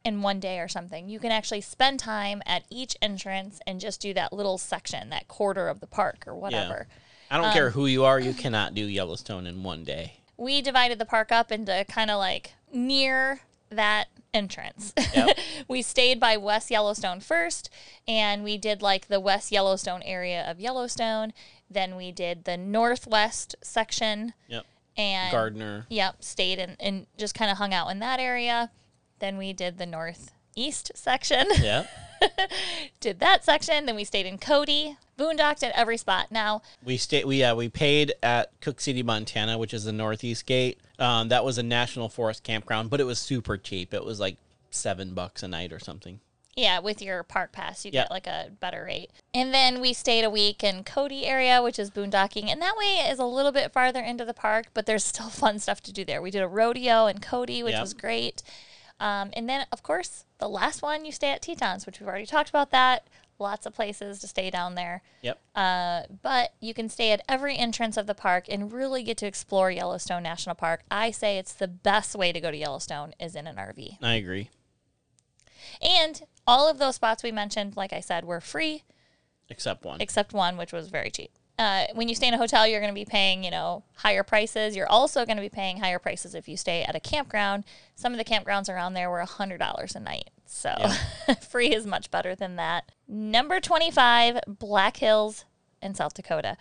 in 0.04 0.22
one 0.22 0.40
day 0.40 0.58
or 0.58 0.68
something. 0.68 1.08
You 1.08 1.18
can 1.18 1.30
actually 1.30 1.60
spend 1.60 2.00
time 2.00 2.42
at 2.46 2.64
each 2.70 2.96
entrance 3.02 3.60
and 3.66 3.78
just 3.80 4.00
do 4.00 4.14
that 4.14 4.32
little 4.32 4.56
section, 4.56 5.10
that 5.10 5.28
quarter 5.28 5.68
of 5.68 5.80
the 5.80 5.86
park 5.86 6.24
or 6.26 6.34
whatever. 6.34 6.86
I 7.30 7.36
don't 7.36 7.46
Um, 7.46 7.52
care 7.52 7.70
who 7.70 7.84
you 7.86 8.04
are, 8.04 8.18
you 8.18 8.32
cannot 8.32 8.74
do 8.74 8.86
Yellowstone 8.86 9.46
in 9.46 9.62
one 9.62 9.84
day. 9.84 10.14
We 10.38 10.62
divided 10.62 10.98
the 10.98 11.04
park 11.04 11.30
up 11.30 11.52
into 11.52 11.84
kind 11.86 12.10
of 12.10 12.18
like 12.18 12.54
near 12.72 13.40
that 13.68 14.08
entrance. 14.32 14.94
Yep. 15.14 15.36
we 15.68 15.82
stayed 15.82 16.18
by 16.18 16.36
West 16.38 16.70
Yellowstone 16.70 17.20
first, 17.20 17.68
and 18.08 18.42
we 18.42 18.56
did 18.56 18.80
like 18.80 19.08
the 19.08 19.20
West 19.20 19.52
Yellowstone 19.52 20.02
area 20.02 20.42
of 20.50 20.58
Yellowstone. 20.58 21.34
Then 21.70 21.94
we 21.94 22.10
did 22.10 22.44
the 22.44 22.56
Northwest 22.56 23.54
section, 23.62 24.32
Yep. 24.48 24.64
And 25.00 25.32
Gardiner. 25.32 25.86
Yep, 25.88 26.22
stayed 26.22 26.58
and, 26.58 26.76
and 26.78 27.06
just 27.16 27.34
kind 27.34 27.50
of 27.50 27.56
hung 27.58 27.72
out 27.74 27.88
in 27.88 27.98
that 28.00 28.20
area. 28.20 28.70
Then 29.18 29.36
we 29.38 29.52
did 29.52 29.78
the 29.78 29.86
Northeast 29.86 30.92
section, 30.94 31.46
Yeah. 31.60 31.86
did 33.00 33.20
that 33.20 33.44
section. 33.44 33.86
Then 33.86 33.96
we 33.96 34.04
stayed 34.04 34.26
in 34.26 34.38
Cody, 34.38 34.96
boondocked 35.18 35.62
at 35.62 35.72
every 35.74 35.96
spot. 35.96 36.30
Now, 36.30 36.62
We 36.84 36.96
stayed. 36.96 37.24
We 37.24 37.40
yeah. 37.40 37.54
We 37.54 37.68
paid 37.68 38.12
at 38.22 38.52
Cooke 38.60 38.80
City, 38.80 39.02
Montana, 39.02 39.58
which 39.58 39.72
is 39.74 39.84
the 39.84 39.92
Northeast 39.92 40.46
Gate. 40.46 40.78
Um, 40.98 41.28
that 41.28 41.44
was 41.44 41.56
a 41.58 41.62
national 41.62 42.08
forest 42.08 42.42
campground, 42.42 42.90
but 42.90 43.00
it 43.00 43.04
was 43.04 43.18
super 43.18 43.56
cheap. 43.56 43.94
It 43.94 44.04
was 44.04 44.20
like 44.20 44.36
seven 44.70 45.14
bucks 45.14 45.42
a 45.42 45.48
night 45.48 45.72
or 45.72 45.78
something. 45.78 46.20
Yeah, 46.60 46.78
with 46.80 47.00
your 47.02 47.22
park 47.22 47.52
pass, 47.52 47.84
you 47.84 47.90
Yeah. 47.92 48.02
get 48.02 48.10
like 48.10 48.26
a 48.26 48.50
better 48.60 48.84
rate. 48.84 49.10
And 49.32 49.52
then 49.54 49.80
we 49.80 49.92
stayed 49.92 50.24
a 50.24 50.30
week 50.30 50.62
in 50.62 50.84
Cody 50.84 51.26
area, 51.26 51.62
which 51.62 51.78
is 51.78 51.90
boondocking, 51.90 52.48
and 52.48 52.60
that 52.62 52.76
way 52.76 53.06
is 53.10 53.18
a 53.18 53.24
little 53.24 53.52
bit 53.52 53.72
farther 53.72 54.00
into 54.00 54.24
the 54.24 54.34
park, 54.34 54.66
but 54.74 54.86
there's 54.86 55.04
still 55.04 55.28
fun 55.30 55.58
stuff 55.58 55.80
to 55.82 55.92
do 55.92 56.04
there. 56.04 56.20
We 56.20 56.30
did 56.30 56.42
a 56.42 56.48
rodeo 56.48 57.06
in 57.06 57.18
Cody, 57.20 57.62
which 57.62 57.78
was 57.78 57.94
great. 57.94 58.42
Um, 58.98 59.30
and 59.32 59.48
then, 59.48 59.66
of 59.72 59.82
course, 59.82 60.26
the 60.38 60.48
last 60.48 60.82
one 60.82 61.06
you 61.06 61.12
stay 61.12 61.30
at 61.30 61.40
Tetons, 61.40 61.86
which 61.86 62.00
we've 62.00 62.08
already 62.08 62.26
talked 62.26 62.50
about 62.50 62.70
that. 62.70 63.06
Lots 63.38 63.64
of 63.64 63.72
places 63.74 64.18
to 64.18 64.28
stay 64.28 64.50
down 64.50 64.74
there. 64.74 65.00
Yep. 65.22 65.40
Uh, 65.54 66.02
but 66.20 66.52
you 66.60 66.74
can 66.74 66.90
stay 66.90 67.10
at 67.12 67.22
every 67.26 67.56
entrance 67.56 67.96
of 67.96 68.06
the 68.06 68.14
park 68.14 68.44
and 68.50 68.70
really 68.70 69.02
get 69.02 69.16
to 69.16 69.26
explore 69.26 69.70
Yellowstone 69.70 70.22
National 70.22 70.54
Park. 70.54 70.82
I 70.90 71.10
say 71.10 71.38
it's 71.38 71.54
the 71.54 71.66
best 71.66 72.14
way 72.14 72.32
to 72.32 72.40
go 72.40 72.50
to 72.50 72.56
Yellowstone 72.58 73.14
is 73.18 73.34
in 73.34 73.46
an 73.46 73.56
RV. 73.56 73.96
I 74.02 74.16
agree. 74.16 74.50
And 75.80 76.22
all 76.46 76.68
of 76.68 76.78
those 76.78 76.96
spots 76.96 77.22
we 77.22 77.32
mentioned, 77.32 77.76
like 77.76 77.92
I 77.92 78.00
said, 78.00 78.24
were 78.24 78.40
free 78.40 78.84
Except 79.48 79.84
one. 79.84 80.00
except 80.00 80.32
one, 80.32 80.56
which 80.56 80.72
was 80.72 80.88
very 80.88 81.10
cheap. 81.10 81.30
Uh, 81.58 81.84
when 81.92 82.08
you 82.08 82.14
stay 82.14 82.26
in 82.28 82.32
a 82.34 82.38
hotel, 82.38 82.66
you're 82.66 82.80
going 82.80 82.92
to 82.92 82.98
be 82.98 83.04
paying, 83.04 83.44
you 83.44 83.50
know, 83.50 83.84
higher 83.96 84.22
prices. 84.22 84.74
You're 84.74 84.88
also 84.88 85.26
going 85.26 85.36
to 85.36 85.42
be 85.42 85.50
paying 85.50 85.78
higher 85.78 85.98
prices 85.98 86.34
if 86.34 86.48
you 86.48 86.56
stay 86.56 86.82
at 86.84 86.94
a 86.94 87.00
campground. 87.00 87.64
Some 87.96 88.12
of 88.12 88.18
the 88.18 88.24
campgrounds 88.24 88.70
around 88.70 88.94
there 88.94 89.10
were 89.10 89.22
$100 89.22 89.94
a 89.94 90.00
night. 90.00 90.30
So 90.46 90.74
free 91.50 91.74
is 91.74 91.86
much 91.86 92.10
better 92.10 92.34
than 92.34 92.56
that. 92.56 92.90
Number 93.06 93.60
25, 93.60 94.40
Black 94.48 94.96
Hills 94.96 95.44
in 95.82 95.94
South 95.94 96.14
Dakota. 96.14 96.56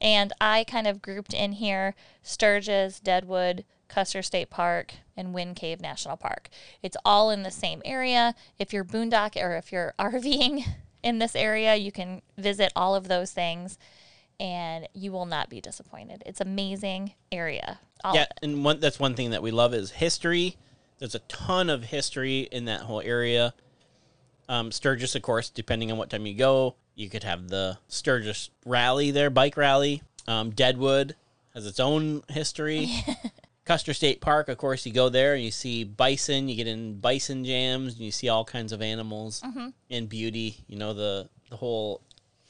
And 0.00 0.32
I 0.40 0.64
kind 0.64 0.86
of 0.88 1.00
grouped 1.00 1.32
in 1.32 1.52
here 1.52 1.94
Sturgis, 2.22 2.98
Deadwood, 2.98 3.64
Custer 3.90 4.22
State 4.22 4.48
Park, 4.48 4.94
and 5.16 5.34
Wind 5.34 5.56
Cave 5.56 5.80
National 5.80 6.16
Park. 6.16 6.48
It's 6.82 6.96
all 7.04 7.30
in 7.30 7.42
the 7.42 7.50
same 7.50 7.82
area. 7.84 8.34
If 8.58 8.72
you're 8.72 8.84
boondock 8.84 9.36
or 9.36 9.56
if 9.56 9.70
you're 9.70 9.92
RVing 9.98 10.64
in 11.02 11.18
this 11.18 11.36
area, 11.36 11.76
you 11.76 11.92
can 11.92 12.22
visit 12.38 12.72
all 12.74 12.94
of 12.94 13.08
those 13.08 13.32
things. 13.32 13.76
and 14.38 14.88
you 14.94 15.12
will 15.12 15.26
not 15.26 15.50
be 15.50 15.60
disappointed. 15.60 16.22
It's 16.24 16.40
amazing 16.40 17.12
area. 17.30 17.78
Yeah, 18.14 18.24
and 18.42 18.64
one 18.64 18.80
that's 18.80 18.98
one 18.98 19.14
thing 19.14 19.30
that 19.32 19.42
we 19.42 19.50
love 19.50 19.74
is 19.74 19.90
history. 19.90 20.56
There's 20.98 21.14
a 21.14 21.18
ton 21.20 21.68
of 21.68 21.84
history 21.84 22.48
in 22.50 22.64
that 22.64 22.80
whole 22.80 23.02
area. 23.02 23.52
Um, 24.48 24.72
Sturgis, 24.72 25.14
of 25.14 25.20
course, 25.22 25.50
depending 25.50 25.92
on 25.92 25.98
what 25.98 26.08
time 26.08 26.24
you 26.24 26.34
go, 26.34 26.76
you 26.94 27.10
could 27.10 27.24
have 27.24 27.48
the 27.48 27.76
Sturgis 27.88 28.48
rally 28.64 29.10
there, 29.10 29.28
bike 29.30 29.56
rally. 29.58 30.02
Um, 30.26 30.50
Deadwood 30.50 31.16
has 31.54 31.66
its 31.66 31.78
own 31.80 32.22
history. 32.28 32.88
Custer 33.70 33.94
State 33.94 34.20
Park, 34.20 34.48
of 34.48 34.58
course, 34.58 34.84
you 34.84 34.92
go 34.92 35.08
there 35.08 35.34
and 35.34 35.44
you 35.44 35.52
see 35.52 35.84
bison. 35.84 36.48
You 36.48 36.56
get 36.56 36.66
in 36.66 36.98
bison 36.98 37.44
jams 37.44 37.92
and 37.92 38.02
you 38.02 38.10
see 38.10 38.28
all 38.28 38.44
kinds 38.44 38.72
of 38.72 38.82
animals 38.82 39.44
and 39.88 40.08
beauty. 40.08 40.56
You 40.66 40.76
know 40.76 40.92
the 40.92 41.28
the 41.50 41.56
whole 41.56 42.00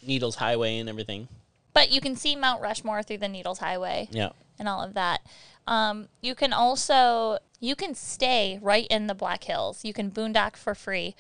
Needles 0.03 0.37
Highway 0.37 0.79
and 0.79 0.89
everything. 0.89 1.29
But 1.75 1.91
you 1.91 2.01
can 2.01 2.17
see 2.17 2.37
Mount 2.37 2.63
Rushmore 2.63 3.03
through 3.03 3.19
the 3.19 3.29
Needles 3.29 3.59
Highway. 3.59 4.09
Yeah, 4.11 4.31
and 4.59 4.67
all 4.67 4.83
of 4.83 4.95
that. 4.95 5.21
Um, 5.67 6.09
you 6.23 6.35
can 6.35 6.55
also 6.55 7.37
you 7.61 7.77
can 7.77 7.95
stay 7.95 8.59
right 8.63 8.87
in 8.89 9.07
the 9.07 9.15
Black 9.15 9.45
Hills. 9.45 9.85
You 9.85 9.93
can 9.93 10.11
boondock 10.11 10.57
for 10.57 10.75
free, 10.75 11.15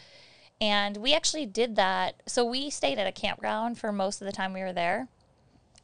and 0.62 0.96
we 0.96 1.12
actually 1.12 1.44
did 1.44 1.76
that. 1.76 2.22
So 2.24 2.42
we 2.42 2.70
stayed 2.70 2.98
at 2.98 3.06
a 3.06 3.12
campground 3.12 3.78
for 3.78 3.92
most 3.92 4.22
of 4.22 4.24
the 4.24 4.32
time 4.32 4.54
we 4.54 4.62
were 4.62 4.72
there, 4.72 5.08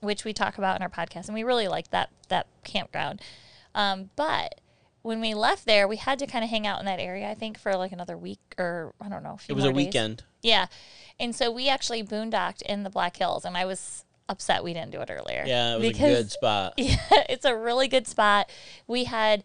which 0.00 0.24
we 0.24 0.32
talk 0.32 0.56
about 0.56 0.76
in 0.76 0.82
our 0.82 0.88
podcast, 0.88 1.26
and 1.26 1.34
we 1.34 1.44
really 1.44 1.68
liked 1.68 1.90
that 1.90 2.08
that 2.30 2.46
campground. 2.64 3.20
Um, 3.76 4.10
but 4.16 4.60
when 5.02 5.20
we 5.20 5.34
left 5.34 5.66
there, 5.66 5.86
we 5.86 5.96
had 5.98 6.18
to 6.18 6.26
kind 6.26 6.42
of 6.42 6.50
hang 6.50 6.66
out 6.66 6.80
in 6.80 6.86
that 6.86 6.98
area. 6.98 7.30
I 7.30 7.34
think 7.34 7.58
for 7.58 7.76
like 7.76 7.92
another 7.92 8.16
week 8.18 8.40
or 8.58 8.92
I 9.00 9.08
don't 9.08 9.22
know. 9.22 9.34
A 9.34 9.38
few 9.38 9.52
it 9.52 9.56
was 9.56 9.64
a 9.64 9.68
days. 9.68 9.76
weekend. 9.76 10.24
Yeah, 10.42 10.66
and 11.20 11.34
so 11.36 11.52
we 11.52 11.68
actually 11.68 12.02
boondocked 12.02 12.62
in 12.62 12.82
the 12.82 12.90
Black 12.90 13.16
Hills, 13.16 13.44
and 13.44 13.56
I 13.56 13.64
was 13.66 14.04
upset 14.28 14.64
we 14.64 14.72
didn't 14.72 14.90
do 14.90 15.00
it 15.00 15.10
earlier. 15.10 15.44
Yeah, 15.46 15.74
it 15.74 15.78
was 15.78 15.88
because- 15.88 16.10
a 16.10 16.22
good 16.22 16.30
spot. 16.32 16.74
yeah, 16.78 16.96
it's 17.28 17.44
a 17.44 17.56
really 17.56 17.86
good 17.86 18.06
spot. 18.08 18.50
We 18.88 19.04
had, 19.04 19.44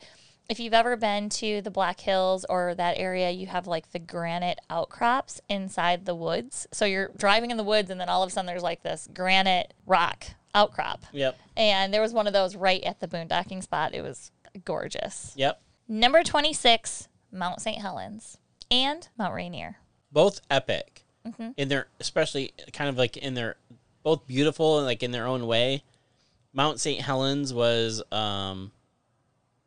if 0.49 0.59
you've 0.59 0.73
ever 0.73 0.95
been 0.97 1.29
to 1.29 1.61
the 1.61 1.69
Black 1.71 1.99
Hills 1.99 2.45
or 2.49 2.73
that 2.75 2.97
area, 2.97 3.29
you 3.29 3.45
have 3.47 3.67
like 3.67 3.91
the 3.91 3.99
granite 3.99 4.59
outcrops 4.69 5.39
inside 5.49 6.05
the 6.05 6.15
woods. 6.15 6.65
So 6.71 6.85
you're 6.85 7.11
driving 7.17 7.51
in 7.51 7.57
the 7.57 7.63
woods, 7.63 7.89
and 7.91 7.99
then 8.01 8.09
all 8.09 8.23
of 8.23 8.29
a 8.29 8.31
sudden 8.31 8.47
there's 8.47 8.63
like 8.63 8.81
this 8.83 9.07
granite 9.13 9.73
rock 9.85 10.25
outcrop. 10.55 11.05
Yep. 11.11 11.37
And 11.57 11.93
there 11.93 12.01
was 12.01 12.13
one 12.13 12.27
of 12.27 12.33
those 12.33 12.55
right 12.55 12.83
at 12.83 12.99
the 12.99 13.07
boondocking 13.07 13.63
spot. 13.63 13.93
It 13.93 14.01
was 14.01 14.31
gorgeous. 14.65 15.33
Yep. 15.35 15.61
Number 15.87 16.23
26, 16.23 17.07
Mount 17.31 17.61
St. 17.61 17.79
Helens 17.81 18.37
and 18.69 19.07
Mount 19.17 19.33
Rainier. 19.33 19.77
both 20.11 20.41
epic 20.49 21.05
Mm-hmm. 21.23 21.49
in 21.55 21.67
their 21.69 21.85
especially 21.99 22.51
kind 22.73 22.89
of 22.89 22.97
like 22.97 23.15
in 23.15 23.35
their 23.35 23.55
both 24.01 24.25
beautiful 24.25 24.77
and 24.79 24.87
like 24.87 25.03
in 25.03 25.11
their 25.11 25.27
own 25.27 25.45
way 25.45 25.83
mount 26.51 26.79
st 26.79 26.99
helens 26.99 27.53
was 27.53 28.01
um 28.11 28.71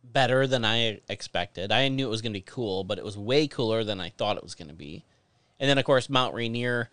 better 0.03 0.49
than 0.49 0.65
i 0.65 1.01
expected 1.09 1.71
i 1.71 1.87
knew 1.87 2.09
it 2.09 2.11
was 2.11 2.23
going 2.23 2.33
to 2.33 2.37
be 2.37 2.45
cool 2.45 2.83
but 2.83 2.99
it 2.99 3.05
was 3.05 3.17
way 3.17 3.47
cooler 3.47 3.85
than 3.85 4.01
i 4.01 4.09
thought 4.11 4.37
it 4.37 4.43
was 4.43 4.57
going 4.57 4.67
to 4.67 4.75
be 4.75 5.05
and 5.61 5.71
then 5.71 5.79
of 5.79 5.85
course 5.85 6.11
mount 6.11 6.35
rainier 6.35 6.91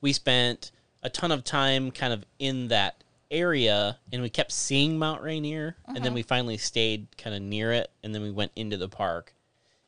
we 0.00 0.12
spent 0.12 0.70
a 1.02 1.10
ton 1.10 1.32
of 1.32 1.42
time 1.42 1.90
kind 1.90 2.12
of 2.12 2.24
in 2.38 2.68
that 2.68 3.02
area 3.30 3.98
and 4.12 4.22
we 4.22 4.28
kept 4.30 4.52
seeing 4.52 4.98
mount 4.98 5.22
rainier 5.22 5.76
and 5.86 6.04
then 6.04 6.14
we 6.14 6.22
finally 6.22 6.56
stayed 6.56 7.06
kind 7.16 7.34
of 7.34 7.42
near 7.42 7.72
it 7.72 7.90
and 8.02 8.14
then 8.14 8.22
we 8.22 8.30
went 8.30 8.52
into 8.56 8.76
the 8.76 8.88
park 8.88 9.34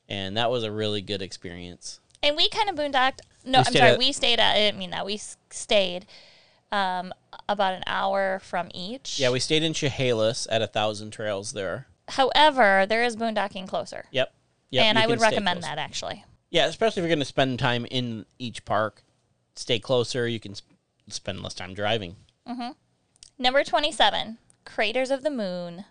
and 0.08 0.36
that 0.36 0.50
was 0.50 0.64
a 0.64 0.70
really 0.70 1.00
good 1.00 1.22
experience 1.22 2.00
And 2.22 2.36
we 2.36 2.48
kind 2.48 2.68
of 2.68 2.74
boondocked. 2.76 3.20
No, 3.44 3.58
I'm 3.60 3.72
sorry. 3.72 3.90
at- 3.92 3.98
we 3.98 4.10
stayed 4.12 4.40
at, 4.40 4.54
I 4.54 4.58
didn't 4.58 4.78
mean 4.78 4.90
that. 4.90 5.06
We 5.06 5.18
stayed 5.50 6.06
um, 6.72 7.12
about 7.48 7.74
an 7.74 7.84
hour 7.86 8.40
from 8.42 8.68
each. 8.74 9.20
Yeah, 9.20 9.30
we 9.30 9.38
stayed 9.38 9.62
in 9.62 9.72
Chehalis 9.72 10.48
at 10.50 10.62
a 10.62 10.66
thousand 10.66 11.12
trails 11.12 11.52
there. 11.52 11.86
However, 12.08 12.86
there 12.88 13.04
is 13.04 13.16
boondocking 13.16 13.68
closer. 13.68 14.06
Yep. 14.10 14.32
Yep. 14.70 14.84
and 14.84 14.98
I 14.98 15.06
would 15.06 15.20
recommend 15.20 15.60
close. 15.60 15.70
that 15.70 15.78
actually. 15.78 16.24
Yeah, 16.50 16.66
especially 16.66 17.00
if 17.00 17.04
you're 17.04 17.08
going 17.14 17.18
to 17.20 17.24
spend 17.24 17.58
time 17.60 17.86
in 17.86 18.26
each 18.38 18.64
park, 18.64 19.02
stay 19.54 19.78
closer. 19.78 20.26
You 20.26 20.40
can 20.40 20.52
s- 20.52 20.62
spend 21.08 21.42
less 21.42 21.54
time 21.54 21.74
driving. 21.74 22.16
Number 23.38 23.62
27, 23.64 24.38
Craters 24.64 25.10
of 25.10 25.22
the 25.22 25.30
Moon. 25.30 25.84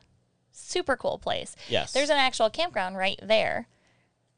Super 0.51 0.95
cool 0.95 1.17
place. 1.17 1.55
Yes. 1.69 1.91
There's 1.93 2.09
an 2.09 2.17
actual 2.17 2.49
campground 2.49 2.97
right 2.97 3.19
there. 3.21 3.67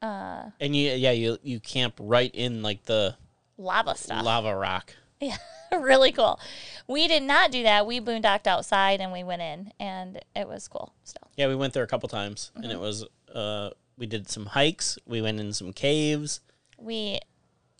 Uh, 0.01 0.51
And 0.59 0.75
you, 0.75 0.91
yeah, 0.91 1.11
you 1.11 1.37
you 1.41 1.59
camp 1.59 1.95
right 1.99 2.29
in 2.33 2.61
like 2.61 2.83
the 2.85 3.15
Lava 3.57 3.95
stuff. 3.95 4.23
lava 4.23 4.55
rock. 4.55 4.93
Yeah, 5.19 5.37
really 5.71 6.11
cool. 6.11 6.39
We 6.87 7.07
did 7.07 7.23
not 7.23 7.49
do 7.51 7.63
that. 7.63 7.87
We 7.87 7.99
boondocked 7.99 8.45
outside 8.45 9.01
and 9.01 9.11
we 9.11 9.23
went 9.23 9.41
in, 9.41 9.71
and 9.79 10.19
it 10.35 10.47
was 10.47 10.67
cool 10.67 10.93
still. 11.03 11.27
Yeah, 11.35 11.47
we 11.47 11.55
went 11.55 11.73
there 11.73 11.81
a 11.83 11.87
couple 11.87 12.07
times, 12.09 12.51
and 12.55 12.65
Mm-hmm. 12.65 12.73
it 12.73 12.79
was 12.79 13.05
uh, 13.33 13.71
we 13.97 14.05
did 14.05 14.29
some 14.29 14.45
hikes. 14.47 14.99
We 15.07 15.21
went 15.23 15.39
in 15.39 15.53
some 15.53 15.73
caves. 15.73 16.41
We 16.77 17.17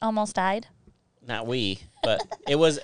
almost 0.02 0.36
died. 0.36 0.66
Not 1.28 1.46
we, 1.46 1.82
but 2.02 2.22
it 2.48 2.56
was, 2.56 2.80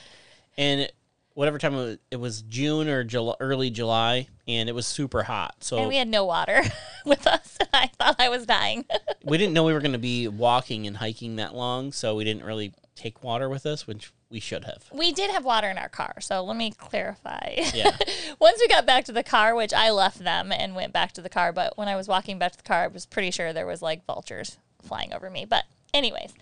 and 0.58 0.92
whatever 1.34 1.58
time 1.58 1.74
it 1.74 1.78
was, 1.78 1.98
it 2.12 2.16
was 2.18 2.42
June 2.44 2.88
or 2.88 3.04
July, 3.04 3.36
early 3.40 3.70
July, 3.70 4.28
and 4.48 4.70
it 4.70 4.74
was 4.74 4.86
super 4.86 5.24
hot. 5.24 5.56
So 5.62 5.78
And 5.78 5.88
we 5.88 5.98
had 5.98 6.08
no 6.08 6.26
water 6.26 6.62
with 7.06 7.26
us. 7.28 7.58
And 7.60 7.70
I 7.74 7.88
thought 7.88 8.16
I 8.20 8.30
was 8.30 8.46
dying. 8.46 8.86
we 9.24 9.38
didn't 9.38 9.54
know 9.54 9.64
we 9.64 9.74
were 9.74 9.80
going 9.80 9.94
to 9.94 9.98
be 9.98 10.28
walking 10.28 10.88
and 10.88 10.98
hiking 10.98 11.38
that 11.38 11.56
long, 11.56 11.92
so 11.92 12.16
we 12.16 12.24
didn't 12.24 12.44
really 12.44 12.74
take 12.96 13.24
water 13.24 13.50
with 13.50 13.66
us, 13.66 13.88
which 13.88 14.14
we 14.30 14.40
should 14.40 14.64
have. 14.66 14.86
we 14.92 15.12
did 15.12 15.30
have 15.32 15.46
water 15.46 15.70
in 15.70 15.78
our 15.78 15.90
car. 15.90 16.16
So 16.20 16.44
let 16.44 16.58
me 16.58 16.72
clarify. 16.72 17.56
Yeah. 17.74 17.96
Once 18.40 18.60
we 18.60 18.68
got 18.68 18.86
back 18.86 19.06
to 19.06 19.12
the 19.12 19.24
car, 19.24 19.56
which 19.56 19.74
I 19.74 19.92
left 19.92 20.20
them 20.20 20.52
and 20.52 20.76
went 20.76 20.94
back 20.94 21.12
to 21.14 21.22
the 21.22 21.30
car, 21.30 21.52
but 21.52 21.78
when 21.78 21.88
I 21.88 21.96
was 21.96 22.08
walking 22.08 22.40
back 22.40 22.52
to 22.54 22.58
the 22.58 22.64
car, 22.64 22.84
I 22.84 22.88
was 22.88 23.06
pretty 23.06 23.32
sure 23.32 23.54
there 23.54 23.66
was 23.66 23.82
like 23.82 24.06
vultures 24.06 24.58
flying 24.82 25.14
over 25.14 25.30
me. 25.30 25.46
But, 25.46 25.66
anyways, 25.94 26.34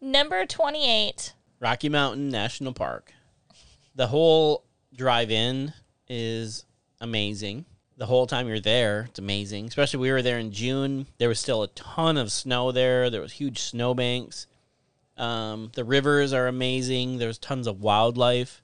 number 0.00 0.46
28. 0.46 1.32
Rocky 1.60 1.88
Mountain 1.88 2.28
National 2.30 2.72
Park. 2.72 3.12
The 3.94 4.06
whole 4.06 4.64
drive 4.94 5.30
in 5.30 5.72
is 6.08 6.64
amazing. 7.00 7.66
The 7.96 8.06
whole 8.06 8.26
time 8.26 8.48
you're 8.48 8.58
there, 8.58 9.06
it's 9.08 9.18
amazing. 9.18 9.66
Especially 9.66 10.00
we 10.00 10.10
were 10.10 10.22
there 10.22 10.38
in 10.38 10.50
June. 10.50 11.06
There 11.18 11.28
was 11.28 11.38
still 11.38 11.62
a 11.62 11.68
ton 11.68 12.16
of 12.16 12.32
snow 12.32 12.72
there. 12.72 13.10
There 13.10 13.20
was 13.20 13.32
huge 13.32 13.60
snowbanks. 13.60 14.46
Um, 15.16 15.70
the 15.74 15.84
rivers 15.84 16.32
are 16.32 16.48
amazing. 16.48 17.18
There's 17.18 17.38
tons 17.38 17.66
of 17.66 17.82
wildlife. 17.82 18.62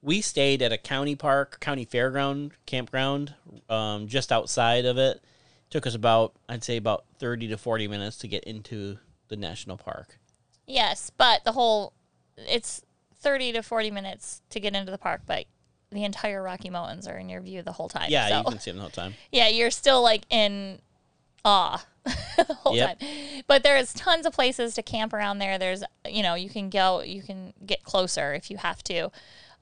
We 0.00 0.20
stayed 0.20 0.62
at 0.62 0.72
a 0.72 0.78
county 0.78 1.14
park, 1.14 1.60
county 1.60 1.86
fairground 1.86 2.52
campground, 2.66 3.34
um, 3.68 4.06
just 4.08 4.32
outside 4.32 4.86
of 4.86 4.98
it. 4.98 5.22
Took 5.70 5.86
us 5.86 5.94
about, 5.94 6.34
I'd 6.48 6.62
say, 6.62 6.76
about 6.76 7.04
thirty 7.18 7.48
to 7.48 7.56
forty 7.56 7.88
minutes 7.88 8.18
to 8.18 8.28
get 8.28 8.44
into 8.44 8.98
the 9.28 9.36
national 9.36 9.76
park. 9.76 10.18
Yes, 10.66 11.10
but 11.16 11.44
the 11.44 11.52
whole, 11.52 11.94
it's 12.36 12.82
30 13.24 13.52
to 13.54 13.62
40 13.62 13.90
minutes 13.90 14.42
to 14.50 14.60
get 14.60 14.76
into 14.76 14.92
the 14.92 14.98
park, 14.98 15.22
but 15.26 15.46
the 15.90 16.04
entire 16.04 16.42
Rocky 16.42 16.70
Mountains 16.70 17.08
are 17.08 17.16
in 17.16 17.28
your 17.28 17.40
view 17.40 17.62
the 17.62 17.72
whole 17.72 17.88
time. 17.88 18.10
Yeah, 18.10 18.28
so. 18.28 18.38
you 18.38 18.44
can 18.44 18.58
see 18.60 18.70
them 18.70 18.78
the 18.78 18.82
whole 18.82 18.90
time. 18.90 19.14
yeah, 19.32 19.48
you're 19.48 19.70
still 19.70 20.02
like 20.02 20.22
in 20.30 20.78
awe 21.44 21.84
the 22.04 22.54
whole 22.60 22.76
Yep. 22.76 23.00
time. 23.00 23.08
But 23.46 23.62
there's 23.62 23.92
tons 23.94 24.26
of 24.26 24.32
places 24.32 24.74
to 24.74 24.82
camp 24.82 25.12
around 25.12 25.38
there. 25.38 25.58
There's, 25.58 25.82
you 26.08 26.22
know, 26.22 26.34
you 26.34 26.50
can 26.50 26.70
go, 26.70 27.00
you 27.02 27.22
can 27.22 27.52
get 27.64 27.82
closer 27.82 28.34
if 28.34 28.50
you 28.50 28.58
have 28.58 28.82
to. 28.84 29.10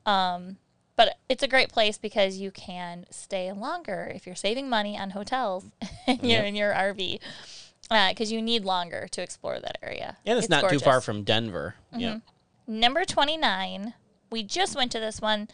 Um, 0.04 0.56
but 0.96 1.16
it's 1.28 1.42
a 1.42 1.48
great 1.48 1.70
place 1.70 1.98
because 1.98 2.38
you 2.38 2.50
can 2.50 3.06
stay 3.10 3.50
longer 3.52 4.12
if 4.14 4.26
you're 4.26 4.34
saving 4.34 4.68
money 4.68 4.98
on 4.98 5.10
hotels 5.10 5.64
and 6.06 6.18
you're 6.22 6.40
Yep. 6.40 6.46
in 6.46 6.56
your 6.56 6.72
RV. 6.72 7.20
Because 8.08 8.32
you 8.32 8.40
need 8.40 8.64
longer 8.64 9.06
to 9.10 9.22
explore 9.22 9.60
that 9.60 9.76
area. 9.82 10.16
And 10.24 10.38
it's, 10.38 10.48
not 10.48 10.70
too 10.70 10.78
far 10.78 11.02
from 11.02 11.24
Denver. 11.24 11.74
Yeah. 11.94 12.18
Number 12.66 13.04
29, 13.04 13.94
we 14.30 14.42
just 14.42 14.76
went 14.76 14.92
to 14.92 15.00
this 15.00 15.20
one 15.20 15.48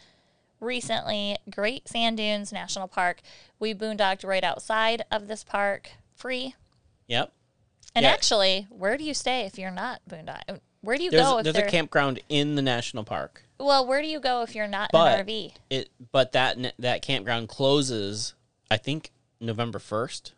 recently 0.59 1.37
Great 1.49 1.87
Sand 1.87 2.17
Dunes 2.17 2.51
National 2.51 2.87
Park. 2.87 3.21
We 3.59 3.73
boondocked 3.73 4.25
right 4.25 4.43
outside 4.43 5.03
of 5.11 5.27
this 5.27 5.43
park, 5.43 5.91
free. 6.15 6.55
Yep. 7.07 7.31
And 7.95 8.03
Yeah. 8.03 8.11
actually, 8.11 8.67
where 8.69 8.97
do 8.97 9.03
you 9.03 9.13
stay 9.13 9.41
if 9.45 9.57
you're 9.57 9.71
not 9.71 10.01
boondock? 10.09 10.41
Uh, 10.47 10.57
where 10.81 10.97
do 10.97 11.03
you 11.03 11.11
There's, 11.11 11.23
go 11.23 11.37
if 11.39 11.43
there's 11.45 11.55
there- 11.55 11.67
a 11.67 11.71
campground 11.71 12.21
in 12.29 12.55
the 12.55 12.61
national 12.61 13.03
park. 13.03 13.43
Well, 13.57 13.85
where 13.85 14.01
do 14.01 14.07
you 14.07 14.19
go 14.19 14.41
if 14.43 14.55
you're 14.55 14.67
not 14.67 14.91
But- 14.93 15.13
in 15.13 15.19
an 15.19 15.25
RV? 15.25 15.53
It 15.69 15.89
but 16.11 16.31
that 16.33 16.57
that 16.79 17.01
campground 17.01 17.49
closes 17.49 18.33
I 18.71 18.77
think 18.77 19.11
November 19.41 19.79
1st. 19.79 20.33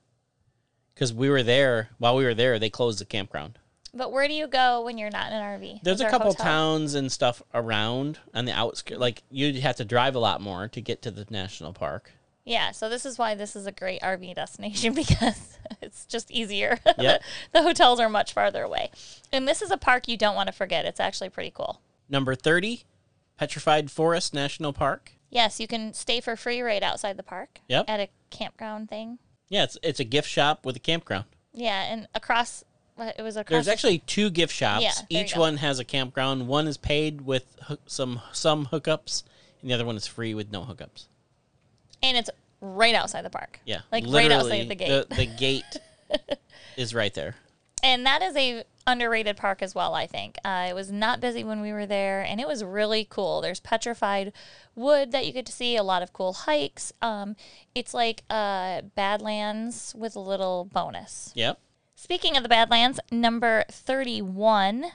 Cuz 0.96 1.14
we 1.14 1.30
were 1.30 1.44
there 1.44 1.90
while 1.98 2.16
we 2.16 2.24
were 2.24 2.34
there 2.34 2.58
they 2.58 2.70
closed 2.70 3.00
the 3.00 3.06
campground. 3.06 3.60
But 3.94 4.12
where 4.12 4.28
do 4.28 4.34
you 4.34 4.48
go 4.48 4.84
when 4.84 4.98
you're 4.98 5.10
not 5.10 5.32
in 5.32 5.38
an 5.38 5.60
RV? 5.60 5.84
There's 5.84 6.00
a 6.00 6.10
couple 6.10 6.32
hotel? 6.32 6.46
towns 6.46 6.96
and 6.96 7.12
stuff 7.12 7.42
around 7.54 8.20
on 8.34 8.46
the 8.46 8.54
outskirts 8.54 9.00
like 9.00 9.24
you'd 9.30 9.58
have 9.58 9.76
to 9.78 9.86
drive 9.86 10.16
a 10.16 10.20
lot 10.20 10.40
more 10.40 10.68
to 10.70 10.82
get 10.82 11.02
to 11.02 11.12
the 11.12 11.26
national 11.30 11.74
park. 11.74 12.12
Yeah, 12.46 12.72
so 12.72 12.90
this 12.90 13.06
is 13.06 13.18
why 13.18 13.36
this 13.36 13.56
is 13.56 13.68
a 13.68 13.72
great 13.72 14.02
RV 14.02 14.36
destination 14.36 14.94
because 14.96 15.58
it's 15.82 16.06
just 16.06 16.32
easier. 16.32 16.80
Yep. 16.98 17.22
the 17.52 17.64
hotels 17.64 18.00
are 18.00 18.10
much 18.10 18.34
farther 18.34 18.64
away. 18.64 18.92
And 19.32 19.48
this 19.48 19.62
is 19.62 19.72
a 19.72 19.78
park 19.78 20.08
you 20.08 20.18
don't 20.18 20.36
want 20.36 20.48
to 20.48 20.54
forget. 20.54 20.86
It's 20.86 21.00
actually 21.00 21.30
pretty 21.30 21.52
cool. 21.52 21.82
Number 22.10 22.34
30, 22.36 22.84
Petrified 23.38 23.92
Forest 23.92 24.34
National 24.34 24.74
Park. 24.74 25.14
Yes, 25.30 25.60
you 25.60 25.68
can 25.68 25.94
stay 25.94 26.20
for 26.20 26.36
free 26.36 26.62
right 26.62 26.84
outside 26.84 27.18
the 27.18 27.24
park. 27.24 27.60
Yep. 27.70 27.86
At 27.88 28.00
a 28.00 28.10
campground 28.30 28.90
thing. 28.90 29.20
Yeah, 29.50 29.64
it's 29.64 29.78
it's 29.82 30.00
a 30.00 30.04
gift 30.04 30.30
shop 30.30 30.66
with 30.66 30.76
a 30.76 30.80
campground. 30.80 31.26
Yeah, 31.54 31.84
and 31.84 32.08
across 32.16 32.64
it 33.02 33.22
was 33.22 33.36
across. 33.38 33.50
There's 33.52 33.68
actually 33.68 34.00
two 34.00 34.30
gift 34.30 34.54
shops. 34.54 34.84
Yeah, 34.84 35.22
Each 35.22 35.36
one 35.36 35.58
has 35.58 35.80
a 35.80 35.84
campground. 35.84 36.48
One 36.48 36.68
is 36.68 36.78
paid 36.78 37.22
with 37.22 37.46
some 37.86 38.22
some 38.32 38.68
hookups, 38.68 39.24
and 39.62 39.70
the 39.70 39.74
other 39.74 39.86
one 39.86 39.96
is 39.98 40.08
free 40.08 40.34
with 40.34 40.52
no 40.52 40.64
hookups. 40.64 41.06
and 42.04 42.18
it's 42.18 42.30
right 42.62 42.96
outside 42.96 43.24
the 43.24 43.30
park. 43.30 43.60
Yeah, 43.66 43.82
like 43.92 44.06
right 44.08 44.32
outside 44.32 44.70
the 44.70 44.76
gate. 44.76 45.10
The, 45.10 45.16
the 45.16 45.26
gate 45.38 45.78
is 46.78 46.94
right 46.94 47.14
there. 47.14 47.36
and 47.84 48.06
that 48.06 48.22
is 48.22 48.36
a 48.36 48.64
underrated 48.88 49.38
park 49.38 49.62
as 49.62 49.76
well. 49.76 49.94
I 49.94 50.08
think 50.08 50.38
uh, 50.44 50.66
it 50.70 50.74
was 50.74 50.92
not 50.92 51.20
busy 51.22 51.44
when 51.44 51.62
we 51.62 51.72
were 51.72 51.86
there, 51.86 52.22
and 52.22 52.40
it 52.42 52.48
was 52.48 52.64
really 52.64 53.06
cool. 53.10 53.42
There's 53.42 53.60
petrified 53.60 54.34
wood 54.76 55.12
that 55.12 55.26
you 55.26 55.32
get 55.34 55.46
to 55.48 55.52
see. 55.52 55.76
A 55.76 55.84
lot 55.84 56.02
of 56.02 56.14
cool 56.14 56.34
hikes. 56.34 56.92
Um, 57.02 57.36
it's 57.76 57.94
like 57.94 58.24
uh, 58.30 58.82
Badlands 58.96 59.94
with 59.98 60.16
a 60.16 60.20
little 60.20 60.66
bonus. 60.66 61.32
Yep. 61.36 61.60
Speaking 62.02 62.36
of 62.36 62.42
the 62.42 62.50
Badlands, 62.50 63.00
number 63.12 63.64
thirty-one, 63.70 64.88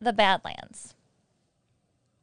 the 0.00 0.14
Badlands. 0.14 0.94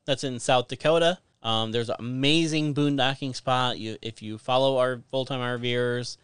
That's 0.05 0.23
in 0.23 0.39
South 0.39 0.69
Dakota. 0.69 1.19
Um, 1.43 1.71
there's 1.71 1.89
an 1.89 1.97
amazing 1.99 2.73
boondocking 2.73 3.35
spot. 3.35 3.77
You, 3.77 3.97
if 4.01 4.23
you 4.23 4.39
follow 4.39 4.79
our 4.79 5.03
full 5.11 5.25
time 5.25 5.41
RVers 5.41 6.17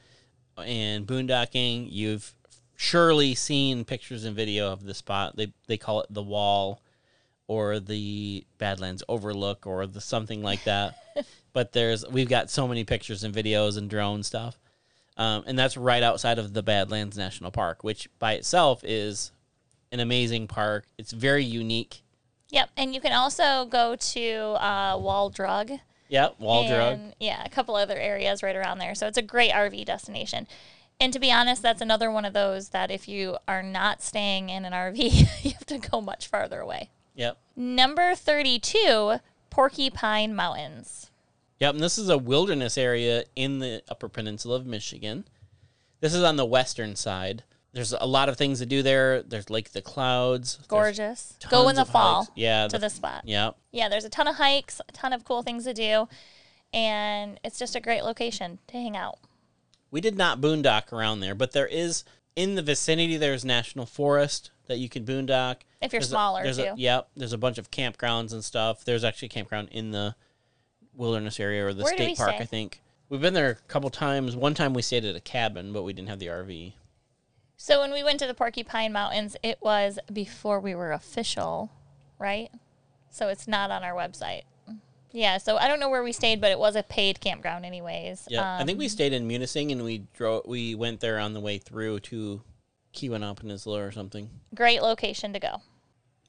and 0.57 1.05
boondocking, 1.05 1.87
you've 1.91 2.33
surely 2.75 3.35
seen 3.35 3.85
pictures 3.85 4.25
and 4.25 4.35
video 4.35 4.71
of 4.73 4.85
the 4.85 4.95
spot. 4.95 5.35
They 5.35 5.53
they 5.67 5.77
call 5.77 6.01
it 6.01 6.07
the 6.09 6.23
Wall, 6.23 6.81
or 7.45 7.79
the 7.79 8.43
Badlands 8.57 9.03
Overlook, 9.07 9.67
or 9.67 9.85
the 9.85 10.01
something 10.01 10.41
like 10.41 10.63
that. 10.63 10.95
but 11.53 11.73
there's 11.73 12.03
we've 12.09 12.27
got 12.27 12.49
so 12.49 12.67
many 12.67 12.85
pictures 12.85 13.23
and 13.23 13.35
videos 13.35 13.77
and 13.77 13.87
drone 13.87 14.23
stuff, 14.23 14.57
um, 15.17 15.43
and 15.45 15.57
that's 15.57 15.77
right 15.77 16.03
outside 16.03 16.39
of 16.39 16.53
the 16.53 16.63
Badlands 16.63 17.17
National 17.17 17.51
Park, 17.51 17.83
which 17.83 18.09
by 18.19 18.33
itself 18.33 18.83
is 18.83 19.31
an 19.91 19.99
amazing 19.99 20.47
park. 20.47 20.85
It's 20.97 21.11
very 21.11 21.43
unique. 21.43 22.01
Yep, 22.49 22.69
and 22.77 22.93
you 22.93 23.01
can 23.01 23.13
also 23.13 23.65
go 23.65 23.95
to 23.95 24.31
uh, 24.63 24.97
Wall 24.99 25.29
Drug. 25.29 25.71
Yep, 26.09 26.39
Wall 26.39 26.67
Drug. 26.67 26.99
Yeah, 27.19 27.43
a 27.43 27.49
couple 27.49 27.75
other 27.75 27.97
areas 27.97 28.43
right 28.43 28.55
around 28.55 28.79
there. 28.79 28.95
So 28.95 29.07
it's 29.07 29.17
a 29.17 29.23
great 29.23 29.51
RV 29.51 29.85
destination. 29.85 30.47
And 30.99 31.11
to 31.13 31.19
be 31.19 31.31
honest, 31.31 31.61
that's 31.61 31.81
another 31.81 32.11
one 32.11 32.25
of 32.25 32.33
those 32.33 32.69
that 32.69 32.91
if 32.91 33.07
you 33.07 33.37
are 33.47 33.63
not 33.63 34.01
staying 34.01 34.49
in 34.49 34.65
an 34.65 34.73
RV, 34.73 34.97
you 35.43 35.51
have 35.51 35.65
to 35.67 35.79
go 35.79 36.01
much 36.01 36.27
farther 36.27 36.59
away. 36.59 36.89
Yep. 37.15 37.37
Number 37.55 38.15
32, 38.15 39.15
Porcupine 39.49 40.35
Mountains. 40.35 41.11
Yep, 41.63 41.75
and 41.75 41.81
this 41.81 41.97
is 41.97 42.09
a 42.09 42.17
wilderness 42.17 42.77
area 42.77 43.23
in 43.37 43.59
the 43.59 43.81
Upper 43.87 44.09
Peninsula 44.09 44.57
of 44.57 44.65
Michigan. 44.65 45.23
This 46.01 46.13
is 46.13 46.21
on 46.21 46.35
the 46.35 46.43
western 46.43 46.97
side. 46.97 47.43
There's 47.71 47.93
a 47.93 48.05
lot 48.05 48.27
of 48.27 48.35
things 48.35 48.59
to 48.59 48.65
do 48.65 48.83
there. 48.83 49.23
There's 49.23 49.49
Lake 49.49 49.71
the 49.71 49.81
Clouds. 49.81 50.59
Gorgeous. 50.67 51.37
Go 51.49 51.69
in 51.69 51.77
the 51.77 51.85
fall 51.85 52.23
hikes. 52.25 52.31
Yeah. 52.35 52.67
to 52.67 52.73
the- 52.73 52.79
this 52.79 52.95
spot. 52.95 53.21
Yep. 53.23 53.55
Yeah, 53.71 53.87
there's 53.87 54.03
a 54.03 54.09
ton 54.09 54.27
of 54.27 54.35
hikes, 54.35 54.81
a 54.89 54.91
ton 54.91 55.13
of 55.13 55.23
cool 55.23 55.41
things 55.41 55.63
to 55.63 55.73
do, 55.73 56.09
and 56.73 57.39
it's 57.45 57.57
just 57.57 57.77
a 57.77 57.79
great 57.79 58.03
location 58.03 58.59
to 58.67 58.73
hang 58.73 58.97
out. 58.97 59.19
We 59.89 60.01
did 60.01 60.17
not 60.17 60.41
boondock 60.41 60.91
around 60.91 61.21
there, 61.21 61.33
but 61.33 61.53
there 61.53 61.67
is 61.67 62.03
in 62.35 62.55
the 62.55 62.61
vicinity. 62.61 63.15
There's 63.15 63.45
national 63.45 63.85
forest 63.85 64.51
that 64.65 64.79
you 64.79 64.89
can 64.89 65.05
boondock. 65.05 65.61
If 65.81 65.93
you're 65.93 66.01
There's 66.01 66.07
a- 66.07 66.11
smaller, 66.11 66.43
there's 66.43 66.57
too. 66.57 66.63
A, 66.63 66.75
yep. 66.75 67.07
There's 67.15 67.31
a 67.31 67.37
bunch 67.37 67.57
of 67.57 67.71
campgrounds 67.71 68.33
and 68.33 68.43
stuff. 68.43 68.83
There's 68.83 69.05
actually 69.05 69.27
a 69.27 69.29
campground 69.29 69.69
in 69.71 69.91
the 69.91 70.17
wilderness 70.95 71.39
area 71.39 71.65
or 71.65 71.73
the 71.73 71.83
Where 71.83 71.93
state 71.95 72.17
park. 72.17 72.31
stay? 72.35 72.43
I 72.43 72.45
think 72.45 72.81
we've 73.09 73.21
been 73.21 73.33
there 73.33 73.49
a 73.51 73.55
couple 73.67 73.89
times. 73.89 74.35
One 74.35 74.53
time 74.53 74.73
we 74.73 74.81
stayed 74.81 75.05
at 75.05 75.15
a 75.15 75.19
cabin, 75.19 75.73
but 75.73 75.83
we 75.83 75.93
didn't 75.93 76.09
have 76.09 76.19
the 76.19 76.27
RV. 76.27 76.73
So 77.57 77.79
when 77.79 77.91
we 77.93 78.03
went 78.03 78.19
to 78.19 78.27
the 78.27 78.33
Porcupine 78.33 78.91
Mountains, 78.91 79.37
it 79.43 79.57
was 79.61 79.99
before 80.11 80.59
we 80.59 80.75
were 80.75 80.91
official, 80.91 81.71
right? 82.19 82.49
So 83.09 83.27
it's 83.29 83.47
not 83.47 83.71
on 83.71 83.83
our 83.83 83.93
website. 83.93 84.43
Yeah, 85.11 85.37
so 85.37 85.57
I 85.57 85.67
don't 85.67 85.79
know 85.79 85.89
where 85.89 86.01
we 86.03 86.11
stayed, 86.11 86.41
but 86.41 86.49
it 86.49 86.57
was 86.57 86.75
a 86.75 86.81
paid 86.81 87.21
campground, 87.21 87.65
anyways. 87.65 88.25
Yeah, 88.29 88.57
I 88.59 88.65
think 88.65 88.79
we 88.79 88.85
Um, 88.85 88.89
stayed 88.89 89.13
in 89.13 89.27
Munising 89.27 89.71
and 89.71 89.83
we 89.83 90.07
drove. 90.15 90.47
We 90.47 90.73
went 90.73 91.01
there 91.01 91.19
on 91.19 91.33
the 91.33 91.39
way 91.39 91.59
through 91.59 91.99
to 92.01 92.41
Keweenaw 92.95 93.35
Peninsula 93.35 93.83
or 93.83 93.91
something. 93.91 94.29
great 94.55 94.81
location 94.81 95.31
to 95.33 95.39
go. 95.39 95.61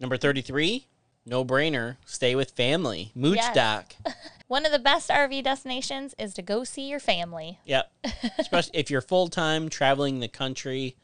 Number 0.01 0.19
thirty-three, 0.19 0.87
no 1.27 1.45
brainer. 1.45 1.97
Stay 2.05 2.35
with 2.35 2.51
family. 2.53 3.12
Mooch 3.14 3.37
Yes. 3.37 3.55
Dock. 3.55 3.95
One 4.49 4.66
of 4.66 4.72
the 4.72 4.79
best 4.79 5.09
RV 5.11 5.43
destinations 5.43 6.14
is 6.18 6.35
to 6.35 6.43
go 6.43 6.64
see 6.64 6.89
your 6.89 7.01
family. 7.01 7.59
Yep. 7.64 7.91
Especially 8.39 8.79
if 8.79 8.91
you're 8.91 9.01
full 9.01 9.29
time 9.29 9.68
traveling 9.68 10.20
the 10.20 10.29
country. 10.29 10.97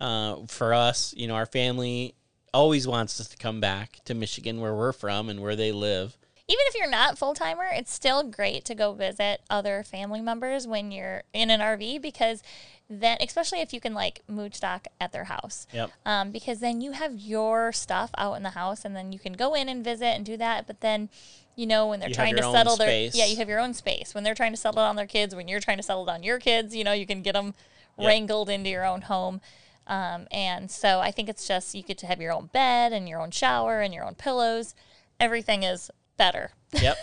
Uh, 0.00 0.38
for 0.48 0.74
us, 0.74 1.14
you 1.16 1.28
know, 1.28 1.34
our 1.36 1.46
family 1.46 2.14
always 2.52 2.88
wants 2.88 3.20
us 3.20 3.28
to 3.28 3.36
come 3.36 3.60
back 3.60 4.00
to 4.04 4.14
Michigan, 4.14 4.60
where 4.60 4.74
we're 4.74 4.92
from 4.92 5.28
and 5.28 5.40
where 5.40 5.54
they 5.54 5.70
live. 5.70 6.18
Even 6.48 6.60
if 6.68 6.74
you're 6.76 6.90
not 6.90 7.16
full 7.18 7.34
timer, 7.34 7.66
it's 7.72 7.92
still 7.92 8.22
great 8.24 8.64
to 8.66 8.74
go 8.74 8.92
visit 8.92 9.40
other 9.48 9.82
family 9.82 10.20
members 10.20 10.66
when 10.66 10.90
you're 10.90 11.22
in 11.32 11.50
an 11.50 11.60
RV 11.60 12.02
because 12.02 12.42
then, 12.90 13.16
especially 13.20 13.60
if 13.60 13.72
you 13.72 13.80
can 13.80 13.94
like 13.94 14.20
mooch 14.28 14.56
stock 14.56 14.86
at 15.00 15.12
their 15.12 15.24
house. 15.24 15.66
Yep. 15.72 15.90
um, 16.04 16.30
because 16.30 16.58
then 16.58 16.80
you 16.80 16.92
have 16.92 17.18
your 17.18 17.72
stuff 17.72 18.10
out 18.18 18.34
in 18.34 18.42
the 18.42 18.50
house 18.50 18.84
and 18.84 18.94
then 18.94 19.12
you 19.12 19.18
can 19.18 19.32
go 19.34 19.54
in 19.54 19.68
and 19.68 19.82
visit 19.84 20.06
and 20.08 20.26
do 20.26 20.36
that 20.36 20.66
but 20.66 20.80
then 20.80 21.08
you 21.56 21.66
know 21.66 21.86
when 21.86 22.00
they're 22.00 22.08
You 22.08 22.14
trying 22.14 22.34
to 22.36 22.42
settle 22.42 22.76
their 22.76 22.88
space. 22.88 23.14
yeah 23.14 23.26
you 23.26 23.36
have 23.36 23.48
your 23.48 23.60
own 23.60 23.72
space 23.72 24.14
when 24.14 24.24
they're 24.24 24.34
trying 24.34 24.52
to 24.52 24.56
settle 24.58 24.80
on 24.82 24.96
their 24.96 25.06
kids 25.06 25.34
when 25.34 25.48
you're 25.48 25.60
trying 25.60 25.76
to 25.78 25.82
settle 25.82 26.08
on 26.10 26.22
your 26.22 26.38
kids 26.38 26.74
you 26.74 26.82
know 26.84 26.92
you 26.92 27.06
can 27.06 27.22
get 27.22 27.32
them 27.34 27.54
Yep. 27.98 28.06
wrangled 28.08 28.48
into 28.50 28.68
your 28.70 28.84
own 28.86 29.02
home 29.02 29.40
um, 29.86 30.26
and 30.30 30.70
so 30.70 31.00
i 31.00 31.10
think 31.10 31.28
it's 31.28 31.46
just 31.46 31.74
you 31.74 31.82
get 31.82 31.98
to 31.98 32.06
have 32.06 32.20
your 32.22 32.32
own 32.32 32.46
bed 32.54 32.92
and 32.92 33.06
your 33.08 33.20
own 33.20 33.30
shower 33.30 33.80
and 33.82 33.92
your 33.94 34.04
own 34.04 34.14
pillows 34.14 34.74
everything 35.20 35.62
is 35.62 35.90
better 36.16 36.50
Yep. 36.80 36.96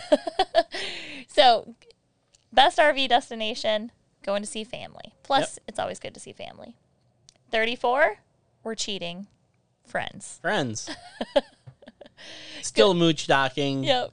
so 1.28 1.76
best 2.52 2.78
rv 2.78 3.08
destination 3.08 3.92
going 4.24 4.42
to 4.42 4.48
see 4.48 4.64
family 4.64 5.14
plus 5.24 5.60
it's 5.68 5.80
always 5.80 6.00
good 6.00 6.14
to 6.14 6.20
see 6.20 6.34
family 6.34 6.76
34 7.52 8.18
we're 8.64 8.76
cheating 8.76 9.28
friends 9.86 10.40
Friends. 10.42 10.90
Still 12.62 12.94
mooch 12.94 13.28
docking. 13.28 13.84
Yep. 13.84 14.12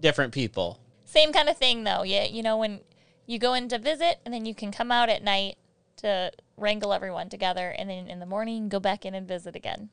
Different 0.00 0.32
people. 0.32 0.80
Same 1.04 1.32
kind 1.32 1.48
of 1.48 1.56
thing 1.56 1.84
though. 1.84 2.02
Yeah, 2.02 2.24
you 2.24 2.42
know 2.42 2.56
when 2.56 2.80
you 3.26 3.38
go 3.38 3.54
in 3.54 3.68
to 3.68 3.78
visit 3.78 4.18
and 4.24 4.32
then 4.32 4.46
you 4.46 4.54
can 4.54 4.72
come 4.72 4.90
out 4.90 5.08
at 5.08 5.22
night 5.22 5.56
to 5.98 6.32
wrangle 6.56 6.92
everyone 6.92 7.28
together 7.28 7.74
and 7.76 7.90
then 7.90 8.08
in 8.08 8.18
the 8.20 8.26
morning 8.26 8.68
go 8.68 8.80
back 8.80 9.04
in 9.04 9.14
and 9.14 9.26
visit 9.28 9.54
again. 9.56 9.90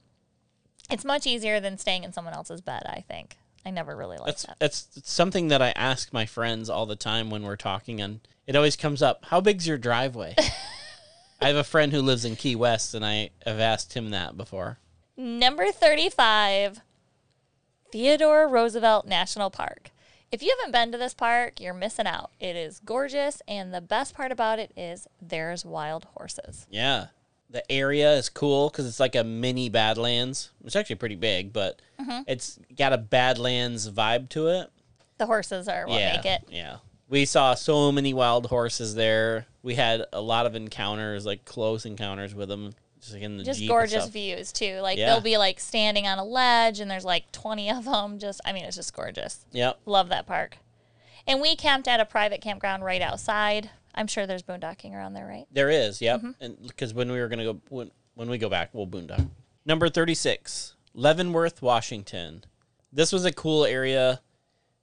It's 0.90 1.04
much 1.04 1.28
easier 1.28 1.60
than 1.60 1.78
staying 1.78 2.04
in 2.04 2.14
someone 2.14 2.34
else's 2.34 2.62
bed, 2.62 2.84
I 2.86 3.02
think. 3.02 3.38
I 3.68 3.70
never 3.70 3.98
really 3.98 4.16
liked 4.16 4.28
That's 4.28 4.44
that. 4.44 4.60
that's 4.60 4.88
something 5.04 5.50
that 5.50 5.62
I 5.62 5.72
ask 5.72 6.14
my 6.14 6.26
friends 6.26 6.70
all 6.70 6.86
the 6.86 6.96
time 6.96 7.30
when 7.30 7.44
we're 7.44 7.58
talking, 7.58 8.00
and 8.00 8.22
it 8.48 8.56
always 8.56 8.78
comes 8.78 9.02
up. 9.02 9.26
How 9.26 9.42
big's 9.42 9.68
your 9.68 9.78
driveway? 9.78 10.36
I 11.42 11.48
have 11.48 11.58
a 11.58 11.66
friend 11.66 11.92
who 11.92 12.02
lives 12.02 12.24
in 12.24 12.38
Key 12.38 12.56
West, 12.56 12.94
and 12.94 13.06
I 13.06 13.32
have 13.46 13.60
asked 13.60 13.94
him 13.94 14.12
that 14.12 14.38
before. 14.38 14.80
Number 15.18 15.70
35, 15.70 16.80
Theodore 17.92 18.48
Roosevelt 18.48 19.06
National 19.06 19.50
Park. 19.50 19.92
If 20.32 20.42
you 20.42 20.56
haven't 20.58 20.72
been 20.72 20.94
to 20.94 20.98
this 20.98 21.14
park, 21.14 21.60
you're 21.60 21.74
missing 21.74 22.08
out. 22.08 22.32
It 22.40 22.56
is 22.56 22.80
gorgeous, 22.80 23.42
and 23.50 23.74
the 23.74 23.82
best 23.82 24.14
part 24.16 24.32
about 24.32 24.60
it 24.60 24.72
is 24.78 25.08
there's 25.22 25.66
wild 25.66 26.06
horses. 26.16 26.68
Yeah, 26.70 27.08
the 27.50 27.70
area 27.72 28.14
is 28.16 28.30
cool 28.30 28.70
because 28.70 28.86
it's 28.86 29.00
like 29.00 29.16
a 29.16 29.24
mini 29.24 29.70
Badlands. 29.70 30.52
It's 30.66 30.76
actually 30.76 30.98
pretty 30.98 31.16
big, 31.16 31.54
but 31.54 31.82
Mm-hmm. 32.00 32.22
it's 32.28 32.60
got 32.78 32.94
a 32.94 32.98
Badlands 33.00 33.90
vibe 33.90 34.30
to 34.30 34.50
it. 34.50 34.70
The 35.18 35.26
horses 35.26 35.68
are 35.68 35.88
what 35.88 36.00
yeah, 36.00 36.16
make 36.18 36.26
it. 36.26 36.44
yeah. 36.50 36.78
We 37.10 37.26
saw 37.26 37.56
so 37.56 37.92
many 37.92 38.14
wild 38.14 38.46
horses 38.48 38.94
there. 38.94 39.48
We 39.64 39.74
had 39.76 40.06
a 40.14 40.22
lot 40.22 40.46
of 40.46 40.56
encounters, 40.56 41.26
like 41.26 41.44
close 41.46 41.86
encounters 41.88 42.36
with 42.36 42.50
them, 42.50 42.74
just 43.00 43.14
like 43.14 43.24
in 43.24 43.38
the 43.38 43.44
just 43.44 43.66
gorgeous 43.68 44.08
views 44.10 44.52
too. 44.52 44.80
Like 44.82 44.98
Yeah. 45.00 45.08
they'll 45.14 45.22
be 45.22 45.38
like 45.38 45.60
standing 45.60 46.06
on 46.06 46.20
a 46.20 46.24
ledge 46.24 46.80
and 46.80 46.92
there's 46.92 47.06
like 47.06 47.32
20 47.32 47.72
of 47.72 47.86
them. 47.86 48.20
Just 48.20 48.42
I 48.46 48.54
mean 48.54 48.66
it's 48.66 48.76
just 48.76 48.94
gorgeous. 48.94 49.46
Yep. 49.54 49.80
Love 49.88 50.10
that 50.10 50.28
park. 50.28 50.58
And 51.26 51.42
we 51.42 51.56
camped 51.56 51.88
at 51.88 52.00
a 52.00 52.06
private 52.06 52.42
campground 52.42 52.84
right 52.84 53.02
outside. 53.02 53.72
I'm 53.98 54.08
sure 54.08 54.26
there's 54.26 54.44
boondocking 54.44 54.94
around 54.94 55.14
there, 55.14 55.26
right? 55.26 55.46
There 55.52 55.70
is, 55.70 56.02
yep. 56.02 56.20
Mm-hmm. 56.20 56.32
And 56.40 56.68
because 56.68 56.94
when 56.94 57.12
we 57.12 57.20
were 57.20 57.28
gonna 57.28 57.44
go, 57.44 57.62
when, 57.70 57.92
when 58.14 58.30
we 58.30 58.38
go 58.38 58.48
back, 58.48 58.70
we'll 58.74 58.88
boondock. 58.88 59.28
Number 59.66 59.90
thirty-six, 59.90 60.76
Leavenworth, 60.94 61.62
Washington. 61.62 62.46
This 62.94 63.12
was 63.12 63.26
a 63.26 63.34
cool 63.34 63.66
area. 63.66 64.22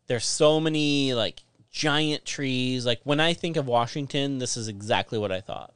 There's 0.08 0.26
so 0.26 0.60
many 0.60 1.14
like 1.14 1.40
giant 1.70 2.24
trees. 2.26 2.84
Like 2.84 3.00
when 3.04 3.20
I 3.20 3.32
think 3.32 3.56
of 3.56 3.66
Washington, 3.66 4.38
this 4.38 4.56
is 4.56 4.68
exactly 4.68 5.18
what 5.18 5.32
I 5.32 5.40
thought. 5.40 5.72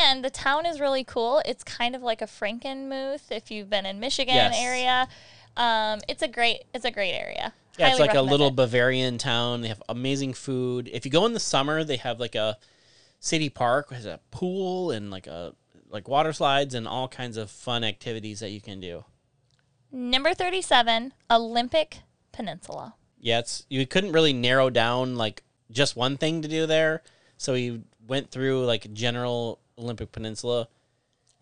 And 0.00 0.24
the 0.24 0.30
town 0.30 0.66
is 0.66 0.80
really 0.80 1.04
cool. 1.04 1.42
It's 1.44 1.62
kind 1.62 1.94
of 1.94 2.02
like 2.02 2.22
a 2.22 2.26
Frankenmuth 2.26 3.30
if 3.30 3.50
you've 3.50 3.68
been 3.68 3.86
in 3.86 4.00
Michigan 4.00 4.34
Yes. 4.34 4.56
area. 4.58 5.08
Um, 5.56 6.00
it's 6.08 6.22
a 6.22 6.28
great 6.28 6.64
it's 6.72 6.84
a 6.84 6.90
great 6.90 7.12
area. 7.12 7.52
Yeah, 7.78 7.90
it's 7.90 8.00
like 8.00 8.14
a 8.14 8.22
little 8.22 8.48
it. 8.48 8.56
Bavarian 8.56 9.18
town. 9.18 9.62
They 9.62 9.68
have 9.68 9.82
amazing 9.88 10.34
food. 10.34 10.88
If 10.92 11.04
you 11.04 11.10
go 11.10 11.26
in 11.26 11.32
the 11.32 11.40
summer, 11.40 11.82
they 11.82 11.96
have 11.96 12.20
like 12.20 12.34
a 12.34 12.58
city 13.18 13.48
park 13.48 13.90
with 13.90 14.06
a 14.06 14.20
pool 14.30 14.90
and 14.90 15.10
like 15.10 15.26
a 15.26 15.54
like 15.90 16.08
water 16.08 16.32
slides 16.32 16.74
and 16.74 16.86
all 16.86 17.08
kinds 17.08 17.36
of 17.36 17.50
fun 17.50 17.84
activities 17.84 18.40
that 18.40 18.50
you 18.50 18.60
can 18.60 18.80
do. 18.80 19.04
Number 19.90 20.34
37, 20.34 21.12
Olympic 21.30 22.00
Peninsula. 22.32 22.94
Yeah, 23.20 23.38
it's 23.38 23.64
you 23.68 23.86
couldn't 23.86 24.12
really 24.12 24.32
narrow 24.32 24.70
down 24.70 25.16
like 25.16 25.42
just 25.70 25.96
one 25.96 26.16
thing 26.16 26.42
to 26.42 26.48
do 26.48 26.66
there, 26.66 27.02
so 27.36 27.54
we 27.54 27.82
went 28.06 28.30
through 28.30 28.64
like 28.66 28.92
general 28.92 29.60
Olympic 29.78 30.12
Peninsula. 30.12 30.68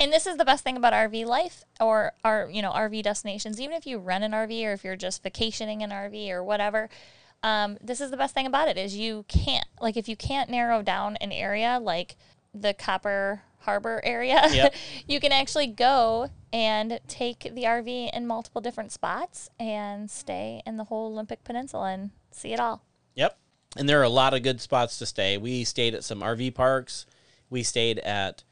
And 0.03 0.13
this 0.13 0.27
is 0.27 0.37
the 0.37 0.45
best 0.45 0.65
thing 0.65 0.77
about 0.77 0.93
RV 0.93 1.27
life 1.27 1.63
or 1.81 2.13
our, 2.25 2.51
you 2.51 2.61
know, 2.61 2.73
RV 2.73 3.05
destinations. 3.05 3.61
Even 3.61 3.77
if 3.77 3.87
you 3.87 3.99
rent 3.99 4.25
an 4.25 4.33
RV 4.33 4.65
or 4.65 4.73
if 4.73 4.83
you're 4.83 4.97
just 4.97 5.23
vacationing 5.23 5.81
in 5.81 5.93
an 5.93 6.11
RV 6.11 6.31
or 6.31 6.43
whatever, 6.43 6.89
um, 7.45 7.79
this 7.81 8.01
is 8.01 8.11
the 8.11 8.17
best 8.17 8.35
thing 8.35 8.45
about 8.45 8.67
it 8.67 8.77
is 8.77 8.97
you 8.97 9.25
can't 9.29 9.65
like 9.81 9.97
if 9.97 10.09
you 10.09 10.17
can't 10.17 10.51
narrow 10.51 10.83
down 10.83 11.15
an 11.21 11.31
area 11.31 11.79
like 11.81 12.17
the 12.53 12.75
Copper 12.75 13.43
Harbor 13.61 14.01
area, 14.03 14.43
Yep. 14.51 14.75
you 15.07 15.21
can 15.21 15.31
actually 15.31 15.69
go 15.69 16.31
and 16.53 16.99
take 17.07 17.43
the 17.55 17.63
RV 17.63 18.11
in 18.13 18.27
multiple 18.27 18.61
different 18.61 18.91
spots 18.91 19.51
and 19.61 20.11
stay 20.11 20.63
in 20.67 20.79
the 20.79 20.85
whole 20.85 21.13
Olympic 21.13 21.45
Peninsula 21.45 21.93
and 21.93 22.11
see 22.33 22.53
it 22.53 22.59
all. 22.59 22.83
Yep. 23.15 23.39
And 23.77 23.89
there 23.89 24.01
are 24.01 24.05
a 24.05 24.09
lot 24.09 24.35
of 24.35 24.43
good 24.43 24.61
spots 24.61 24.99
to 24.99 25.07
stay. 25.07 25.39
We 25.39 25.63
stayed 25.63 25.95
at 25.95 26.03
some 26.03 26.23
RV 26.23 26.57
parks. 26.57 27.07
We 27.51 27.63
stayed 27.63 28.01
at 28.01 28.43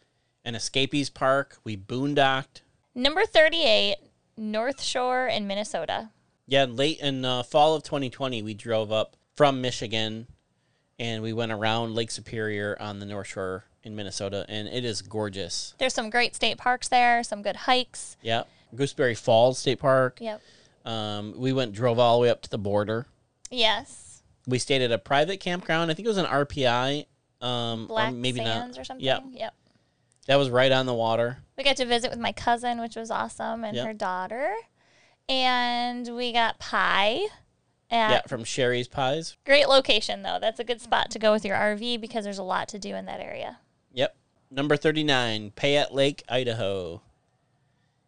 an 0.44 0.54
escapees 0.54 1.10
park. 1.10 1.58
We 1.64 1.76
boondocked. 1.76 2.62
Number 2.94 3.24
38, 3.24 3.96
North 4.36 4.82
Shore 4.82 5.26
in 5.26 5.46
Minnesota. 5.46 6.10
Yeah, 6.46 6.64
late 6.64 7.00
in 7.00 7.24
uh, 7.24 7.42
fall 7.42 7.74
of 7.74 7.82
2020, 7.84 8.42
we 8.42 8.54
drove 8.54 8.90
up 8.90 9.16
from 9.36 9.60
Michigan 9.60 10.26
and 10.98 11.22
we 11.22 11.32
went 11.32 11.50
around 11.50 11.94
Lake 11.94 12.10
Superior 12.10 12.76
on 12.78 12.98
the 12.98 13.06
North 13.06 13.28
Shore 13.28 13.64
in 13.82 13.96
Minnesota, 13.96 14.44
and 14.50 14.68
it 14.68 14.84
is 14.84 15.00
gorgeous. 15.00 15.74
There's 15.78 15.94
some 15.94 16.10
great 16.10 16.34
state 16.34 16.58
parks 16.58 16.88
there, 16.88 17.22
some 17.24 17.40
good 17.40 17.56
hikes. 17.56 18.18
Yep. 18.20 18.46
Gooseberry 18.76 19.14
Falls 19.14 19.58
State 19.58 19.78
Park. 19.78 20.18
Yep. 20.20 20.42
Um, 20.84 21.34
we 21.36 21.54
went, 21.54 21.72
drove 21.72 21.98
all 21.98 22.18
the 22.18 22.22
way 22.22 22.30
up 22.30 22.42
to 22.42 22.50
the 22.50 22.58
border. 22.58 23.06
Yes. 23.50 24.22
We 24.46 24.58
stayed 24.58 24.82
at 24.82 24.92
a 24.92 24.98
private 24.98 25.40
campground. 25.40 25.90
I 25.90 25.94
think 25.94 26.04
it 26.04 26.10
was 26.10 26.18
an 26.18 26.26
RPI. 26.26 27.06
Um, 27.40 27.86
Black 27.86 28.12
or 28.12 28.16
maybe 28.16 28.38
Sands 28.40 28.76
not. 28.76 28.82
or 28.82 28.84
something. 28.84 29.04
Yep. 29.04 29.22
Yep. 29.32 29.54
That 30.30 30.38
was 30.38 30.48
right 30.48 30.70
on 30.70 30.86
the 30.86 30.94
water. 30.94 31.38
We 31.58 31.64
got 31.64 31.74
to 31.78 31.84
visit 31.84 32.08
with 32.08 32.20
my 32.20 32.30
cousin, 32.30 32.80
which 32.80 32.94
was 32.94 33.10
awesome, 33.10 33.64
and 33.64 33.74
Yep. 33.76 33.84
her 33.84 33.92
daughter. 33.92 34.54
And 35.28 36.06
we 36.14 36.30
got 36.32 36.60
pie 36.60 37.22
at 37.90 38.10
Yeah, 38.12 38.20
from 38.28 38.44
Sherry's 38.44 38.86
Pies. 38.86 39.36
great 39.44 39.68
location 39.68 40.22
though. 40.22 40.38
That's 40.40 40.60
a 40.60 40.64
good 40.64 40.80
spot 40.80 41.10
to 41.10 41.18
go 41.18 41.32
with 41.32 41.44
your 41.44 41.56
RV 41.56 41.96
because 41.96 42.22
there's 42.22 42.38
a 42.38 42.44
lot 42.44 42.68
to 42.68 42.78
do 42.78 42.94
in 42.94 43.06
that 43.06 43.18
area. 43.18 43.58
Yep. 43.92 44.14
Number 44.52 44.76
39, 44.76 45.50
Payette 45.56 45.92
Lake, 45.92 46.22
Idaho. 46.28 47.02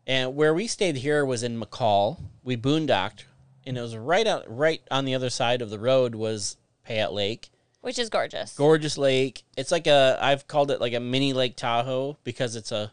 And 0.06 0.36
where 0.36 0.54
we 0.54 0.68
stayed 0.68 0.98
here 0.98 1.24
was 1.24 1.42
in 1.42 1.58
McCall. 1.60 2.20
We 2.44 2.56
boondocked, 2.56 3.24
and 3.66 3.76
it 3.76 3.80
was 3.80 3.96
right 3.96 4.28
out, 4.28 4.44
right 4.46 4.80
on 4.92 5.06
the 5.06 5.14
other 5.16 5.28
side 5.28 5.60
of 5.60 5.70
the 5.70 5.78
road 5.80 6.14
was 6.14 6.56
Payette 6.84 7.12
Lake. 7.12 7.50
Which 7.82 7.98
is 7.98 8.08
gorgeous. 8.08 8.56
Gorgeous 8.56 8.96
lake. 8.96 9.42
It's 9.56 9.70
like 9.70 9.86
a, 9.86 10.18
I've 10.20 10.46
called 10.48 10.70
it 10.70 10.80
like 10.80 10.94
a 10.94 11.00
mini 11.00 11.32
Lake 11.32 11.56
Tahoe 11.56 12.16
because 12.24 12.56
it's 12.56 12.72
a 12.72 12.92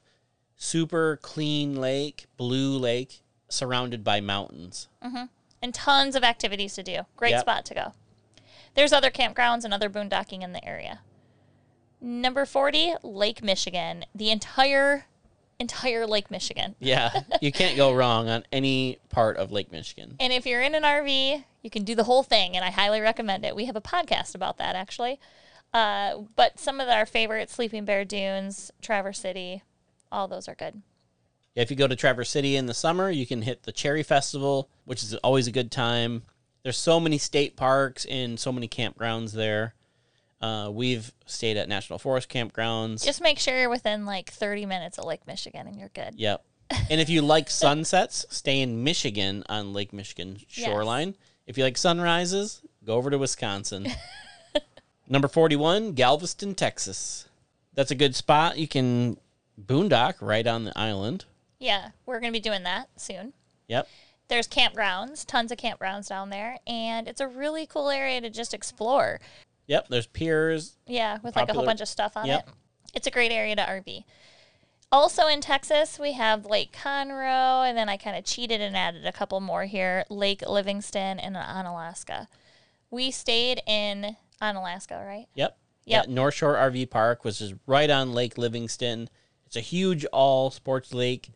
super 0.58 1.18
clean 1.22 1.76
lake, 1.76 2.26
blue 2.38 2.78
lake, 2.78 3.22
surrounded 3.48 4.04
by 4.04 4.20
mountains. 4.20 4.88
Mm-hmm. 5.04 5.26
and 5.62 5.74
tons 5.74 6.16
of 6.16 6.24
activities 6.24 6.74
to 6.76 6.84
do. 6.84 7.00
Great 7.16 7.32
Yep. 7.32 7.42
spot 7.42 7.66
to 7.66 7.74
go. 7.74 7.94
There's 8.76 8.94
other 8.94 9.10
campgrounds 9.12 9.64
and 9.66 9.74
other 9.74 9.90
boondocking 9.90 10.42
in 10.44 10.54
the 10.54 10.64
area. 10.66 11.00
Number 12.02 12.46
40, 12.46 12.94
Lake 13.04 13.44
Michigan. 13.44 14.06
The 14.16 14.30
entire 14.32 15.06
entire 15.60 16.08
Lake 16.08 16.32
Michigan. 16.32 16.76
Yeah, 16.80 17.24
you 17.42 17.52
can't 17.52 17.78
go 17.78 17.94
wrong 17.94 18.30
on 18.30 18.44
any 18.52 18.98
part 19.10 19.38
of 19.38 19.52
Lake 19.52 19.72
Michigan. 19.72 20.16
And 20.20 20.34
if 20.34 20.46
you're 20.46 20.62
in 20.62 20.76
an 20.76 20.84
RV, 20.84 21.44
you 21.62 21.70
can 21.70 21.84
do 21.84 21.96
the 21.96 22.06
whole 22.06 22.24
thing, 22.24 22.56
and 22.56 22.64
I 22.64 22.70
highly 22.70 23.02
recommend 23.02 23.46
it. 23.46 23.56
We 23.56 23.66
have 23.66 23.76
a 23.76 23.82
podcast 23.82 24.36
about 24.36 24.58
that 24.58 24.76
actually. 24.76 25.20
Uh, 25.74 26.22
but 26.36 26.60
some 26.60 26.80
of 26.80 26.88
our 26.88 27.06
favorite 27.06 27.50
Sleeping 27.50 27.86
Bear 27.86 28.04
Dunes, 28.04 28.72
Traverse 28.82 29.20
City, 29.20 29.62
all 30.12 30.28
those 30.28 30.48
are 30.48 30.56
good. 30.56 30.82
If 31.56 31.70
you 31.70 31.78
go 31.78 31.88
to 31.88 31.96
Traverse 31.96 32.30
City 32.30 32.56
in 32.56 32.66
the 32.66 32.74
summer, 32.74 33.10
you 33.10 33.28
can 33.28 33.42
hit 33.42 33.64
the 33.64 33.72
Cherry 33.72 34.04
Festival, 34.04 34.70
which 34.86 35.04
is 35.04 35.14
always 35.16 35.48
a 35.48 35.52
good 35.52 35.72
time. 35.72 36.24
There's 36.64 36.78
so 36.78 37.00
many 37.00 37.18
state 37.18 37.56
parks 37.56 38.06
and 38.06 38.40
so 38.40 38.52
many 38.52 38.68
campgrounds 38.68 39.34
there. 39.34 39.74
Uh, 40.42 40.70
we've 40.72 41.12
stayed 41.26 41.58
at 41.58 41.68
National 41.68 42.00
Forest 42.00 42.30
campgrounds. 42.30 43.04
Just 43.04 43.22
make 43.22 43.40
sure 43.40 43.58
you're 43.58 43.70
within 43.70 44.06
like 44.06 44.30
30 44.32 44.66
minutes 44.66 44.98
of 44.98 45.06
Lake 45.06 45.28
Michigan, 45.28 45.68
and 45.68 45.78
you're 45.78 45.90
good. 45.90 46.16
Yep. 46.16 46.44
And 46.92 47.02
if 47.02 47.10
you 47.10 47.24
like 47.24 47.50
sunsets, 47.50 48.28
stay 48.30 48.62
in 48.62 48.84
Michigan 48.84 49.44
on 49.50 49.74
Lake 49.74 49.92
Michigan 49.92 50.38
shoreline. 50.48 51.16
If 51.48 51.58
you 51.58 51.64
like 51.64 51.78
sunrises, 51.78 52.62
go 52.86 52.96
over 52.96 53.10
to 53.10 53.18
Wisconsin. 53.18 53.88
Number 55.10 55.28
41, 55.28 55.94
Galveston, 55.94 56.54
Texas. 56.54 57.28
That's 57.74 57.90
a 57.90 57.96
good 57.96 58.16
spot. 58.16 58.60
You 58.60 58.68
can 58.68 59.18
boondock 59.60 60.16
right 60.22 60.46
on 60.46 60.66
the 60.66 60.78
island. 60.78 61.26
Yeah, 61.58 61.90
we're 62.06 62.20
going 62.20 62.32
to 62.32 62.38
be 62.38 62.44
doing 62.44 62.64
that 62.64 62.90
soon. 62.98 63.34
Yep. 63.68 63.88
There's 64.28 64.48
campgrounds, 64.48 65.26
tons 65.26 65.52
of 65.52 65.58
campgrounds 65.58 66.08
down 66.08 66.30
there, 66.30 66.60
and 66.68 67.08
it's 67.08 67.20
a 67.20 67.28
really 67.28 67.66
cool 67.66 67.90
area 67.90 68.22
to 68.22 68.30
just 68.30 68.54
explore. 68.54 69.20
Yep. 69.70 69.88
There's 69.88 70.08
piers. 70.08 70.76
Yeah, 70.88 71.20
with 71.24 71.36
like 71.36 71.48
a 71.48 71.54
whole 71.54 71.64
bunch 71.64 71.80
of 71.80 71.88
stuff 71.88 72.18
on 72.18 72.26
Yep. 72.26 72.48
it. 72.48 72.54
It's 72.96 73.08
a 73.08 73.12
great 73.12 73.32
area 73.32 73.56
to 73.56 73.62
RV. 73.62 74.04
Also 74.92 75.28
in 75.28 75.42
Texas, 75.42 76.00
we 76.00 76.14
have 76.14 76.46
Lake 76.48 76.72
Conroe, 76.76 77.68
and 77.70 77.78
then 77.78 77.88
I 77.88 77.96
kind 77.96 78.18
of 78.18 78.26
cheated 78.26 78.60
and 78.60 78.76
added 78.76 79.06
a 79.06 79.12
couple 79.12 79.40
more 79.40 79.66
here 79.66 80.04
Lake 80.10 80.42
Livingston 80.42 81.20
and 81.20 81.36
Onalaska. 81.36 82.28
We 82.90 83.12
stayed 83.12 83.62
in 83.68 84.18
Onalaska, 84.42 85.06
right? 85.06 85.28
Yep. 85.36 85.56
Yep. 85.86 86.06
Yeah, 86.08 86.12
North 86.14 86.34
Shore 86.34 86.56
RV 86.56 86.90
Park, 86.90 87.24
which 87.24 87.40
is 87.40 87.54
right 87.68 87.90
on 87.92 88.14
Lake 88.14 88.40
Livingston. 88.40 89.08
It's 89.46 89.56
a 89.56 89.62
huge 89.62 90.04
all 90.06 90.50
sports 90.50 90.94
lake. 90.96 91.30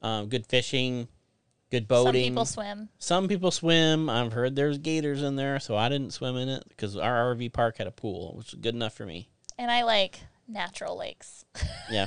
Um, 0.00 0.28
good 0.28 0.46
fishing, 0.46 1.08
good 1.70 1.88
boating. 1.88 2.24
Some 2.24 2.30
people 2.32 2.44
swim. 2.44 2.88
Some 2.98 3.28
people 3.28 3.50
swim. 3.50 4.08
I've 4.10 4.32
heard 4.32 4.56
there's 4.56 4.78
gators 4.78 5.22
in 5.22 5.36
there, 5.36 5.58
so 5.60 5.76
I 5.76 5.88
didn't 5.88 6.12
swim 6.12 6.36
in 6.36 6.48
it 6.48 6.64
because 6.68 6.96
our 6.96 7.34
RV 7.34 7.52
park 7.52 7.78
had 7.78 7.86
a 7.86 7.90
pool, 7.92 8.34
which 8.36 8.52
was 8.52 8.60
good 8.60 8.74
enough 8.74 8.94
for 8.94 9.06
me. 9.06 9.28
And 9.58 9.70
I 9.70 9.82
like 9.82 10.20
natural 10.48 10.96
lakes. 10.96 11.44
Yeah. 11.90 12.06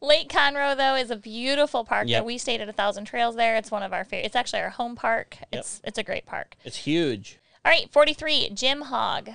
Lake 0.00 0.28
Conroe, 0.28 0.76
though, 0.76 0.96
is 0.96 1.10
a 1.10 1.16
beautiful 1.16 1.84
park. 1.84 2.08
Yep. 2.08 2.18
That 2.20 2.26
we 2.26 2.36
stayed 2.36 2.60
at 2.60 2.68
a 2.68 2.72
Thousand 2.72 3.04
Trails 3.06 3.36
there. 3.36 3.56
It's 3.56 3.70
one 3.70 3.82
of 3.82 3.92
our 3.92 4.04
favorite. 4.04 4.26
It's 4.26 4.36
actually 4.36 4.60
our 4.60 4.70
home 4.70 4.96
park. 4.96 5.38
It's 5.52 5.80
it's 5.84 5.96
a 5.98 6.02
great 6.02 6.26
park. 6.26 6.56
it's 6.64 6.76
huge. 6.76 7.38
All 7.64 7.70
right, 7.70 7.90
forty 7.90 8.12
three, 8.12 8.50
Jim 8.50 8.82
Hogg. 8.82 9.30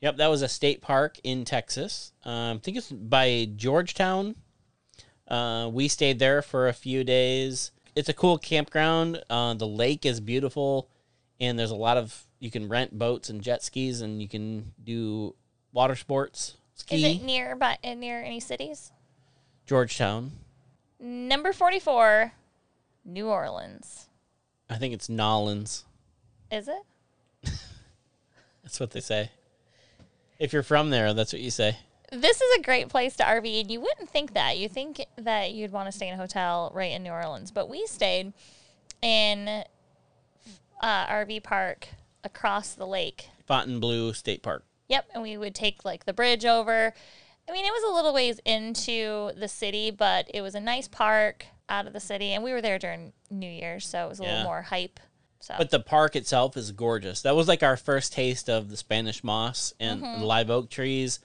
Yep, 0.00 0.16
that 0.16 0.28
was 0.28 0.42
a 0.42 0.48
state 0.48 0.80
park 0.80 1.18
in 1.22 1.44
Texas. 1.44 2.12
Um, 2.24 2.56
I 2.56 2.60
think 2.60 2.76
it's 2.78 2.90
by 2.90 3.48
Georgetown. 3.54 4.34
Uh, 5.28 5.68
we 5.72 5.86
stayed 5.86 6.18
there 6.18 6.42
for 6.42 6.66
a 6.66 6.72
few 6.72 7.04
days. 7.04 7.70
It's 7.96 8.08
a 8.08 8.12
cool 8.12 8.38
campground. 8.38 9.22
Uh, 9.30 9.54
the 9.54 9.66
lake 9.66 10.04
is 10.04 10.20
beautiful, 10.20 10.88
and 11.38 11.58
there's 11.58 11.70
a 11.70 11.76
lot 11.76 11.96
of 11.96 12.26
you 12.40 12.50
can 12.50 12.68
rent 12.68 12.98
boats 12.98 13.30
and 13.30 13.40
jet 13.40 13.62
skis, 13.62 14.00
and 14.00 14.20
you 14.20 14.28
can 14.28 14.72
do 14.82 15.34
water 15.72 15.94
sports. 15.94 16.56
Ski. 16.74 16.96
Is 16.96 17.04
it 17.04 17.22
near 17.22 17.54
by 17.54 17.78
uh, 17.84 17.94
near 17.94 18.20
any 18.20 18.40
cities? 18.40 18.90
Georgetown. 19.66 20.32
Number 20.98 21.52
forty 21.52 21.78
four, 21.78 22.32
New 23.04 23.28
Orleans. 23.28 24.08
I 24.68 24.76
think 24.76 24.92
it's 24.94 25.08
Nolans. 25.08 25.84
Is 26.50 26.68
it? 26.68 26.82
That's 28.62 28.80
what 28.80 28.90
they 28.90 29.00
say. 29.00 29.30
If 30.38 30.52
you're 30.52 30.62
from 30.62 30.90
there, 30.90 31.14
that's 31.14 31.32
what 31.32 31.40
you 31.40 31.50
say. 31.50 31.76
This 32.14 32.40
is 32.40 32.58
a 32.58 32.62
great 32.62 32.88
place 32.88 33.16
to 33.16 33.24
RV, 33.24 33.60
and 33.62 33.70
you 33.70 33.80
wouldn't 33.80 34.08
think 34.08 34.34
that. 34.34 34.56
You 34.56 34.68
think 34.68 35.04
that 35.16 35.52
you'd 35.52 35.72
want 35.72 35.86
to 35.88 35.92
stay 35.92 36.06
in 36.08 36.14
a 36.14 36.16
hotel 36.16 36.70
right 36.72 36.92
in 36.92 37.02
New 37.02 37.10
Orleans, 37.10 37.50
but 37.50 37.68
we 37.68 37.86
stayed 37.86 38.32
in 39.02 39.64
uh, 40.80 41.06
RV 41.06 41.42
park 41.42 41.88
across 42.22 42.74
the 42.74 42.86
lake. 42.86 43.28
Fontainebleau 43.46 44.12
State 44.12 44.42
Park. 44.42 44.64
Yep, 44.88 45.08
and 45.14 45.22
we 45.22 45.36
would 45.36 45.54
take 45.54 45.84
like 45.84 46.04
the 46.04 46.12
bridge 46.12 46.44
over. 46.44 46.94
I 47.48 47.52
mean, 47.52 47.64
it 47.64 47.72
was 47.72 47.90
a 47.90 47.94
little 47.94 48.14
ways 48.14 48.38
into 48.44 49.32
the 49.36 49.48
city, 49.48 49.90
but 49.90 50.30
it 50.32 50.40
was 50.40 50.54
a 50.54 50.60
nice 50.60 50.86
park 50.88 51.46
out 51.68 51.86
of 51.86 51.92
the 51.92 52.00
city, 52.00 52.32
and 52.32 52.44
we 52.44 52.52
were 52.52 52.62
there 52.62 52.78
during 52.78 53.12
New 53.30 53.50
Year's, 53.50 53.86
so 53.86 54.06
it 54.06 54.08
was 54.08 54.20
a 54.20 54.22
Yeah. 54.22 54.28
little 54.30 54.44
more 54.44 54.62
hype. 54.62 55.00
So 55.40 55.54
But 55.58 55.70
the 55.70 55.80
park 55.80 56.14
itself 56.16 56.56
is 56.56 56.70
gorgeous. 56.70 57.22
That 57.22 57.34
was 57.36 57.48
like 57.48 57.62
our 57.62 57.76
first 57.76 58.12
taste 58.12 58.48
of 58.48 58.70
the 58.70 58.76
Spanish 58.76 59.22
moss 59.24 59.74
and 59.80 60.00
Mm-hmm. 60.02 60.22
live 60.22 60.48
oak 60.50 60.70
trees, 60.70 61.18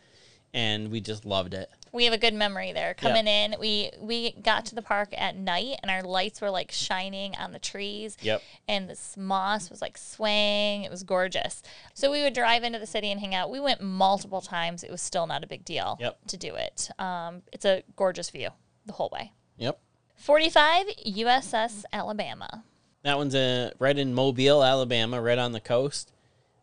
and 0.54 0.92
we 0.92 1.00
just 1.02 1.26
loved 1.26 1.54
it. 1.54 1.70
We 1.92 2.06
have 2.06 2.14
a 2.14 2.18
good 2.18 2.34
memory 2.34 2.72
there. 2.72 2.94
Coming 2.94 3.28
in, 3.28 3.56
we 3.60 3.90
we 4.00 4.32
got 4.34 4.66
to 4.68 4.76
the 4.76 4.82
park 4.82 5.10
at 5.18 5.36
night, 5.36 5.78
and 5.82 5.90
our 5.90 6.04
lights 6.04 6.40
were 6.42 6.50
like 6.52 6.72
shining 6.72 7.36
on 7.36 7.52
the 7.52 7.60
trees. 7.60 8.16
Yep. 8.22 8.44
And 8.68 8.90
this 8.90 9.18
moss 9.18 9.70
was 9.70 9.82
like 9.82 9.98
swaying. 9.98 10.84
It 10.84 10.92
was 10.92 11.04
gorgeous. 11.04 11.64
So 11.96 12.12
we 12.12 12.22
would 12.22 12.34
drive 12.34 12.64
into 12.64 12.78
the 12.80 12.86
city 12.86 13.12
and 13.12 13.20
hang 13.20 13.34
out. 13.34 13.50
We 13.50 13.60
went 13.60 13.82
multiple 13.82 14.42
times. 14.42 14.84
It 14.84 14.92
was 14.92 15.02
still 15.02 15.26
not 15.26 15.44
a 15.44 15.48
big 15.48 15.66
deal 15.66 15.98
Yep. 16.00 16.20
to 16.28 16.38
do 16.38 16.56
it. 16.56 16.90
Um, 17.00 17.42
it's 17.52 17.66
a 17.66 17.84
gorgeous 17.96 18.30
view 18.30 18.50
the 18.86 18.94
whole 18.94 19.10
way. 19.12 19.32
Yep. 19.58 19.80
45 20.16 20.86
USS 21.08 21.86
Alabama. 21.94 22.64
That 23.04 23.18
one's 23.18 23.34
a, 23.34 23.72
right 23.80 23.98
in 23.98 24.14
Mobile, 24.14 24.62
Alabama, 24.64 25.22
right 25.22 25.38
on 25.38 25.54
the 25.54 25.62
coast. 25.62 26.12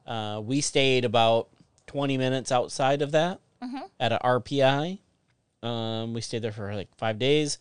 Uh, 0.06 0.40
we 0.44 0.60
stayed 0.60 1.04
about 1.04 1.48
20 1.86 2.18
minutes 2.18 2.52
outside 2.52 3.00
of 3.00 3.12
that 3.12 3.40
at 4.00 4.12
a 4.12 4.18
RPI. 4.22 4.98
Um, 5.62 6.14
we 6.14 6.20
stayed 6.20 6.42
there 6.42 6.52
for 6.52 6.74
like 6.74 6.94
five 6.96 7.18
days. 7.18 7.58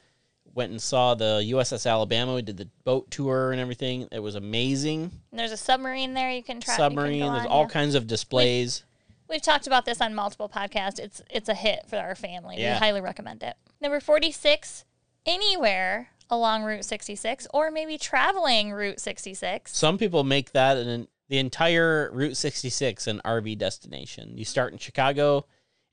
Went 0.54 0.72
and 0.72 0.82
saw 0.82 1.16
the 1.16 1.44
USS 1.48 1.90
Alabama. 1.90 2.36
We 2.36 2.42
did 2.42 2.58
the 2.58 2.70
boat 2.84 3.12
tour 3.12 3.52
and 3.52 3.60
everything. 3.60 4.08
It 4.12 4.20
was 4.20 4.36
amazing. 4.36 5.12
And 5.32 5.40
there's 5.40 5.52
a 5.52 5.58
submarine 5.58 6.14
there 6.14 6.32
you 6.32 6.44
can 6.44 6.62
try. 6.62 6.78
Submarine. 6.78 7.22
Can 7.22 7.34
There's 7.34 7.46
on, 7.46 7.52
all 7.52 7.64
yeah. 7.64 7.70
kinds 7.70 7.96
of 7.96 8.08
displays. 8.08 8.84
We've 9.30 9.42
talked 9.42 9.68
about 9.68 9.86
this 9.86 10.00
on 10.00 10.16
multiple 10.16 10.48
podcasts. 10.48 11.00
It's 11.00 11.22
it's 11.30 11.50
a 11.50 11.56
hit 11.56 11.82
for 11.88 11.98
our 11.98 12.16
family. 12.16 12.58
Yeah. 12.58 12.76
We 12.76 12.80
highly 12.80 13.02
recommend 13.02 13.44
it. 13.44 13.56
Number 13.82 14.00
46, 14.00 14.86
anywhere 15.26 16.10
along 16.30 16.64
Route 16.64 16.86
66 16.86 17.48
or 17.54 17.72
maybe 17.72 17.98
traveling 17.98 18.72
Route 18.72 19.00
66. 19.00 19.76
Some 19.76 19.98
people 19.98 20.24
make 20.24 20.52
that 20.54 20.78
an, 20.78 21.08
the 21.30 21.38
entire 21.38 22.10
Route 22.14 22.38
66 22.38 23.08
an 23.08 23.22
RV 23.26 23.58
destination. 23.58 24.38
You 24.38 24.46
start 24.46 24.74
in 24.74 24.80
Chicago 24.80 25.46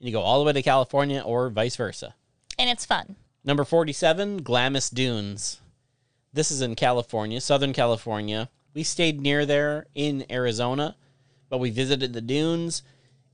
and 0.03 0.09
you 0.09 0.12
go 0.12 0.20
all 0.20 0.40
the 0.40 0.44
way 0.44 0.53
to 0.53 0.62
California 0.62 1.22
or 1.24 1.48
vice 1.48 1.76
versa. 1.76 2.16
And 2.59 2.68
it's 2.68 2.84
fun. 2.84 3.14
Number 3.44 3.64
47, 3.64 4.38
Glamis 4.42 4.90
Dunes. 4.90 5.61
This 6.32 6.50
is 6.50 6.61
in 6.61 6.74
California, 6.74 7.40
Southern 7.40 7.72
California. 7.72 8.50
We 8.74 8.82
stayed 8.82 9.20
near 9.20 9.46
there 9.46 9.86
in 9.94 10.24
Arizona, 10.28 10.96
but 11.48 11.59
we 11.59 11.70
visited 11.70 12.14
the 12.14 12.20
dunes. 12.20 12.82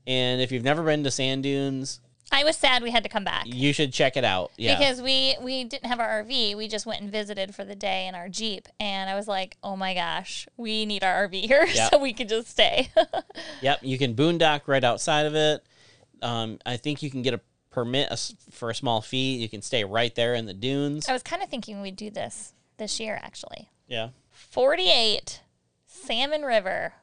And 0.05 0.41
if 0.41 0.51
you've 0.51 0.63
never 0.63 0.83
been 0.83 1.03
to 1.05 1.11
sand 1.11 1.41
dunes, 1.43 2.01
I 2.31 2.43
was 2.43 2.55
sad 2.55 2.83
we 2.83 2.91
had 2.91 3.01
to 3.01 3.09
come 3.09 3.23
back. 3.23 3.45
you 3.47 3.73
should 3.73 3.91
check 3.91 4.15
it 4.15 4.23
out. 4.23 4.51
Yeah. 4.55 4.77
Because 4.77 5.01
we 5.01 5.35
we 5.41 5.63
didn't 5.63 5.87
have 5.87 5.99
our 5.99 6.23
RV, 6.23 6.55
we 6.55 6.67
just 6.67 6.85
went 6.85 7.01
and 7.01 7.11
visited 7.11 7.55
for 7.55 7.65
the 7.65 7.75
day 7.75 8.05
in 8.05 8.13
our 8.13 8.29
Jeep, 8.29 8.67
and 8.79 9.09
I 9.09 9.15
was 9.15 9.27
like, 9.27 9.57
"Oh 9.63 9.75
my 9.75 9.95
gosh, 9.95 10.47
we 10.55 10.85
need 10.85 11.03
our 11.03 11.27
RV 11.27 11.45
here 11.47 11.65
Yeah. 11.73 11.89
so 11.89 11.97
we 11.97 12.13
could 12.13 12.29
just 12.29 12.49
stay." 12.49 12.91
Yep, 13.63 13.79
you 13.81 13.97
can 13.97 14.13
boondock 14.13 14.61
right 14.67 14.83
outside 14.83 15.25
of 15.25 15.33
it. 15.33 15.63
Um, 16.21 16.59
I 16.65 16.77
think 16.77 17.01
you 17.03 17.09
can 17.09 17.21
get 17.21 17.33
a 17.33 17.41
permit 17.71 18.09
a 18.11 18.17
for 18.51 18.69
a 18.69 18.75
small 18.75 19.01
fee. 19.01 19.37
You 19.37 19.49
can 19.49 19.61
stay 19.61 19.83
right 19.83 20.13
there 20.15 20.33
in 20.33 20.45
the 20.45 20.53
dunes. 20.53 21.07
I 21.07 21.13
was 21.13 21.23
kind 21.23 21.41
of 21.43 21.49
thinking 21.49 21.81
we'd 21.81 21.95
do 21.95 22.09
this 22.09 22.53
this 22.77 22.99
year, 22.99 23.19
actually. 23.21 23.69
Yeah, 23.87 24.09
48, 24.31 25.41
Salmon 25.85 26.43
River. 26.43 26.93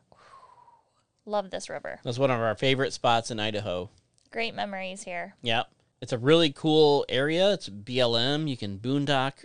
Love 1.25 1.51
this 1.51 1.69
river. 1.69 1.99
that's 2.05 2.19
one 2.21 2.31
of 2.31 2.39
our 2.41 2.55
favorite 2.55 2.93
spots 2.93 3.31
in 3.33 3.41
Idaho. 3.41 3.91
Great 4.31 4.55
memories 4.55 5.03
here. 5.03 5.35
Yep, 5.43 5.67
it's 6.01 6.13
a 6.13 6.19
really 6.19 6.53
cool 6.53 7.05
area. 7.09 7.53
It's 7.53 7.69
BLM. 7.69 8.49
You 8.49 8.57
can 8.57 8.79
boondock 8.79 9.45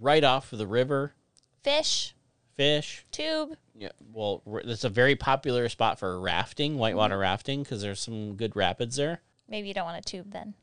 right 0.00 0.24
off 0.24 0.52
of 0.52 0.58
the 0.58 0.66
river, 0.66 1.14
Fish, 1.62 2.14
fish. 2.60 3.06
tube. 3.10 3.56
Yeah, 3.74 3.90
well, 4.12 4.42
it's 4.64 4.84
a 4.84 4.90
very 4.90 5.16
popular 5.16 5.68
spot 5.70 5.98
for 5.98 6.20
rafting, 6.20 6.76
whitewater 6.76 7.14
mm-hmm. 7.14 7.22
rafting, 7.22 7.62
because 7.62 7.80
there's 7.80 8.00
some 8.00 8.34
good 8.34 8.54
rapids 8.54 8.96
there. 8.96 9.20
Maybe 9.48 9.68
you 9.68 9.74
don't 9.74 9.86
want 9.86 9.98
a 9.98 10.02
tube 10.02 10.32
then. 10.32 10.54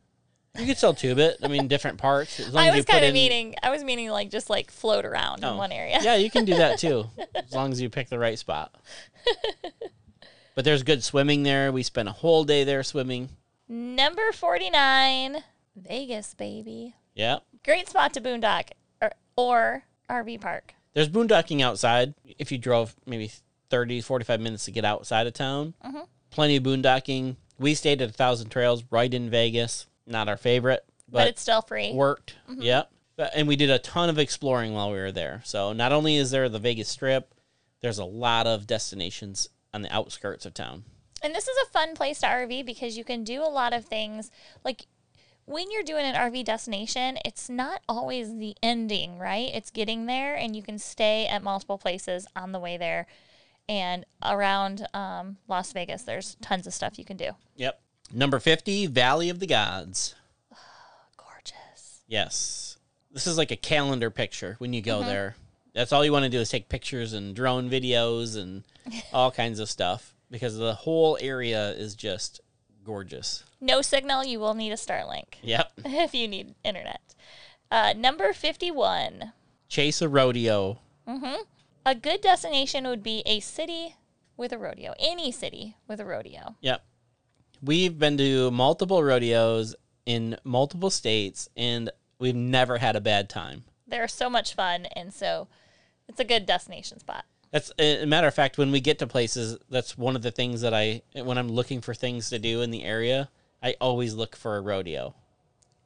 You 0.58 0.66
could 0.66 0.78
still 0.78 0.93
tube 0.93 1.18
it. 1.20 1.38
I 1.43 1.48
mean, 1.48 1.68
different 1.68 1.98
parts. 1.98 2.39
I 2.56 2.70
as 2.70 2.76
was 2.76 2.86
kind 2.86 3.04
of 3.04 3.10
in- 3.10 3.14
meaning, 3.14 3.56
I 3.64 3.70
was 3.70 3.84
meaning 3.84 4.10
like 4.10 4.30
just 4.30 4.50
like 4.50 4.70
float 4.72 5.06
around 5.06 5.43
Oh. 5.43 5.52
in 5.52 5.58
one 5.58 5.72
area. 5.72 6.00
Yeah, 6.02 6.16
you 6.16 6.30
can 6.30 6.45
do 6.45 6.56
that 6.56 6.80
too, 6.80 7.06
as 7.36 7.54
long 7.54 7.72
as 7.72 7.82
you 7.82 7.89
pick 7.89 8.10
the 8.10 8.20
right 8.20 8.38
spot. 8.38 8.76
but 10.56 10.64
there's 10.66 10.84
good 10.84 11.04
swimming 11.04 11.43
there. 11.43 11.72
We 11.72 11.84
spent 11.84 12.08
a 12.10 12.14
whole 12.14 12.43
day 12.43 12.64
there 12.64 12.84
swimming. 12.84 13.30
Number 13.68 14.32
49, 14.32 15.43
Vegas, 15.76 16.34
baby. 16.36 16.95
Yeah. 17.16 17.39
Great 17.66 17.89
spot 17.89 18.14
to 18.14 18.22
boondock 18.22 18.70
or, 19.02 19.12
or 19.36 19.84
RV 20.10 20.39
park. 20.39 20.76
There's 20.98 21.10
boondocking 21.10 21.62
outside 21.62 22.16
if 22.39 22.52
you 22.52 22.58
drove 22.58 22.95
maybe 23.06 23.32
30, 23.70 24.02
45 24.02 24.41
minutes 24.41 24.66
to 24.66 24.72
get 24.72 24.84
outside 24.84 25.28
of 25.28 25.34
town. 25.34 25.76
Mm-hmm. 25.86 26.00
Plenty 26.32 26.56
of 26.56 26.64
boondocking. 26.64 27.36
We 27.60 27.76
stayed 27.76 28.02
at 28.02 28.10
a 28.10 28.12
Thousand 28.14 28.50
Trails 28.50 28.84
right 28.89 29.14
in 29.14 29.30
Vegas. 29.30 29.86
Not 30.08 30.28
our 30.28 30.38
favorite, 30.38 30.84
But, 31.08 31.20
but, 31.20 31.28
it's 31.28 31.41
still 31.43 31.62
free. 31.62 31.93
worked. 31.93 32.38
Yep. 32.50 32.89
But- 33.16 33.32
And 33.36 33.48
we 33.48 33.56
did 33.56 33.70
a 33.70 33.78
ton 33.78 34.10
of 34.10 34.18
exploring 34.18 34.74
while 34.74 34.89
we 34.89 34.98
were 34.98 35.12
there. 35.12 35.43
So 35.45 35.72
not 35.72 35.91
only 35.91 36.16
is 36.16 36.32
there 36.32 36.50
the 36.50 36.58
Vegas 36.58 36.89
Strip, 36.89 37.32
there's 37.82 38.00
a 38.00 38.04
lot 38.06 38.48
of 38.48 38.66
destinations 38.66 39.50
on 39.76 39.84
the 39.84 39.93
outskirts 39.93 40.48
of 40.48 40.56
town. 40.56 40.84
And 41.22 41.36
this 41.36 41.48
is 41.48 41.58
a 41.68 41.72
fun 41.72 41.93
place 41.93 42.22
to 42.22 42.26
RV 42.26 42.66
because 42.66 42.98
you 42.98 43.04
can 43.04 43.24
do 43.24 43.43
a 43.43 43.54
lot 43.54 43.72
of 43.72 43.86
things. 43.86 44.32
Like 44.66 44.88
when 45.48 45.72
you're 45.72 45.84
doing 45.84 46.06
an 46.06 46.14
RV 46.14 46.43
destination, 46.43 47.18
it's 47.24 47.50
not 47.50 47.82
always 47.88 48.38
the 48.38 48.56
ending, 48.62 49.18
right? 49.18 49.50
It's 49.54 49.72
getting 49.72 50.06
there, 50.06 50.36
and 50.36 50.56
you 50.56 50.62
can 50.62 50.78
stay 50.78 51.26
at 51.26 51.41
multiple 51.41 51.78
places 51.78 52.28
on 52.36 52.52
the 52.52 52.60
way 52.60 52.76
there. 52.76 53.08
And 53.70 54.06
around 54.22 54.86
um, 54.93 55.38
Las 55.48 55.72
Vegas, 55.72 56.04
there's 56.04 56.36
tons 56.41 56.68
of 56.68 56.74
stuff 56.74 57.00
you 57.00 57.06
can 57.06 57.16
do. 57.16 57.32
Yep. 57.56 57.80
Number 58.14 58.39
50, 58.39 58.88
Valley 58.88 59.30
of 59.30 59.39
the 59.39 59.48
Gods. 59.48 60.16
Gorgeous. 61.18 62.02
Yes. 62.08 62.78
This 63.12 63.26
is 63.26 63.38
like 63.38 63.52
a 63.52 63.58
calendar 63.58 64.10
picture 64.10 64.58
when 64.60 64.74
you 64.74 64.82
go 64.82 65.02
there. 65.02 65.38
That's 65.74 65.93
all 65.93 66.04
you 66.04 66.12
want 66.12 66.24
to 66.24 66.30
do 66.30 66.39
is 66.39 66.50
take 66.50 66.68
pictures 66.68 67.14
and 67.14 67.34
drone 67.34 67.70
videos 67.70 68.38
and 68.38 68.64
all 69.14 69.32
kinds 69.32 69.62
of 69.62 69.70
stuff 69.70 70.14
because 70.30 70.58
the 70.58 70.74
whole 70.74 71.18
area 71.22 71.70
is 71.72 71.95
just 71.95 72.41
gorgeous. 72.84 73.43
No 73.60 73.82
signal, 73.82 74.24
you 74.26 74.39
will 74.39 74.53
need 74.53 74.72
a 74.72 74.76
Starlink 74.76 75.36
Yep. 75.41 75.72
if 75.86 76.14
you 76.14 76.28
need 76.28 76.55
internet. 76.64 77.16
Uh, 77.72 77.93
number 77.97 78.34
51. 78.34 79.34
Chase 79.68 80.01
a 80.01 80.08
rodeo. 80.08 80.80
Mm-hmm. 81.08 81.41
A 81.86 81.95
good 81.95 82.22
destination 82.22 82.88
would 82.88 83.03
be 83.03 83.24
a 83.26 83.39
city 83.39 83.95
with 84.36 84.53
a 84.53 84.58
rodeo. 84.58 84.93
Any 84.99 85.32
city 85.32 85.76
with 85.88 85.99
a 85.99 86.05
rodeo. 86.05 86.55
Yep. 86.62 86.84
We've 87.62 87.97
been 87.97 88.18
to 88.18 88.51
multiple 88.51 89.03
rodeos 89.03 89.76
in 90.05 90.38
multiple 90.43 90.89
states 90.89 91.49
and 91.58 91.89
we've 92.20 92.36
never 92.36 92.78
had 92.78 92.95
a 92.95 93.01
bad 93.01 93.30
time. 93.30 93.64
They're 93.88 94.08
so 94.08 94.30
much 94.30 94.53
fun, 94.53 94.86
and 94.97 95.14
so 95.14 95.47
it's 96.10 96.20
a 96.20 96.26
good 96.26 96.45
destination 96.45 96.99
spot. 96.99 97.24
That's 97.51 97.72
a 97.80 98.05
matter 98.05 98.28
of 98.28 98.34
fact. 98.34 98.58
When 98.58 98.72
we 98.72 98.82
get 98.82 98.99
to 98.99 99.08
places, 99.08 99.58
that's 99.70 99.97
one 99.97 100.18
of 100.18 100.22
the 100.22 100.32
things 100.32 100.62
that 100.62 100.74
I, 100.74 101.03
when 101.16 101.38
I'm 101.38 101.47
looking 101.47 101.80
for 101.80 101.93
things 101.93 102.30
to 102.30 102.39
do 102.39 102.62
in 102.62 102.72
the 102.72 102.84
area, 102.84 103.30
I 103.68 103.76
always 103.82 104.13
look 104.13 104.38
for 104.38 104.55
a 104.55 104.61
rodeo. 104.61 105.13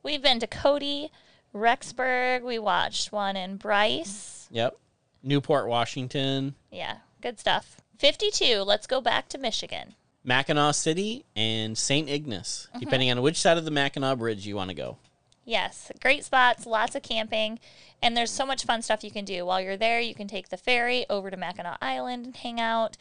We've 0.03 0.21
been 0.21 0.39
to 0.41 0.45
Cody, 0.45 1.09
Rexburg. 1.51 2.43
We 2.43 2.59
watched 2.59 3.11
one 3.11 3.35
in 3.35 3.57
Bryce. 3.57 4.47
Yep. 4.51 4.77
Newport, 5.23 5.67
Washington, 5.67 6.53
Yeah, 6.69 6.97
good 7.21 7.39
stuff. 7.39 7.81
52. 7.97 8.57
Let's 8.61 8.85
go 8.85 9.01
back 9.01 9.29
to 9.29 9.39
Michigan. 9.39 9.95
Mackinaw 10.23 10.75
City, 10.75 11.25
and 11.35 11.75
St. 11.75 12.07
Ignace, 12.07 12.67
mm-hmm. 12.69 12.81
depending 12.81 13.09
on 13.09 13.23
which 13.23 13.37
side 13.37 13.57
of 13.57 13.65
the 13.65 13.71
Mackinac 13.71 14.19
Bridge 14.19 14.45
you 14.45 14.55
want 14.55 14.69
to 14.69 14.75
go. 14.75 14.97
Yes, 15.43 15.91
great 15.99 16.23
spots, 16.23 16.67
lots 16.67 16.93
of 16.93 17.01
camping, 17.01 17.59
and 17.99 18.15
there's 18.15 18.29
so 18.29 18.45
much 18.45 18.63
fun 18.63 18.83
stuff 18.83 19.03
you 19.03 19.09
can 19.09 19.25
do. 19.25 19.43
While 19.43 19.59
you're 19.59 19.75
there, 19.75 19.99
you 19.99 20.13
can 20.13 20.27
take 20.27 20.49
the 20.49 20.57
ferry 20.57 21.07
over 21.09 21.31
to 21.31 21.37
Mackinac 21.37 21.79
Island 21.81 22.25
and 22.25 22.35
hang 22.35 22.59
out. 22.59 22.95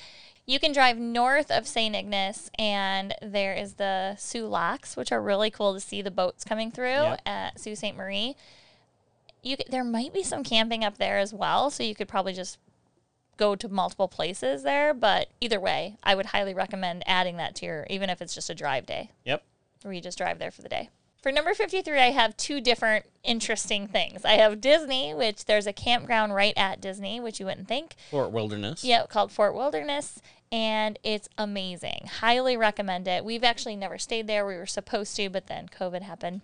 You 0.47 0.59
can 0.59 0.72
drive 0.72 0.99
north 0.99 1.51
of 1.51 1.66
St. 1.68 1.95
Ignace, 1.95 2.51
and 2.59 3.14
there 3.22 3.55
is 3.55 3.74
the 3.74 4.16
Soo 4.16 4.47
Locks, 4.47 4.97
which 4.97 5.12
are 5.12 5.22
really 5.22 5.51
cool 5.51 5.74
to 5.74 5.80
see 5.80 6.03
the 6.03 6.11
boats 6.11 6.45
coming 6.45 6.70
through 6.72 6.86
Yep. 6.88 7.20
at 7.26 7.61
Sault 7.61 7.78
Ste. 7.78 7.95
Marie. 7.95 8.36
You 9.43 9.57
there 9.68 9.84
might 9.84 10.12
be 10.12 10.22
some 10.22 10.43
camping 10.45 10.84
up 10.84 10.99
there 10.99 11.18
as 11.18 11.32
well, 11.32 11.70
so 11.70 11.82
you 11.82 11.95
could 11.95 12.09
probably 12.09 12.32
just 12.34 12.59
go 13.36 13.55
to 13.57 13.68
multiple 13.68 14.09
places 14.09 14.62
there. 14.64 14.93
But 14.93 15.28
either 15.41 15.61
way, 15.61 15.97
I 16.03 16.14
would 16.14 16.26
highly 16.26 16.53
recommend 16.53 17.05
adding 17.07 17.36
that 17.38 17.55
to 17.57 17.66
your, 17.66 17.86
even 17.88 18.11
if 18.11 18.20
it's 18.20 18.34
just 18.34 18.51
a 18.51 18.55
drive 18.55 18.84
day 18.86 19.11
Yep. 19.24 19.43
where 19.82 19.95
you 19.95 20.01
just 20.01 20.18
drive 20.18 20.38
there 20.38 20.51
for 20.51 20.61
the 20.62 20.68
day. 20.68 20.91
For 21.23 21.31
number 21.31 21.53
53, 21.53 21.99
I 21.99 22.11
have 22.12 22.37
two 22.37 22.61
different 22.62 23.05
interesting 23.23 23.87
things. 23.87 24.25
I 24.25 24.33
have 24.35 24.61
Disney, 24.61 25.12
which 25.12 25.45
there's 25.45 25.66
a 25.66 25.73
campground 25.73 26.35
right 26.35 26.55
at 26.57 26.81
Disney, 26.81 27.21
which 27.21 27.39
you 27.39 27.47
wouldn't 27.47 27.68
think. 27.68 27.95
Fort 28.11 28.31
Wilderness. 28.31 28.83
Yeah, 28.85 29.05
called 29.07 29.31
Fort 29.31 29.55
Wilderness, 29.55 30.23
and 30.51 30.99
it's 31.03 31.29
amazing. 31.37 32.09
Highly 32.21 32.57
recommend 32.57 33.07
it. 33.07 33.23
We've 33.25 33.45
actually 33.45 33.77
never 33.77 33.99
stayed 33.99 34.27
there. 34.27 34.47
We 34.47 34.57
were 34.57 34.64
supposed 34.66 35.14
to, 35.16 35.29
but 35.29 35.47
then 35.47 35.68
COVID 35.68 36.01
happened. 36.03 36.41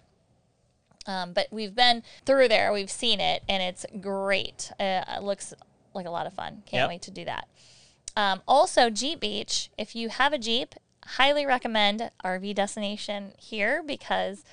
Um, 1.06 1.32
but 1.32 1.46
we've 1.50 1.74
been 1.74 2.02
through 2.26 2.48
there. 2.48 2.70
We've 2.72 2.90
seen 2.90 3.18
it, 3.20 3.44
and 3.48 3.62
it's 3.62 3.86
great. 4.02 4.72
Uh, 4.78 5.04
it 5.16 5.22
looks 5.22 5.54
like 5.94 6.06
a 6.06 6.10
lot 6.10 6.26
of 6.26 6.34
fun. 6.34 6.62
Can't 6.66 6.82
Yep. 6.82 6.88
wait 6.88 7.02
to 7.02 7.10
do 7.10 7.24
that. 7.24 7.48
Um, 8.14 8.42
also, 8.46 8.90
Jeep 8.90 9.20
Beach. 9.20 9.70
If 9.78 9.96
you 9.96 10.10
have 10.10 10.34
a 10.34 10.38
Jeep, 10.38 10.74
highly 11.06 11.46
recommend 11.46 12.10
RV 12.24 12.54
destination 12.54 13.32
here 13.38 13.82
because 13.82 14.44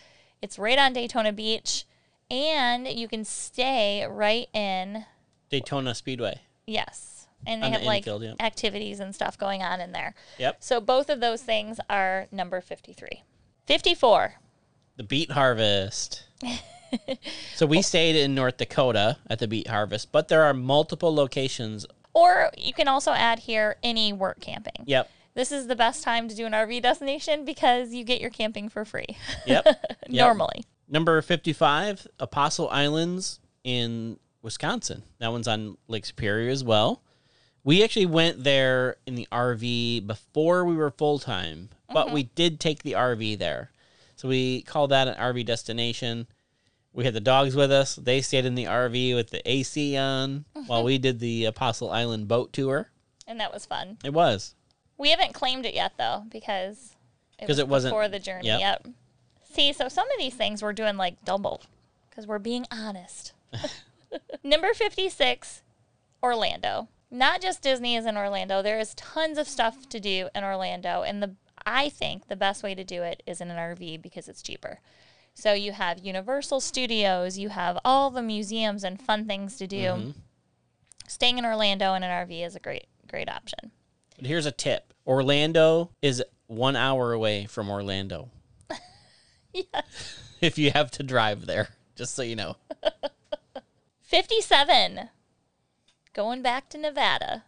It's 0.43 0.59
right 0.59 0.77
on 0.77 0.91
Daytona 0.91 1.31
Beach, 1.31 1.85
and 2.29 2.85
you 2.85 3.07
can 3.07 3.23
stay 3.23 4.05
right 4.05 4.49
in 4.53 5.05
Daytona 5.49 5.95
Speedway. 5.95 6.41
yes, 6.67 7.27
and 7.47 7.63
they 7.63 7.67
On 7.67 7.71
the 7.71 7.77
have 7.79 7.87
like 7.87 7.99
infield, 7.99 8.23
yeah. 8.23 8.33
activities 8.41 8.99
and 8.99 9.15
stuff 9.15 9.37
going 9.37 9.63
on 9.63 9.79
in 9.79 9.93
there. 9.93 10.13
Yep. 10.39 10.57
So 10.59 10.81
both 10.81 11.09
of 11.09 11.21
those 11.21 11.41
things 11.41 11.79
are 11.89 12.27
number 12.29 12.59
53. 12.59 13.23
54. 13.67 14.33
The 14.97 15.03
Beet 15.03 15.31
Harvest. 15.31 16.25
so 17.55 17.65
we 17.65 17.81
stayed 17.81 18.17
in 18.17 18.35
North 18.35 18.57
Dakota 18.57 19.19
at 19.29 19.39
the 19.39 19.47
Beet 19.47 19.67
Harvest, 19.69 20.11
but 20.11 20.27
there 20.27 20.43
are 20.43 20.53
multiple 20.53 21.15
locations. 21.15 21.85
Or 22.13 22.51
you 22.57 22.73
can 22.73 22.89
also 22.89 23.11
add 23.11 23.39
here 23.39 23.77
any 23.81 24.11
work 24.11 24.41
camping. 24.41 24.83
Yep. 24.85 25.09
This 25.35 25.51
is 25.51 25.67
the 25.67 25.75
best 25.75 26.03
time 26.03 26.27
to 26.27 26.35
do 26.35 26.45
an 26.45 26.51
RV 26.53 26.81
destination 26.81 27.43
because 27.43 27.93
you 27.93 28.03
get 28.03 28.21
your 28.21 28.29
camping 28.29 28.69
for 28.69 28.85
free. 28.85 29.17
Yep. 29.45 29.65
Yep. 30.09 30.25
Normally. 30.27 30.65
Number 30.89 31.21
55, 31.21 32.05
Apostle 32.19 32.69
Islands 32.69 33.39
in 33.63 34.19
Wisconsin. 34.41 35.03
That 35.19 35.31
one's 35.31 35.47
on 35.47 35.77
Lake 35.87 36.05
Superior 36.05 36.51
as 36.51 36.63
well. 36.63 37.01
We 37.63 37.83
actually 37.83 38.07
went 38.07 38.43
there 38.43 38.97
in 39.07 39.15
the 39.15 39.27
RV 39.31 40.05
before 40.05 40.65
we 40.65 40.75
were 40.75 40.91
full 40.91 41.17
time, 41.19 41.69
but 41.91 42.11
we 42.11 42.25
mm-hmm. 42.25 42.33
did 42.35 42.59
take 42.59 42.83
the 42.83 42.91
RV 42.91 43.39
there. 43.39 43.71
So 44.17 44.27
we 44.27 44.61
call 44.63 44.89
that 44.89 45.07
an 45.07 45.15
RV 45.15 45.45
destination. 45.45 46.27
We 46.91 47.05
had 47.05 47.13
the 47.13 47.21
dogs 47.21 47.55
with 47.55 47.71
us. 47.71 47.95
They 47.95 48.21
stayed 48.21 48.45
in 48.45 48.55
the 48.55 48.65
RV 48.65 49.15
with 49.15 49.29
the 49.29 49.49
AC 49.49 49.97
on 49.97 50.45
mm-hmm. 50.55 50.67
while 50.67 50.83
we 50.83 50.97
did 50.97 51.19
the 51.19 51.45
Apostle 51.45 51.89
Island 51.89 52.27
boat 52.27 52.51
tour. 52.51 52.91
And 53.25 53.39
that 53.39 53.53
was 53.53 53.65
fun. 53.65 53.97
It 54.03 54.13
was. 54.13 54.53
We 54.97 55.09
haven't 55.09 55.33
claimed 55.33 55.65
it 55.65 55.73
yet 55.73 55.93
though 55.97 56.23
because 56.29 56.95
it 57.39 57.67
wasn't- 57.67 57.91
before 57.91 58.07
the 58.07 58.19
journey. 58.19 58.47
yep. 58.47 58.59
Yep. 58.59 58.87
See, 59.51 59.73
so 59.73 59.87
some 59.87 60.07
of 60.11 60.17
these 60.17 60.33
things 60.33 60.61
we're 60.63 60.73
doing 60.73 60.97
like 60.97 61.23
double 61.25 61.61
because 62.09 62.25
we're 62.25 62.39
being 62.39 62.65
honest. 62.71 63.33
Number 64.43 64.73
56, 64.73 65.61
Orlando. 66.21 66.87
Not 67.11 67.41
just 67.41 67.61
Disney 67.61 67.95
is 67.95 68.05
in 68.07 68.17
Orlando. 68.17 68.61
There 68.63 68.79
is 68.79 68.95
tons 68.95 69.37
of 69.37 69.47
stuff 69.47 69.87
to 69.89 69.99
do 69.99 70.29
in 70.33 70.43
Orlando, 70.43 71.03
and 71.03 71.21
the 71.21 71.35
I 71.65 71.89
think 71.89 72.27
the 72.27 72.35
best 72.35 72.63
way 72.63 72.73
to 72.75 72.83
do 72.83 73.03
it 73.03 73.21
is 73.27 73.39
in 73.39 73.49
an 73.51 73.57
RV 73.57 74.01
because 74.01 74.27
it's 74.27 74.41
cheaper. 74.41 74.79
So 75.35 75.53
you 75.53 75.71
have 75.71 75.99
Universal 76.05 76.61
Studios, 76.61 77.37
you 77.37 77.49
have 77.49 77.77
all 77.85 78.09
the 78.09 78.21
museums 78.21 78.83
and 78.83 79.01
fun 79.01 79.25
things 79.25 79.55
to 79.57 79.67
do. 79.67 79.77
Mm-hmm. 79.77 80.09
Staying 81.07 81.37
in 81.37 81.45
Orlando 81.45 81.93
in 81.93 82.03
an 82.03 82.27
RV 82.27 82.45
is 82.45 82.55
a 82.55 82.59
great 82.59 82.87
great 83.07 83.29
option. 83.29 83.71
But 84.17 84.25
here's 84.27 84.45
a 84.45 84.51
tip 84.51 84.93
Orlando 85.05 85.91
is 86.01 86.23
one 86.47 86.75
hour 86.75 87.13
away 87.13 87.45
from 87.45 87.69
Orlando. 87.69 88.29
Yes. 89.53 90.19
if 90.41 90.57
you 90.57 90.71
have 90.71 90.89
to 90.91 91.03
drive 91.03 91.45
there, 91.45 91.69
just 91.95 92.15
so 92.15 92.23
you 92.23 92.35
know. 92.35 92.55
57. 94.01 95.09
Going 96.13 96.41
back 96.41 96.69
to 96.69 96.77
Nevada. 96.79 97.43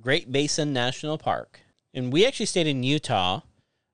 Great 0.00 0.30
Basin 0.30 0.72
National 0.72 1.18
Park. 1.18 1.60
And 1.92 2.12
we 2.12 2.24
actually 2.24 2.46
stayed 2.46 2.68
in 2.68 2.84
Utah 2.84 3.40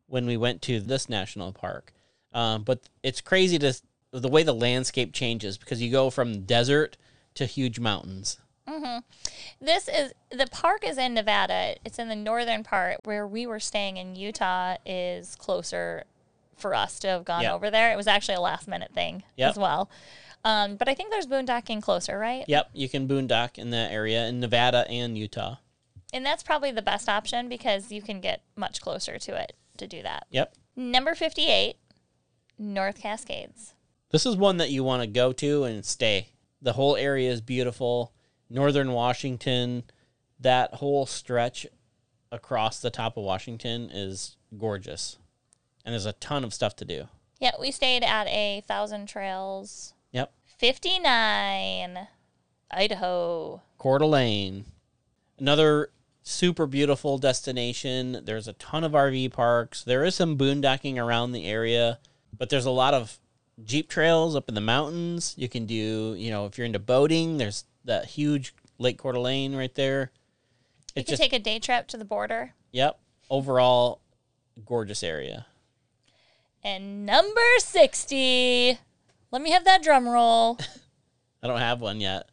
when 0.08 0.26
we 0.26 0.36
went 0.36 0.60
to 0.62 0.78
this 0.78 1.08
national 1.08 1.52
park. 1.52 1.94
Um, 2.34 2.64
but 2.64 2.80
it's 3.02 3.22
crazy 3.22 3.58
to 3.60 3.80
the 4.12 4.28
way 4.28 4.42
the 4.42 4.52
landscape 4.52 5.14
changes 5.14 5.56
because 5.56 5.80
you 5.80 5.90
go 5.90 6.10
from 6.10 6.42
desert 6.42 6.98
to 7.34 7.46
huge 7.46 7.78
mountains. 7.78 8.38
This 9.60 9.88
is 9.88 10.12
the 10.30 10.46
park 10.50 10.86
is 10.86 10.98
in 10.98 11.14
Nevada. 11.14 11.76
It's 11.84 11.98
in 11.98 12.08
the 12.08 12.16
northern 12.16 12.64
part 12.64 12.98
where 13.04 13.26
we 13.26 13.46
were 13.46 13.60
staying 13.60 13.96
in 13.96 14.16
Utah 14.16 14.76
is 14.86 15.36
closer 15.36 16.04
for 16.56 16.74
us 16.74 16.98
to 17.00 17.08
have 17.08 17.24
gone 17.24 17.42
Yep. 17.42 17.52
over 17.52 17.70
there. 17.70 17.92
It 17.92 17.96
was 17.96 18.06
actually 18.06 18.34
a 18.36 18.40
last 18.40 18.68
minute 18.68 18.92
thing 18.94 19.24
Yep. 19.36 19.50
as 19.50 19.56
well. 19.56 19.90
Um, 20.44 20.76
but 20.76 20.88
I 20.88 20.94
think 20.94 21.10
there's 21.10 21.26
boondocking 21.26 21.82
closer, 21.82 22.18
right? 22.18 22.44
Yep, 22.48 22.70
you 22.72 22.88
can 22.88 23.06
boondock 23.06 23.58
in 23.58 23.70
that 23.70 23.92
area 23.92 24.26
in 24.26 24.40
Nevada 24.40 24.84
and 24.88 25.16
Utah. 25.16 25.56
And 26.12 26.26
that's 26.26 26.42
probably 26.42 26.72
the 26.72 26.82
best 26.82 27.08
option 27.08 27.48
because 27.48 27.90
you 27.92 28.02
can 28.02 28.20
get 28.20 28.42
much 28.56 28.80
closer 28.80 29.18
to 29.18 29.40
it 29.40 29.54
to 29.78 29.86
do 29.86 30.02
that. 30.02 30.26
Yep. 30.30 30.54
Number 30.76 31.14
58, 31.14 31.76
North 32.58 33.00
Cascades. 33.00 33.74
This 34.10 34.26
is 34.26 34.36
one 34.36 34.56
that 34.58 34.70
you 34.70 34.84
want 34.84 35.02
to 35.02 35.06
go 35.06 35.32
to 35.32 35.64
and 35.64 35.84
stay. 35.84 36.28
The 36.60 36.74
whole 36.74 36.96
area 36.96 37.30
is 37.30 37.40
beautiful. 37.40 38.12
Northern 38.52 38.92
Washington, 38.92 39.84
that 40.38 40.74
whole 40.74 41.06
stretch 41.06 41.66
across 42.30 42.80
the 42.80 42.90
top 42.90 43.16
of 43.16 43.24
Washington 43.24 43.90
is 43.92 44.36
gorgeous. 44.56 45.18
And 45.84 45.92
there's 45.92 46.06
a 46.06 46.12
ton 46.14 46.44
of 46.44 46.54
stuff 46.54 46.76
to 46.76 46.84
do. 46.84 47.08
Yeah, 47.40 47.52
we 47.58 47.70
stayed 47.70 48.04
at 48.04 48.28
a 48.28 48.62
Thousand 48.68 49.08
Trails 49.08 49.94
Yep. 50.12 50.32
59, 50.58 52.06
Idaho. 52.70 53.62
Coeur 53.78 53.98
d'Alene. 53.98 54.64
Another 55.38 55.90
super 56.22 56.66
beautiful 56.66 57.18
destination. 57.18 58.20
There's 58.24 58.46
a 58.46 58.52
ton 58.54 58.84
of 58.84 58.92
RV 58.92 59.32
parks. 59.32 59.82
There 59.82 60.04
is 60.04 60.14
some 60.14 60.38
boondocking 60.38 60.98
around 60.98 61.32
the 61.32 61.46
area, 61.46 61.98
but 62.36 62.50
there's 62.50 62.66
a 62.66 62.70
lot 62.70 62.94
of 62.94 63.18
Jeep 63.64 63.88
trails 63.88 64.36
up 64.36 64.48
in 64.48 64.54
the 64.54 64.60
mountains. 64.60 65.34
You 65.36 65.48
can 65.48 65.66
do, 65.66 66.14
you 66.16 66.30
know, 66.30 66.46
if 66.46 66.56
you're 66.56 66.66
into 66.66 66.78
boating, 66.78 67.38
there's 67.38 67.64
that 67.84 68.06
huge 68.06 68.54
Lake 68.78 68.98
Coeur 68.98 69.12
d'Alene 69.12 69.54
right 69.56 69.74
there. 69.74 70.10
You 70.94 71.00
It's 71.00 71.06
can 71.08 71.12
just, 71.12 71.22
take 71.22 71.32
a 71.32 71.38
day 71.38 71.58
trip 71.58 71.88
to 71.88 71.96
the 71.96 72.04
border. 72.04 72.54
yep, 72.70 72.98
overall 73.30 74.00
gorgeous 74.66 75.02
area. 75.02 75.46
And 76.62 77.04
number 77.06 77.40
60. 77.58 78.78
Let 79.30 79.42
me 79.42 79.50
have 79.50 79.64
that 79.64 79.82
drum 79.82 80.06
roll. 80.08 80.58
I 81.42 81.46
don't 81.48 81.58
have 81.58 81.80
one 81.80 82.00
yet. 82.00 82.28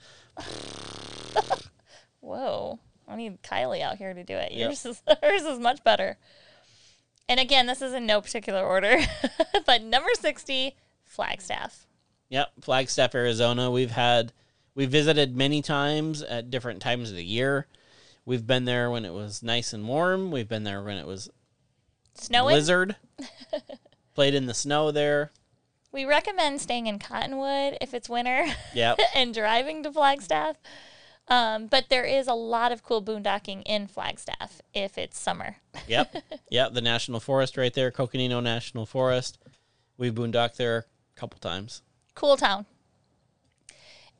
Whoa. 2.20 2.80
I 3.08 3.16
need 3.16 3.42
Kylie 3.42 3.82
out 3.82 3.98
here 3.98 4.14
to 4.14 4.24
do 4.24 4.36
it. 4.36 4.52
Yep. 4.52 4.60
Yours 4.70 4.86
is, 4.86 5.02
hers 5.24 5.42
is 5.44 5.60
much 5.60 5.84
better. 5.84 6.18
And 7.28 7.40
again, 7.40 7.66
this 7.66 7.82
is 7.82 7.94
in 7.94 8.06
no 8.06 8.22
particular 8.22 8.62
order. 8.64 8.98
but 9.66 9.82
number 9.84 10.10
60, 10.20 10.76
Flagstaff. 11.06 11.88
Yep, 12.30 12.52
Flagstaff, 12.62 13.16
Arizona. 13.16 13.72
We've 13.72 13.92
had 13.92 14.32
we 14.80 14.86
visited 14.86 15.36
many 15.36 15.62
times 15.62 16.22
at 16.22 16.50
different 16.50 16.82
times 16.82 17.10
of 17.10 17.18
the 17.18 17.26
year. 17.26 17.68
We've 18.24 18.48
been 18.48 18.64
there 18.64 18.90
when 18.90 19.04
it 19.04 19.12
was 19.14 19.44
nice 19.44 19.74
and 19.74 19.86
warm. 19.86 20.32
We've 20.32 20.48
been 20.48 20.64
there 20.64 20.82
when 20.82 20.96
it 20.96 21.06
was 21.06 21.30
Snowing. 22.14 22.54
blizzard. 22.54 22.96
Played 24.16 24.36
in 24.36 24.46
the 24.46 24.54
snow 24.54 24.92
there. 24.92 25.32
We 25.92 26.06
recommend 26.06 26.62
staying 26.62 26.88
in 26.88 26.98
Cottonwood 26.98 27.78
if 27.82 27.94
it's 27.94 28.08
winter 28.08 28.46
Yep. 28.74 29.00
and 29.14 29.34
driving 29.34 29.84
to 29.84 29.92
Flagstaff. 29.92 30.56
Um, 31.28 31.68
but 31.68 31.90
there 31.90 32.06
is 32.06 32.30
a 32.30 32.34
lot 32.34 32.72
of 32.72 32.82
cool 32.82 33.04
boondocking 33.04 33.64
in 33.66 33.86
Flagstaff 33.86 34.62
if 34.74 34.98
it's 34.98 35.20
summer. 35.20 35.58
Yep. 35.90 36.16
Yep. 36.52 36.72
The 36.74 36.82
national 36.82 37.20
forest 37.20 37.58
right 37.58 37.74
there, 37.74 37.92
Coconino 37.92 38.40
National 38.40 38.86
Forest. 38.86 39.40
We've 39.98 40.14
boondocked 40.14 40.56
there 40.56 40.78
a 41.18 41.20
couple 41.20 41.38
times. 41.38 41.82
Cool 42.16 42.38
town. 42.38 42.66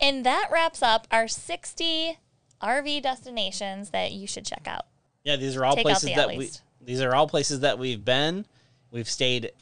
And 0.00 0.24
that 0.24 0.48
wraps 0.50 0.82
up 0.82 1.06
our 1.10 1.28
60 1.28 2.18
RV 2.62 3.02
destinations 3.02 3.90
that 3.90 4.12
you 4.12 4.26
should 4.26 4.44
check 4.44 4.66
out. 4.66 4.86
Yeah, 5.24 5.36
these 5.36 5.56
are 5.56 5.64
all 5.64 5.74
Take 5.74 5.84
places 5.84 6.14
that 6.14 6.28
we 6.28 6.50
these 6.82 7.02
are 7.02 7.14
all 7.14 7.28
places 7.28 7.60
that 7.60 7.78
we've 7.78 8.04
been. 8.04 8.46
We've 8.90 9.08
stayed 9.08 9.52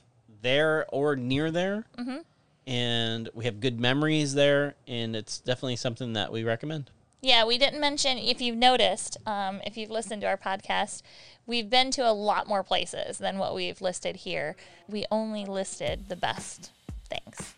there 0.42 0.86
or 0.90 1.16
near 1.16 1.50
there. 1.50 1.84
Mm-hmm. 1.96 2.18
And 2.66 3.28
we 3.34 3.44
have 3.46 3.60
good 3.60 3.80
memories 3.80 4.34
there 4.34 4.74
and 4.86 5.16
it's 5.16 5.40
definitely 5.40 5.76
something 5.76 6.12
that 6.12 6.30
we 6.30 6.44
recommend. 6.44 6.90
Yeah, 7.20 7.44
we 7.44 7.58
didn't 7.58 7.80
mention, 7.80 8.16
if 8.16 8.40
you've 8.40 8.56
noticed, 8.56 9.16
um, 9.26 9.60
if 9.66 9.76
you've 9.76 9.90
listened 9.90 10.22
to 10.22 10.28
our 10.28 10.36
podcast, 10.36 11.02
we've 11.46 11.68
been 11.68 11.90
to 11.92 12.08
a 12.08 12.12
lot 12.12 12.46
more 12.46 12.62
places 12.62 13.18
than 13.18 13.38
what 13.38 13.56
we've 13.56 13.80
listed 13.80 14.16
here. 14.16 14.54
We 14.88 15.04
only 15.10 15.44
listed 15.44 16.08
the 16.08 16.14
best 16.14 16.70
things. 17.08 17.54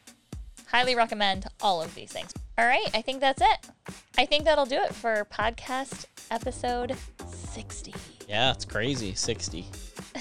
Highly 0.71 0.95
recommend 0.95 1.47
all 1.61 1.83
of 1.83 1.95
these 1.95 2.13
things. 2.13 2.33
All 2.57 2.67
right, 2.67 2.89
I 2.95 3.03
think 3.03 3.21
that's 3.21 3.43
it. 3.43 3.95
I 4.17 4.25
think 4.25 4.45
that'll 4.45 4.67
do 4.67 4.77
it 4.77 4.95
for 4.95 5.27
podcast 5.33 6.05
episode 6.31 6.97
60. 7.27 7.93
Yeah, 8.29 8.53
it's 8.53 8.65
crazy. 8.65 9.15
60. 9.15 9.67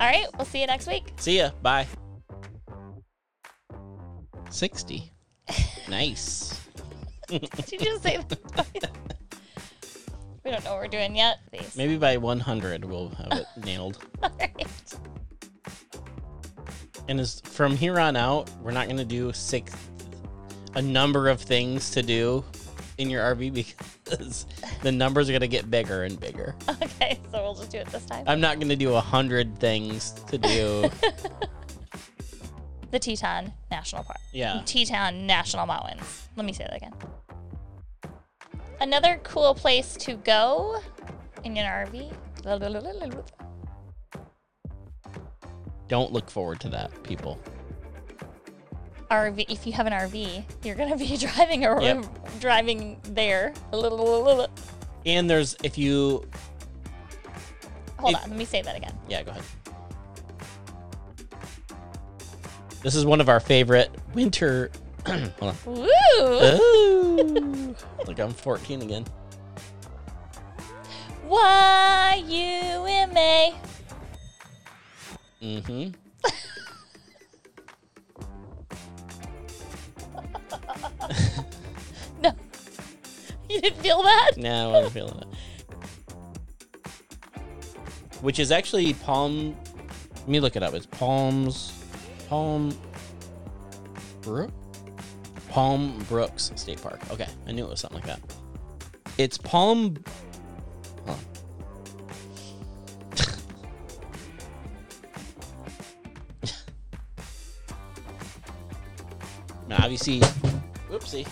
All 0.00 0.06
right, 0.06 0.26
we'll 0.36 0.46
see 0.46 0.60
you 0.60 0.66
next 0.66 0.86
week. 0.86 1.12
See 1.16 1.38
ya. 1.38 1.50
Bye. 1.60 1.86
60. 4.50 5.12
nice. 5.88 6.66
Did 7.28 7.72
you 7.72 7.78
just 7.78 8.02
say 8.02 8.16
that? 8.16 8.90
we 10.44 10.50
don't 10.50 10.64
know 10.64 10.70
what 10.72 10.80
we're 10.80 10.88
doing 10.88 11.14
yet. 11.14 11.40
These. 11.52 11.76
Maybe 11.76 11.98
by 11.98 12.16
100 12.16 12.84
we'll 12.86 13.10
have 13.10 13.32
it 13.32 13.46
nailed. 13.62 13.98
All 14.22 14.30
right. 14.40 14.66
And 17.08 17.18
as 17.18 17.40
from 17.40 17.74
here 17.74 17.98
on 17.98 18.16
out, 18.16 18.50
we're 18.62 18.70
not 18.70 18.86
going 18.86 18.98
to 18.98 19.04
do 19.04 19.32
six 19.32 19.74
a 20.74 20.82
number 20.82 21.28
of 21.28 21.40
things 21.40 21.90
to 21.90 22.02
do 22.02 22.44
in 22.98 23.08
your 23.08 23.22
RV 23.34 23.54
because 24.04 24.46
the 24.82 24.92
numbers 24.92 25.28
are 25.28 25.32
going 25.32 25.40
to 25.40 25.48
get 25.48 25.70
bigger 25.70 26.04
and 26.04 26.20
bigger. 26.20 26.54
Okay, 27.00 27.18
so 27.30 27.42
we'll 27.42 27.54
just 27.54 27.70
do 27.70 27.78
it 27.78 27.86
this 27.88 28.04
time. 28.04 28.24
I'm 28.26 28.40
not 28.40 28.56
going 28.56 28.68
to 28.68 28.76
do 28.76 28.94
a 28.94 29.00
hundred 29.00 29.58
things 29.58 30.10
to 30.28 30.36
do 30.36 30.90
the 32.90 32.98
Teton 32.98 33.52
National 33.70 34.02
Park. 34.02 34.18
Yeah. 34.32 34.62
Teton 34.66 35.26
National 35.26 35.64
Mountains. 35.64 36.28
Let 36.36 36.44
me 36.44 36.52
say 36.52 36.64
that 36.64 36.76
again. 36.76 36.92
Another 38.80 39.20
cool 39.22 39.54
place 39.54 39.94
to 39.98 40.14
go 40.16 40.80
in 41.44 41.56
an 41.56 41.86
RV. 41.86 42.12
Don't 45.88 46.12
look 46.12 46.30
forward 46.30 46.60
to 46.60 46.68
that, 46.70 47.02
people. 47.02 47.38
RV. 49.10 49.46
If 49.50 49.66
you 49.66 49.72
have 49.72 49.86
an 49.86 49.92
RV, 49.94 50.44
you're 50.64 50.74
gonna 50.74 50.96
be 50.96 51.16
driving 51.18 51.64
or 51.64 51.80
Yep. 51.80 52.40
driving 52.40 53.00
there. 53.04 53.54
A 53.72 53.76
little, 53.76 53.96
little, 53.98 54.22
little. 54.22 54.48
And 55.06 55.28
there's 55.30 55.56
if 55.64 55.78
you 55.78 56.26
Hold 57.98 58.14
If- 58.14 58.22
on. 58.24 58.30
Let 58.30 58.38
me 58.38 58.44
say 58.44 58.62
that 58.62 58.76
again. 58.76 58.96
yeah, 59.08 59.22
go 59.22 59.30
ahead. 59.32 59.42
This 62.82 62.94
is 62.94 63.04
one 63.04 63.20
of 63.20 63.28
our 63.28 63.40
favorite 63.40 63.90
winter. 64.14 64.70
Hold 65.06 65.32
on. 65.42 65.56
Woo! 65.66 65.88
Ooh. 66.20 67.74
like 68.06 68.20
I'm 68.20 68.32
14 68.32 68.82
again. 68.82 69.04
Why 71.26 72.22
you 72.26 72.86
in 72.86 73.10
Y 73.10 73.10
U 73.10 73.10
M 73.10 73.16
A. 73.16 73.54
Mm-hmm. 75.42 75.90
No. 82.20 82.34
You 83.48 83.60
didn't 83.60 83.80
feel 83.80 84.02
that? 84.02 84.32
No, 84.36 84.70
I 84.70 84.72
wasn't 84.72 84.92
feeling 84.92 85.18
it. 85.18 85.28
Which 88.20 88.38
is 88.40 88.50
actually 88.50 88.92
Palm. 88.94 89.56
Let 90.16 90.28
me 90.28 90.40
look 90.40 90.56
it 90.56 90.62
up. 90.62 90.74
It's 90.74 90.86
Palms. 90.86 91.72
Palm. 92.28 92.76
Brook? 94.20 94.50
Palm 95.48 95.98
Brooks 96.08 96.50
State 96.56 96.82
Park. 96.82 97.00
Okay, 97.10 97.28
I 97.46 97.52
knew 97.52 97.64
it 97.64 97.70
was 97.70 97.80
something 97.80 98.00
like 98.00 98.06
that. 98.06 98.20
It's 99.16 99.38
Palm. 99.38 99.96
Obviously, 109.88 110.20
whoopsie. 110.90 111.26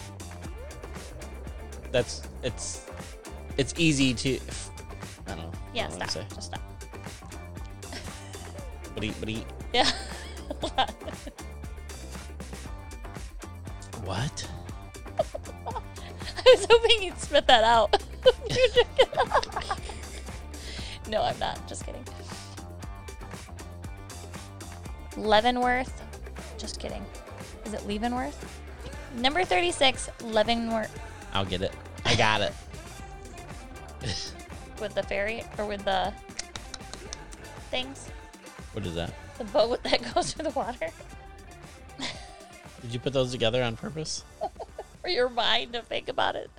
That's 1.93 2.23
it's 2.43 2.87
it's 3.59 3.75
easy 3.77 4.15
to. 4.15 4.41
I 5.27 5.29
don't 5.29 5.39
know. 5.39 5.53
Yeah, 5.75 5.89
don't 5.89 5.99
know 5.99 6.07
stop. 6.07 6.35
Just 6.35 6.47
stop. 6.47 6.61
But 8.95 9.03
he, 9.03 9.13
but 9.21 9.29
he, 9.29 9.45
Yeah. 9.75 9.91
What? 14.05 14.49
I 15.69 16.57
was 16.57 16.67
hoping 16.71 17.03
you'd 17.03 17.19
spit 17.19 17.47
that 17.49 17.65
out. 17.75 18.03
no, 21.11 21.23
I'm 21.23 21.39
not. 21.39 21.69
Just 21.69 21.85
kidding. 21.85 22.05
Leavenworth. 25.19 26.03
Just 26.57 26.81
kidding. 26.81 27.05
Is 27.67 27.75
it 27.75 27.85
Leavenworth? 27.87 28.63
Number 29.17 29.45
36, 29.45 30.09
Leavenworth 30.23 30.97
I'll 31.33 31.45
get 31.45 31.63
it. 31.63 31.73
I 32.05 32.15
got 32.15 32.41
it. 32.41 32.53
with 34.81 34.95
the 34.95 35.03
ferry 35.03 35.43
or 35.59 35.67
with 35.67 35.85
the 35.85 36.13
things. 37.71 38.09
What 38.73 38.87
is 38.87 38.95
that? 38.95 39.13
The 39.39 39.45
boat 39.45 39.83
that 39.85 40.15
goes 40.15 40.33
through 40.33 40.45
the 40.45 40.59
water. 40.59 40.89
Did 41.99 42.93
you 42.93 43.01
put 43.01 43.13
those 43.13 43.33
together 43.33 43.63
on 43.63 43.77
purpose? 43.77 44.23
For 45.03 45.09
your 45.09 45.29
mind 45.29 45.73
to 45.73 45.83
think 45.83 46.09
about 46.09 46.37
it. 46.37 46.51